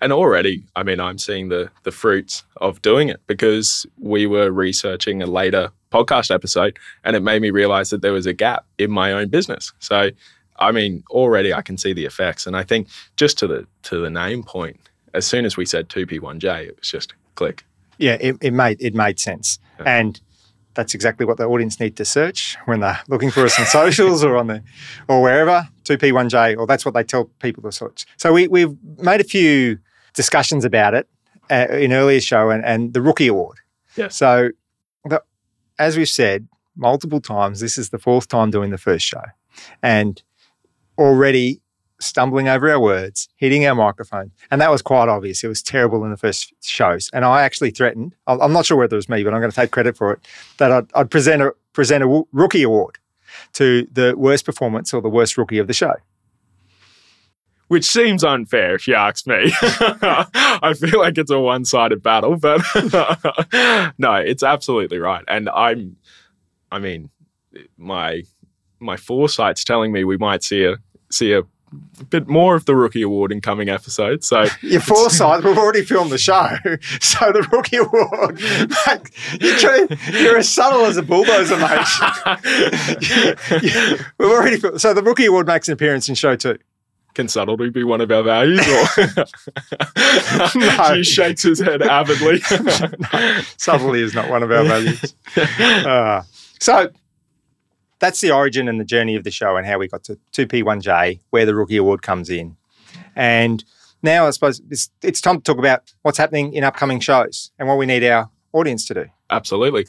And 0.00 0.12
already, 0.12 0.64
I 0.76 0.82
mean, 0.82 1.00
I'm 1.00 1.18
seeing 1.18 1.48
the 1.48 1.70
the 1.82 1.90
fruits 1.90 2.44
of 2.58 2.80
doing 2.82 3.08
it 3.08 3.20
because 3.26 3.86
we 3.98 4.26
were 4.26 4.50
researching 4.50 5.22
a 5.22 5.26
later 5.26 5.70
podcast 5.90 6.32
episode, 6.32 6.78
and 7.04 7.16
it 7.16 7.20
made 7.20 7.42
me 7.42 7.50
realize 7.50 7.90
that 7.90 8.02
there 8.02 8.12
was 8.12 8.26
a 8.26 8.32
gap 8.32 8.64
in 8.78 8.90
my 8.90 9.12
own 9.12 9.28
business. 9.28 9.72
So, 9.78 10.10
I 10.58 10.72
mean, 10.72 11.02
already 11.10 11.52
I 11.52 11.62
can 11.62 11.76
see 11.76 11.92
the 11.92 12.04
effects, 12.04 12.46
and 12.46 12.56
I 12.56 12.62
think 12.62 12.88
just 13.16 13.38
to 13.38 13.46
the 13.46 13.66
to 13.84 14.00
the 14.00 14.10
name 14.10 14.42
point, 14.42 14.78
as 15.14 15.26
soon 15.26 15.44
as 15.44 15.56
we 15.56 15.66
said 15.66 15.88
two 15.88 16.06
P 16.06 16.18
one 16.18 16.38
J, 16.38 16.66
it 16.66 16.78
was 16.78 16.90
just 16.90 17.14
click. 17.34 17.64
Yeah, 17.98 18.16
it, 18.20 18.36
it 18.40 18.52
made 18.52 18.80
it 18.80 18.94
made 18.94 19.18
sense, 19.18 19.58
yeah. 19.80 19.98
and 19.98 20.20
that's 20.74 20.94
exactly 20.94 21.26
what 21.26 21.38
the 21.38 21.44
audience 21.44 21.80
need 21.80 21.96
to 21.96 22.04
search 22.04 22.56
when 22.66 22.78
they're 22.78 23.00
looking 23.08 23.32
for 23.32 23.44
us 23.44 23.58
on 23.58 23.66
socials 23.80 24.22
or 24.22 24.36
on 24.36 24.46
the 24.46 24.62
or 25.08 25.20
wherever 25.20 25.68
2P1J 25.88 26.58
or 26.58 26.66
that's 26.66 26.84
what 26.84 26.94
they 26.94 27.04
tell 27.04 27.24
people 27.40 27.62
to 27.62 27.72
search. 27.72 28.06
So 28.16 28.32
we 28.32 28.48
we've 28.48 28.76
made 28.98 29.20
a 29.20 29.24
few 29.24 29.78
discussions 30.14 30.64
about 30.64 30.94
it 30.94 31.08
uh, 31.50 31.66
in 31.70 31.92
earlier 31.92 32.20
show 32.20 32.50
and, 32.50 32.64
and 32.64 32.92
the 32.92 33.00
rookie 33.00 33.28
award. 33.28 33.58
Yeah. 33.96 34.08
So 34.08 34.50
the, 35.04 35.22
as 35.78 35.96
we've 35.96 36.08
said 36.08 36.48
multiple 36.76 37.20
times, 37.20 37.60
this 37.60 37.78
is 37.78 37.90
the 37.90 37.98
fourth 37.98 38.28
time 38.28 38.50
doing 38.50 38.70
the 38.70 38.78
first 38.78 39.04
show, 39.04 39.22
and 39.82 40.22
already 40.96 41.60
stumbling 42.00 42.48
over 42.48 42.70
our 42.70 42.80
words, 42.80 43.28
hitting 43.36 43.66
our 43.66 43.74
microphone. 43.74 44.30
And 44.50 44.60
that 44.60 44.70
was 44.70 44.82
quite 44.82 45.08
obvious. 45.08 45.42
It 45.42 45.48
was 45.48 45.62
terrible 45.62 46.04
in 46.04 46.10
the 46.10 46.16
first 46.16 46.52
shows. 46.62 47.10
And 47.12 47.24
I 47.24 47.42
actually 47.42 47.70
threatened, 47.70 48.14
I'm 48.26 48.52
not 48.52 48.66
sure 48.66 48.76
whether 48.76 48.94
it 48.94 48.98
was 48.98 49.08
me, 49.08 49.24
but 49.24 49.34
I'm 49.34 49.40
going 49.40 49.50
to 49.50 49.56
take 49.56 49.72
credit 49.72 49.96
for 49.96 50.12
it, 50.12 50.20
that 50.58 50.70
I'd, 50.70 50.86
I'd 50.94 51.10
present, 51.10 51.42
a, 51.42 51.54
present 51.72 52.04
a 52.04 52.22
rookie 52.32 52.62
award 52.62 52.98
to 53.54 53.86
the 53.92 54.14
worst 54.16 54.44
performance 54.44 54.92
or 54.92 55.02
the 55.02 55.08
worst 55.08 55.36
rookie 55.36 55.58
of 55.58 55.66
the 55.66 55.72
show. 55.72 55.94
Which 57.68 57.84
seems 57.84 58.24
unfair 58.24 58.74
if 58.74 58.88
you 58.88 58.94
ask 58.94 59.26
me. 59.26 59.52
I 59.62 60.74
feel 60.78 61.00
like 61.00 61.18
it's 61.18 61.30
a 61.30 61.38
one 61.38 61.66
sided 61.66 62.02
battle, 62.02 62.36
but 62.36 62.62
no, 63.98 64.14
it's 64.14 64.42
absolutely 64.42 64.98
right. 64.98 65.22
And 65.28 65.50
I'm, 65.50 65.96
I 66.72 66.78
mean, 66.78 67.10
my 67.76 68.22
my 68.80 68.96
foresight's 68.96 69.64
telling 69.64 69.92
me 69.92 70.04
we 70.04 70.16
might 70.16 70.42
see 70.42 70.64
a 70.64 70.76
see 71.10 71.32
a 71.32 71.40
a 71.40 71.44
bit 72.10 72.28
more 72.28 72.54
of 72.54 72.64
the 72.64 72.74
rookie 72.74 73.02
award 73.02 73.32
in 73.32 73.40
coming 73.40 73.68
episodes. 73.68 74.26
So 74.26 74.46
your 74.62 74.80
foresight, 74.80 75.44
we've 75.44 75.58
already 75.58 75.84
filmed 75.84 76.10
the 76.10 76.18
show, 76.18 76.56
so 77.00 77.32
the 77.32 77.46
rookie 77.52 77.76
award, 77.76 78.40
you're, 79.40 80.22
you're, 80.22 80.38
as 80.38 80.48
subtle 80.48 80.84
as 80.86 80.96
a 80.96 81.02
bulldozer, 81.02 81.56
mate. 81.56 81.86
we've 84.18 84.30
already 84.30 84.58
so 84.78 84.94
the 84.94 85.02
rookie 85.02 85.26
award 85.26 85.46
makes 85.46 85.68
an 85.68 85.74
appearance 85.74 86.08
in 86.08 86.14
show 86.14 86.36
two. 86.36 86.58
Can 87.14 87.26
subtlety 87.26 87.70
be 87.70 87.82
one 87.82 88.00
of 88.00 88.12
our 88.12 88.22
values? 88.22 88.60
Or 88.60 88.86
no. 90.54 90.94
he 90.94 91.02
shakes 91.02 91.42
his 91.42 91.58
head 91.58 91.82
avidly. 91.82 92.40
no, 93.12 93.40
subtlety 93.56 94.02
is 94.02 94.14
not 94.14 94.30
one 94.30 94.44
of 94.44 94.52
our 94.52 94.62
values. 94.62 95.14
Uh, 95.36 96.22
so 96.60 96.90
that's 97.98 98.20
the 98.20 98.30
origin 98.30 98.68
and 98.68 98.80
the 98.80 98.84
journey 98.84 99.16
of 99.16 99.24
the 99.24 99.30
show 99.30 99.56
and 99.56 99.66
how 99.66 99.78
we 99.78 99.88
got 99.88 100.04
to 100.04 100.18
2P1J, 100.32 101.20
where 101.30 101.46
the 101.46 101.54
Rookie 101.54 101.76
Award 101.76 102.02
comes 102.02 102.30
in. 102.30 102.56
And 103.16 103.64
now 104.02 104.26
I 104.26 104.30
suppose 104.30 104.60
it's, 104.70 104.90
it's 105.02 105.20
time 105.20 105.36
to 105.36 105.42
talk 105.42 105.58
about 105.58 105.92
what's 106.02 106.18
happening 106.18 106.52
in 106.52 106.64
upcoming 106.64 107.00
shows 107.00 107.50
and 107.58 107.68
what 107.68 107.78
we 107.78 107.86
need 107.86 108.04
our 108.04 108.30
audience 108.52 108.86
to 108.86 108.94
do. 108.94 109.06
Absolutely. 109.30 109.84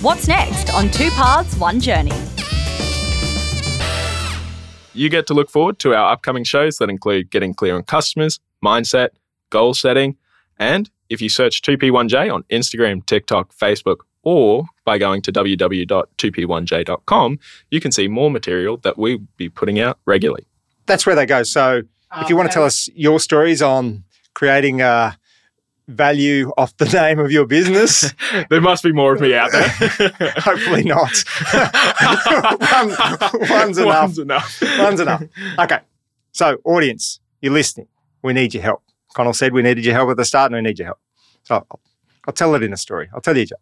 What's 0.00 0.28
next 0.28 0.74
on 0.74 0.90
Two 0.90 1.10
Paths, 1.10 1.56
One 1.56 1.80
Journey? 1.80 2.12
You 4.92 5.08
get 5.08 5.26
to 5.28 5.34
look 5.34 5.50
forward 5.50 5.78
to 5.80 5.94
our 5.94 6.12
upcoming 6.12 6.44
shows 6.44 6.78
that 6.78 6.90
include 6.90 7.30
getting 7.30 7.54
clear 7.54 7.74
on 7.74 7.84
customers, 7.84 8.38
mindset, 8.64 9.10
goal 9.50 9.74
setting, 9.74 10.16
and 10.58 10.90
if 11.08 11.20
you 11.20 11.28
search 11.28 11.62
2P1J 11.62 12.32
on 12.32 12.44
Instagram, 12.44 13.04
TikTok, 13.06 13.54
Facebook, 13.54 13.98
or 14.22 14.66
by 14.84 14.98
going 14.98 15.22
to 15.22 15.32
www.2p1j.com, 15.32 17.38
you 17.70 17.80
can 17.80 17.92
see 17.92 18.08
more 18.08 18.30
material 18.30 18.76
that 18.78 18.98
we'll 18.98 19.18
be 19.36 19.48
putting 19.48 19.80
out 19.80 19.98
regularly. 20.04 20.46
That's 20.86 21.06
where 21.06 21.16
they 21.16 21.26
go. 21.26 21.42
So 21.42 21.82
if 22.16 22.28
you 22.28 22.36
want 22.36 22.50
to 22.50 22.54
tell 22.54 22.64
us 22.64 22.88
your 22.94 23.18
stories 23.18 23.62
on 23.62 24.04
creating 24.34 24.80
a 24.80 25.18
value 25.88 26.50
off 26.56 26.76
the 26.76 26.84
name 26.86 27.18
of 27.18 27.30
your 27.30 27.46
business. 27.46 28.12
there 28.50 28.60
must 28.60 28.82
be 28.82 28.92
more 28.92 29.14
of 29.14 29.20
me 29.20 29.34
out 29.34 29.52
there. 29.52 29.68
Hopefully 30.38 30.84
not. 30.84 31.24
One, 32.70 33.48
one's 33.48 33.78
enough. 33.78 34.02
One's 34.02 34.18
enough. 34.18 34.62
One's 34.78 35.00
enough. 35.00 35.22
Okay. 35.58 35.78
So, 36.32 36.58
audience, 36.64 37.20
you're 37.40 37.52
listening. 37.52 37.88
We 38.22 38.32
need 38.32 38.54
your 38.54 38.62
help. 38.62 38.82
Connell 39.14 39.34
said 39.34 39.52
we 39.52 39.62
needed 39.62 39.84
your 39.84 39.94
help 39.94 40.10
at 40.10 40.16
the 40.16 40.24
start 40.24 40.50
and 40.50 40.56
we 40.56 40.68
need 40.68 40.78
your 40.78 40.86
help. 40.86 40.98
So, 41.44 41.56
I'll, 41.56 41.80
I'll 42.26 42.34
tell 42.34 42.54
it 42.54 42.62
in 42.62 42.72
a 42.72 42.76
story. 42.76 43.08
I'll 43.14 43.20
tell 43.20 43.36
you, 43.36 43.46
Joe. 43.46 43.56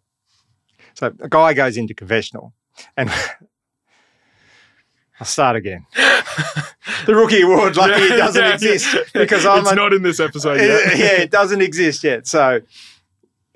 So 1.02 1.12
a 1.18 1.28
guy 1.28 1.52
goes 1.52 1.76
into 1.76 1.94
confessional 1.94 2.54
and 2.96 3.10
I'll 5.18 5.26
start 5.26 5.56
again. 5.56 5.84
the 5.96 7.16
rookie 7.16 7.40
award, 7.40 7.76
lucky 7.76 8.02
yeah, 8.02 8.14
it 8.14 8.18
doesn't 8.18 8.44
yeah, 8.44 8.54
exist 8.54 8.96
because 9.12 9.44
I'm 9.44 9.62
it's 9.62 9.72
a, 9.72 9.74
not 9.74 9.92
in 9.92 10.02
this 10.02 10.20
episode 10.20 10.60
yet. 10.60 10.96
yeah, 10.96 11.22
it 11.22 11.30
doesn't 11.32 11.60
exist 11.60 12.04
yet. 12.04 12.28
So 12.28 12.60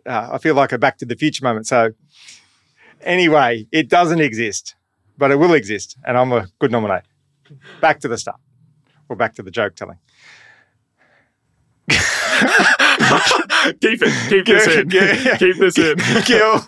uh, 0.05 0.31
I 0.33 0.39
feel 0.39 0.57
like 0.57 0.73
a 0.73 0.79
Back 0.79 0.99
to 0.99 1.05
the 1.05 1.15
Future 1.15 1.45
moment. 1.45 1.69
So 1.69 1.93
anyway, 3.01 3.69
it 3.71 3.89
doesn't 3.89 4.21
exist, 4.21 4.75
but 5.17 5.31
it 5.31 5.37
will 5.37 5.55
exist, 5.55 5.97
and 6.05 6.19
I'm 6.19 6.33
a 6.33 6.49
good 6.59 6.73
nominee. 6.73 7.03
Back 7.81 8.01
to 8.01 8.09
the 8.09 8.19
start, 8.19 8.41
or 9.09 9.15
back 9.15 9.37
to 9.37 9.45
the 9.45 9.53
joke 9.53 9.77
telling. 9.77 9.99
Keep 13.81 14.01
it. 14.03 14.29
Keep 14.29 14.47
this 14.47 14.67
in. 14.67 14.89
keep 15.39 15.57
this 15.57 15.79
in. 15.79 15.99
Kill. 16.23 16.61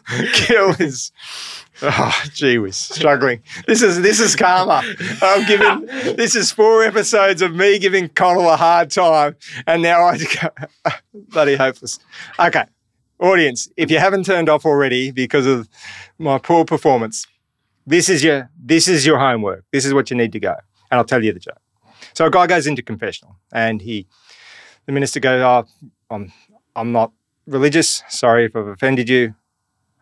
Gil 0.47 0.71
is. 0.79 1.13
Oh, 1.81 2.25
gee 2.35 2.59
whiz, 2.59 2.77
struggling. 2.77 3.41
This 3.69 3.83
is 3.83 4.03
this 4.03 4.19
is 4.19 4.35
karma. 4.35 4.83
I'm 5.23 5.47
giving 5.47 5.87
this 6.17 6.35
is 6.35 6.51
four 6.51 6.83
episodes 6.83 7.41
of 7.41 7.55
me 7.55 7.79
giving 7.79 8.09
Connell 8.09 8.49
a 8.49 8.57
hard 8.57 8.91
time, 8.91 9.37
and 9.67 9.81
now 9.83 10.03
I 10.03 10.19
bloody 11.15 11.55
hopeless. 11.55 12.01
Okay, 12.39 12.65
audience, 13.21 13.69
if 13.77 13.93
you 13.93 13.99
haven't 13.99 14.25
turned 14.25 14.49
off 14.49 14.67
already 14.67 15.13
because 15.13 15.47
of 15.47 15.69
my 16.19 16.39
poor 16.39 16.65
performance, 16.65 17.29
this 17.87 18.09
is 18.09 18.25
your 18.25 18.51
this 18.59 18.89
is 18.89 19.07
your 19.07 19.19
homework. 19.19 19.65
This 19.73 19.87
is 19.87 19.95
what 19.95 20.11
you 20.11 20.17
need 20.17 20.33
to 20.33 20.41
go, 20.41 20.57
and 20.91 20.99
I'll 20.99 21.05
tell 21.05 21.23
you 21.23 21.33
the 21.33 21.41
joke. 21.41 21.61
So 22.13 22.27
a 22.27 22.31
guy 22.31 22.49
goes 22.49 22.67
into 22.67 22.83
confessional, 22.83 23.37
and 23.53 23.81
he, 23.81 24.09
the 24.87 24.93
minister 24.93 25.21
goes, 25.21 25.41
"Oh, 25.41 25.65
I'm 26.11 26.33
I'm 26.79 26.93
not 26.93 27.13
religious. 27.47 28.05
Sorry 28.09 28.45
if 28.45 28.55
I've 28.55 28.69
offended 28.69 29.09
you. 29.09 29.35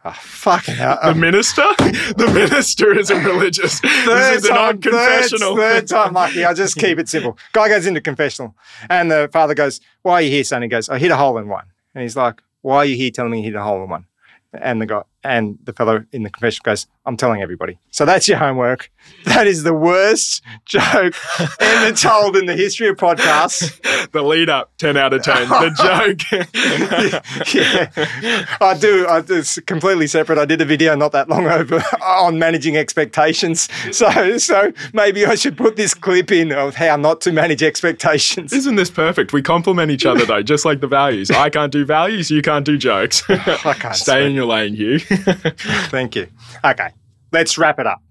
Ah, 0.05 0.11
oh, 0.11 0.20
fucking 0.20 0.74
hell. 0.83 0.99
The 1.03 1.11
um, 1.12 1.20
minister? 1.20 1.62
the 1.79 2.31
minister 2.33 2.97
isn't 2.97 3.24
religious. 3.24 3.81
Third 3.81 4.35
this 4.35 4.45
is 4.45 4.49
time, 4.51 4.77
an 4.77 4.81
unconfessional. 4.81 5.57
Third, 5.57 5.57
third 5.57 5.89
time 5.89 6.12
lucky. 6.12 6.45
I'll 6.45 6.55
just 6.55 6.77
keep 6.77 6.99
it 6.99 7.09
simple. 7.09 7.39
Guy 7.53 7.68
goes 7.68 7.87
into 7.87 8.03
confessional 8.03 8.55
and 8.91 9.11
the 9.11 9.31
father 9.33 9.55
goes, 9.55 9.81
Why 10.03 10.14
are 10.14 10.22
you 10.22 10.31
here, 10.31 10.45
son? 10.45 10.62
He 10.62 10.68
goes, 10.68 10.89
I 10.91 10.99
hit 10.99 11.11
a 11.11 11.16
hole 11.16 11.39
in 11.39 11.49
one. 11.49 11.64
And 11.95 12.03
he's 12.03 12.16
like, 12.16 12.43
Why 12.61 12.77
are 12.77 12.85
you 12.85 12.97
here 12.97 13.11
telling 13.11 13.33
me 13.33 13.39
you 13.39 13.45
hit 13.45 13.55
a 13.55 13.62
hole 13.62 13.83
in 13.83 13.89
one? 13.89 14.05
And 14.53 14.81
the 14.81 14.87
guy 14.87 15.03
and 15.24 15.59
the 15.64 15.72
fellow 15.72 16.05
in 16.12 16.24
the 16.24 16.31
confessional 16.31 16.64
goes, 16.64 16.87
I'm 17.07 17.17
telling 17.17 17.41
everybody. 17.41 17.79
So 17.91 18.05
that's 18.05 18.27
your 18.29 18.39
homework. 18.39 18.91
That 19.25 19.47
is 19.47 19.63
the 19.63 19.73
worst 19.73 20.43
joke 20.65 21.15
ever 21.61 21.97
told 21.97 22.37
in 22.37 22.47
the 22.47 22.57
history 22.57 22.89
of 22.89 22.97
podcasts. 22.97 24.11
the 24.11 24.23
lead 24.23 24.49
up, 24.51 24.73
10 24.79 24.97
out 24.97 25.13
of 25.13 25.23
10. 25.23 25.49
The 25.49 25.71
joke. 27.41 27.55
yeah, 27.55 28.47
I 28.61 28.77
do. 28.77 29.07
I, 29.07 29.23
it's 29.29 29.61
completely 29.61 30.07
separate. 30.09 30.39
I 30.39 30.45
did 30.45 30.61
a 30.61 30.65
video 30.65 30.97
not 30.97 31.13
that 31.13 31.29
long 31.29 31.47
over 31.47 31.83
on 32.03 32.39
managing 32.39 32.77
expectations. 32.77 33.69
So, 33.93 34.39
so 34.39 34.73
maybe 34.93 35.25
I 35.25 35.37
should 35.37 35.57
put 35.57 35.77
this 35.77 35.95
clip 35.95 36.33
in 36.33 36.51
of 36.53 36.75
how 36.75 36.97
not 36.97 37.21
to 37.23 37.33
manage 37.33 37.63
expectations. 37.63 38.53
Isn't 38.53 38.75
this 38.75 38.91
perfect? 38.91 39.33
We 39.33 39.43
complement 39.43 39.91
each 39.93 40.07
other 40.07 40.25
though, 40.27 40.43
just 40.43 40.65
like 40.65 40.81
the 40.81 40.89
values. 40.89 41.31
I 41.31 41.51
can't 41.51 41.71
do 41.73 41.85
values, 41.85 42.31
you 42.31 42.43
can't 42.43 42.65
do 42.65 42.77
jokes. 42.77 43.23
I 43.29 43.75
can't 43.75 43.95
Stay 43.95 44.13
speak. 44.21 44.27
in 44.27 44.33
your 44.35 44.47
lane, 44.47 44.75
Hugh. 44.75 44.99
Thank 44.99 46.17
you. 46.17 46.27
Okay, 46.65 46.89
let's 47.33 47.59
wrap 47.59 47.79
it 47.79 47.87
up. 47.87 48.03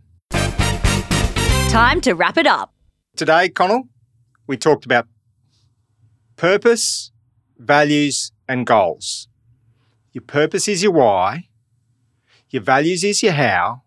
Time 1.69 2.01
to 2.01 2.13
wrap 2.13 2.37
it 2.37 2.47
up. 2.47 2.73
Today, 3.15 3.49
Connell, 3.49 3.89
we 4.47 4.57
talked 4.57 4.85
about 4.85 5.07
purpose, 6.35 7.11
values, 7.57 8.31
and 8.47 8.65
goals. 8.65 9.27
Your 10.11 10.23
purpose 10.23 10.67
is 10.67 10.83
your 10.83 10.91
why, 10.91 11.49
your 12.49 12.61
values 12.61 13.03
is 13.03 13.21
your 13.21 13.33
how, 13.33 13.83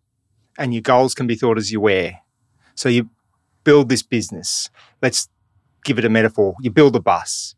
and 0.58 0.74
your 0.74 0.82
goals 0.82 1.14
can 1.14 1.26
be 1.26 1.34
thought 1.34 1.56
as 1.56 1.72
your 1.72 1.80
where. 1.80 2.20
So 2.74 2.88
you 2.88 3.08
build 3.64 3.88
this 3.88 4.02
business. 4.02 4.70
Let's 5.00 5.28
give 5.84 5.98
it 5.98 6.04
a 6.04 6.08
metaphor. 6.10 6.54
You 6.60 6.70
build 6.70 6.96
a 6.96 7.00
bus. 7.00 7.54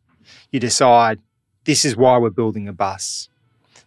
You 0.50 0.60
decide 0.60 1.18
this 1.64 1.84
is 1.84 1.96
why 1.96 2.18
we're 2.18 2.30
building 2.30 2.68
a 2.68 2.72
bus. 2.72 3.28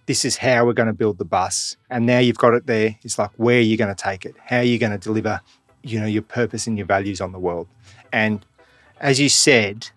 This 0.06 0.26
is 0.26 0.38
how 0.38 0.66
we're 0.66 0.74
going 0.74 0.88
to 0.88 0.94
build 0.94 1.18
the 1.18 1.26
bus. 1.26 1.78
And 1.90 2.06
now 2.06 2.20
you've 2.20 2.38
got 2.38 2.54
it 2.54 2.68
there. 2.68 2.98
It's 3.04 3.18
like 3.18 3.32
where 3.38 3.58
are 3.58 3.62
you 3.62 3.78
going 3.78 3.94
to 3.94 4.02
take 4.02 4.26
it? 4.26 4.36
How 4.44 4.58
are 4.58 4.64
you 4.64 4.78
going 4.78 4.92
to 4.92 4.98
deliver, 4.98 5.40
you 5.82 6.00
know, 6.00 6.06
your 6.06 6.24
purpose 6.24 6.68
and 6.68 6.78
your 6.78 6.88
values 6.88 7.22
on 7.22 7.32
the 7.32 7.40
world? 7.40 7.68
And 8.12 8.46
as 9.00 9.20
you 9.20 9.30
said, 9.30 9.90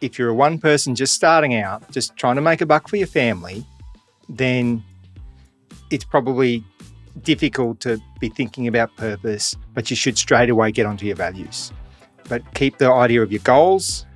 if 0.00 0.18
you're 0.18 0.30
a 0.30 0.34
one 0.34 0.58
person 0.58 0.94
just 0.94 1.14
starting 1.14 1.54
out, 1.54 1.90
just 1.90 2.16
trying 2.16 2.36
to 2.36 2.42
make 2.42 2.60
a 2.60 2.66
buck 2.66 2.88
for 2.88 2.96
your 2.96 3.06
family, 3.06 3.64
then 4.28 4.82
it's 5.90 6.04
probably 6.04 6.64
difficult 7.22 7.80
to 7.80 7.98
be 8.20 8.28
thinking 8.28 8.66
about 8.66 8.94
purpose, 8.96 9.56
but 9.74 9.90
you 9.90 9.96
should 9.96 10.16
straight 10.16 10.50
away 10.50 10.72
get 10.72 10.86
onto 10.86 11.06
your 11.06 11.16
values. 11.16 11.72
But 12.28 12.42
keep 12.54 12.78
the 12.78 12.90
idea 12.90 13.22
of 13.22 13.32
your 13.32 13.42
goals 13.42 14.06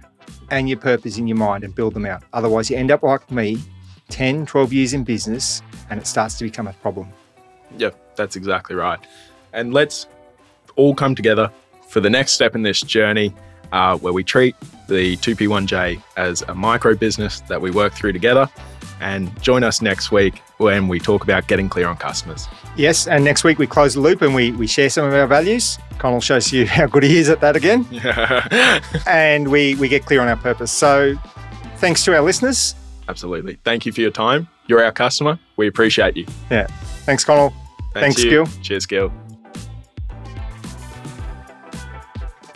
and 0.50 0.68
your 0.68 0.78
purpose 0.78 1.18
in 1.18 1.26
your 1.26 1.36
mind 1.36 1.64
and 1.64 1.74
build 1.74 1.94
them 1.94 2.06
out. 2.06 2.22
Otherwise, 2.32 2.70
you 2.70 2.76
end 2.76 2.90
up 2.90 3.02
like 3.02 3.30
me, 3.30 3.58
10, 4.14 4.46
12 4.46 4.72
years 4.72 4.94
in 4.94 5.02
business, 5.02 5.60
and 5.90 5.98
it 5.98 6.06
starts 6.06 6.38
to 6.38 6.44
become 6.44 6.68
a 6.68 6.72
problem. 6.74 7.08
Yeah, 7.76 7.90
that's 8.14 8.36
exactly 8.36 8.76
right. 8.76 9.00
And 9.52 9.74
let's 9.74 10.06
all 10.76 10.94
come 10.94 11.16
together 11.16 11.50
for 11.88 11.98
the 11.98 12.08
next 12.08 12.30
step 12.30 12.54
in 12.54 12.62
this 12.62 12.80
journey 12.80 13.34
uh, 13.72 13.98
where 13.98 14.12
we 14.12 14.22
treat 14.22 14.54
the 14.86 15.16
2P1J 15.16 16.00
as 16.16 16.42
a 16.42 16.54
micro 16.54 16.94
business 16.94 17.40
that 17.48 17.60
we 17.60 17.72
work 17.72 17.92
through 17.92 18.12
together. 18.12 18.48
And 19.00 19.42
join 19.42 19.64
us 19.64 19.82
next 19.82 20.12
week 20.12 20.38
when 20.58 20.86
we 20.86 21.00
talk 21.00 21.24
about 21.24 21.48
getting 21.48 21.68
clear 21.68 21.88
on 21.88 21.96
customers. 21.96 22.46
Yes, 22.76 23.08
and 23.08 23.24
next 23.24 23.42
week 23.42 23.58
we 23.58 23.66
close 23.66 23.94
the 23.94 24.00
loop 24.00 24.22
and 24.22 24.32
we, 24.32 24.52
we 24.52 24.68
share 24.68 24.90
some 24.90 25.06
of 25.06 25.12
our 25.12 25.26
values. 25.26 25.76
Connell 25.98 26.20
shows 26.20 26.52
you 26.52 26.66
how 26.78 26.86
good 26.86 27.02
he 27.02 27.18
is 27.18 27.28
at 27.28 27.40
that 27.40 27.56
again. 27.56 27.84
and 29.08 29.48
we, 29.50 29.74
we 29.74 29.88
get 29.88 30.06
clear 30.06 30.20
on 30.20 30.28
our 30.28 30.36
purpose. 30.36 30.70
So 30.70 31.16
thanks 31.78 32.04
to 32.04 32.14
our 32.14 32.22
listeners. 32.22 32.76
Absolutely. 33.08 33.58
Thank 33.64 33.86
you 33.86 33.92
for 33.92 34.00
your 34.00 34.10
time. 34.10 34.48
You're 34.66 34.84
our 34.84 34.92
customer. 34.92 35.38
We 35.56 35.66
appreciate 35.66 36.16
you. 36.16 36.26
Yeah. 36.50 36.66
Thanks, 37.04 37.24
Connell. 37.24 37.52
Thanks, 37.92 38.22
you. 38.22 38.30
Gil. 38.30 38.46
Cheers, 38.62 38.86
Gil. 38.86 39.12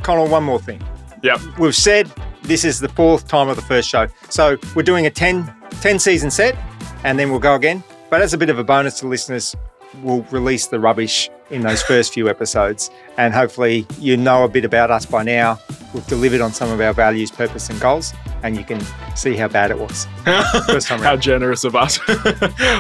Connell, 0.03 0.29
one 0.29 0.43
more 0.43 0.59
thing. 0.59 0.83
Yep. 1.23 1.41
We've 1.59 1.77
said 1.77 2.11
this 2.43 2.65
is 2.65 2.81
the 2.81 2.89
fourth 2.89 3.29
time 3.29 3.49
of 3.49 3.57
the 3.57 3.63
first 3.63 3.89
show. 3.89 4.09
So 4.31 4.57
we're 4.75 4.83
doing 4.83 5.07
a 5.07 5.11
10, 5.11 5.53
10 5.83 5.99
season 5.99 6.31
set 6.31 6.57
and 7.05 7.19
then 7.19 7.31
we'll 7.31 7.41
go 7.41 7.55
again. 7.55 7.85
But 8.11 8.23
as 8.23 8.33
a 8.33 8.39
bit 8.39 8.49
of 8.49 8.59
a 8.59 8.65
bonus 8.65 8.99
to 9.01 9.07
listeners, 9.07 9.55
we'll 10.03 10.23
release 10.31 10.67
the 10.67 10.81
rubbish 10.81 11.29
in 11.51 11.63
those 11.63 11.83
first 11.83 12.15
few 12.15 12.29
episodes. 12.29 12.91
And 13.19 13.35
hopefully 13.35 13.87
you 13.99 14.17
know 14.17 14.45
a 14.45 14.49
bit 14.49 14.65
about 14.65 14.91
us 14.91 15.05
by 15.05 15.23
now. 15.23 15.61
We've 15.99 16.07
delivered 16.07 16.41
on 16.41 16.53
some 16.53 16.71
of 16.71 16.81
our 16.81 16.93
values, 16.93 17.29
purpose, 17.33 17.71
and 17.71 17.81
goals, 17.81 18.15
and 18.45 18.57
you 18.57 18.63
can 18.63 18.81
see 19.17 19.35
how 19.35 19.49
bad 19.49 19.73
it 19.73 19.79
was. 19.81 20.07
First 20.67 20.87
time 20.87 21.01
How 21.01 21.15
around. 21.15 21.23
generous 21.23 21.65
of 21.65 21.75
us. 21.75 21.99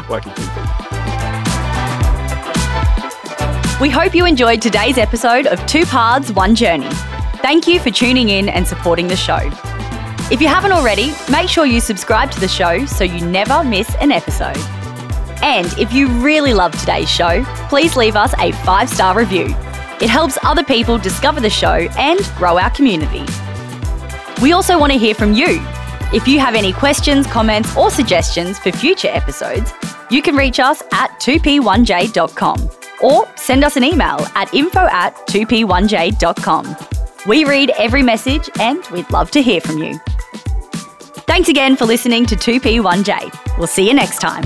Lucky 0.09 0.31
people. 0.31 0.63
We 3.81 3.91
hope 3.91 4.15
you 4.15 4.25
enjoyed 4.25 4.63
today's 4.63 4.99
episode 4.99 5.49
of 5.49 5.59
Two 5.67 5.85
Paths, 5.85 6.31
One 6.31 6.55
Journey. 6.55 6.87
Thank 7.43 7.67
you 7.67 7.81
for 7.81 7.91
tuning 7.91 8.29
in 8.29 8.49
and 8.49 8.65
supporting 8.65 9.09
the 9.09 9.17
show. 9.17 9.41
If 10.31 10.41
you 10.41 10.47
haven't 10.47 10.71
already, 10.71 11.13
make 11.29 11.49
sure 11.49 11.67
you 11.67 11.81
subscribe 11.81 12.31
to 12.31 12.39
the 12.39 12.47
show 12.47 12.87
so 12.87 13.03
you 13.03 13.27
never 13.27 13.65
miss 13.65 13.93
an 13.97 14.13
episode. 14.13 14.59
And 15.43 15.67
if 15.77 15.93
you 15.93 16.07
really 16.23 16.55
love 16.55 16.71
today's 16.79 17.11
show, 17.11 17.43
please 17.69 17.97
leave 17.97 18.15
us 18.15 18.33
a 18.39 18.53
five 18.65 18.89
star 18.89 19.19
review. 19.19 19.57
It 20.01 20.09
helps 20.09 20.39
other 20.43 20.63
people 20.63 20.99
discover 20.99 21.41
the 21.41 21.51
show 21.51 21.89
and 21.97 22.21
grow 22.37 22.59
our 22.59 22.71
community. 22.71 23.25
We 24.41 24.53
also 24.53 24.79
want 24.79 24.93
to 24.93 24.99
hear 24.99 25.15
from 25.15 25.33
you. 25.33 25.61
If 26.13 26.27
you 26.27 26.39
have 26.39 26.55
any 26.55 26.73
questions, 26.73 27.27
comments, 27.27 27.77
or 27.77 27.91
suggestions 27.91 28.59
for 28.59 28.73
future 28.73 29.09
episodes, 29.09 29.73
you 30.11 30.23
can 30.23 30.37
reach 30.37 30.61
us 30.61 30.83
at 30.93 31.11
2p1j.com 31.21 32.71
or 33.03 33.29
send 33.37 33.65
us 33.65 33.77
an 33.77 33.85
email 33.85 34.19
at 34.35 34.53
info 34.55 34.81
at 34.81 35.15
2p1j.com. 35.27 36.77
We 37.27 37.45
read 37.45 37.71
every 37.77 38.03
message 38.03 38.49
and 38.59 38.85
we'd 38.87 39.11
love 39.11 39.31
to 39.33 39.43
hear 39.43 39.61
from 39.61 39.79
you. 39.79 39.99
Thanks 41.27 41.49
again 41.49 41.77
for 41.77 41.85
listening 41.85 42.25
to 42.27 42.37
2p1j. 42.37 43.59
We'll 43.59 43.67
see 43.67 43.87
you 43.87 43.95
next 43.95 44.19
time. 44.21 44.45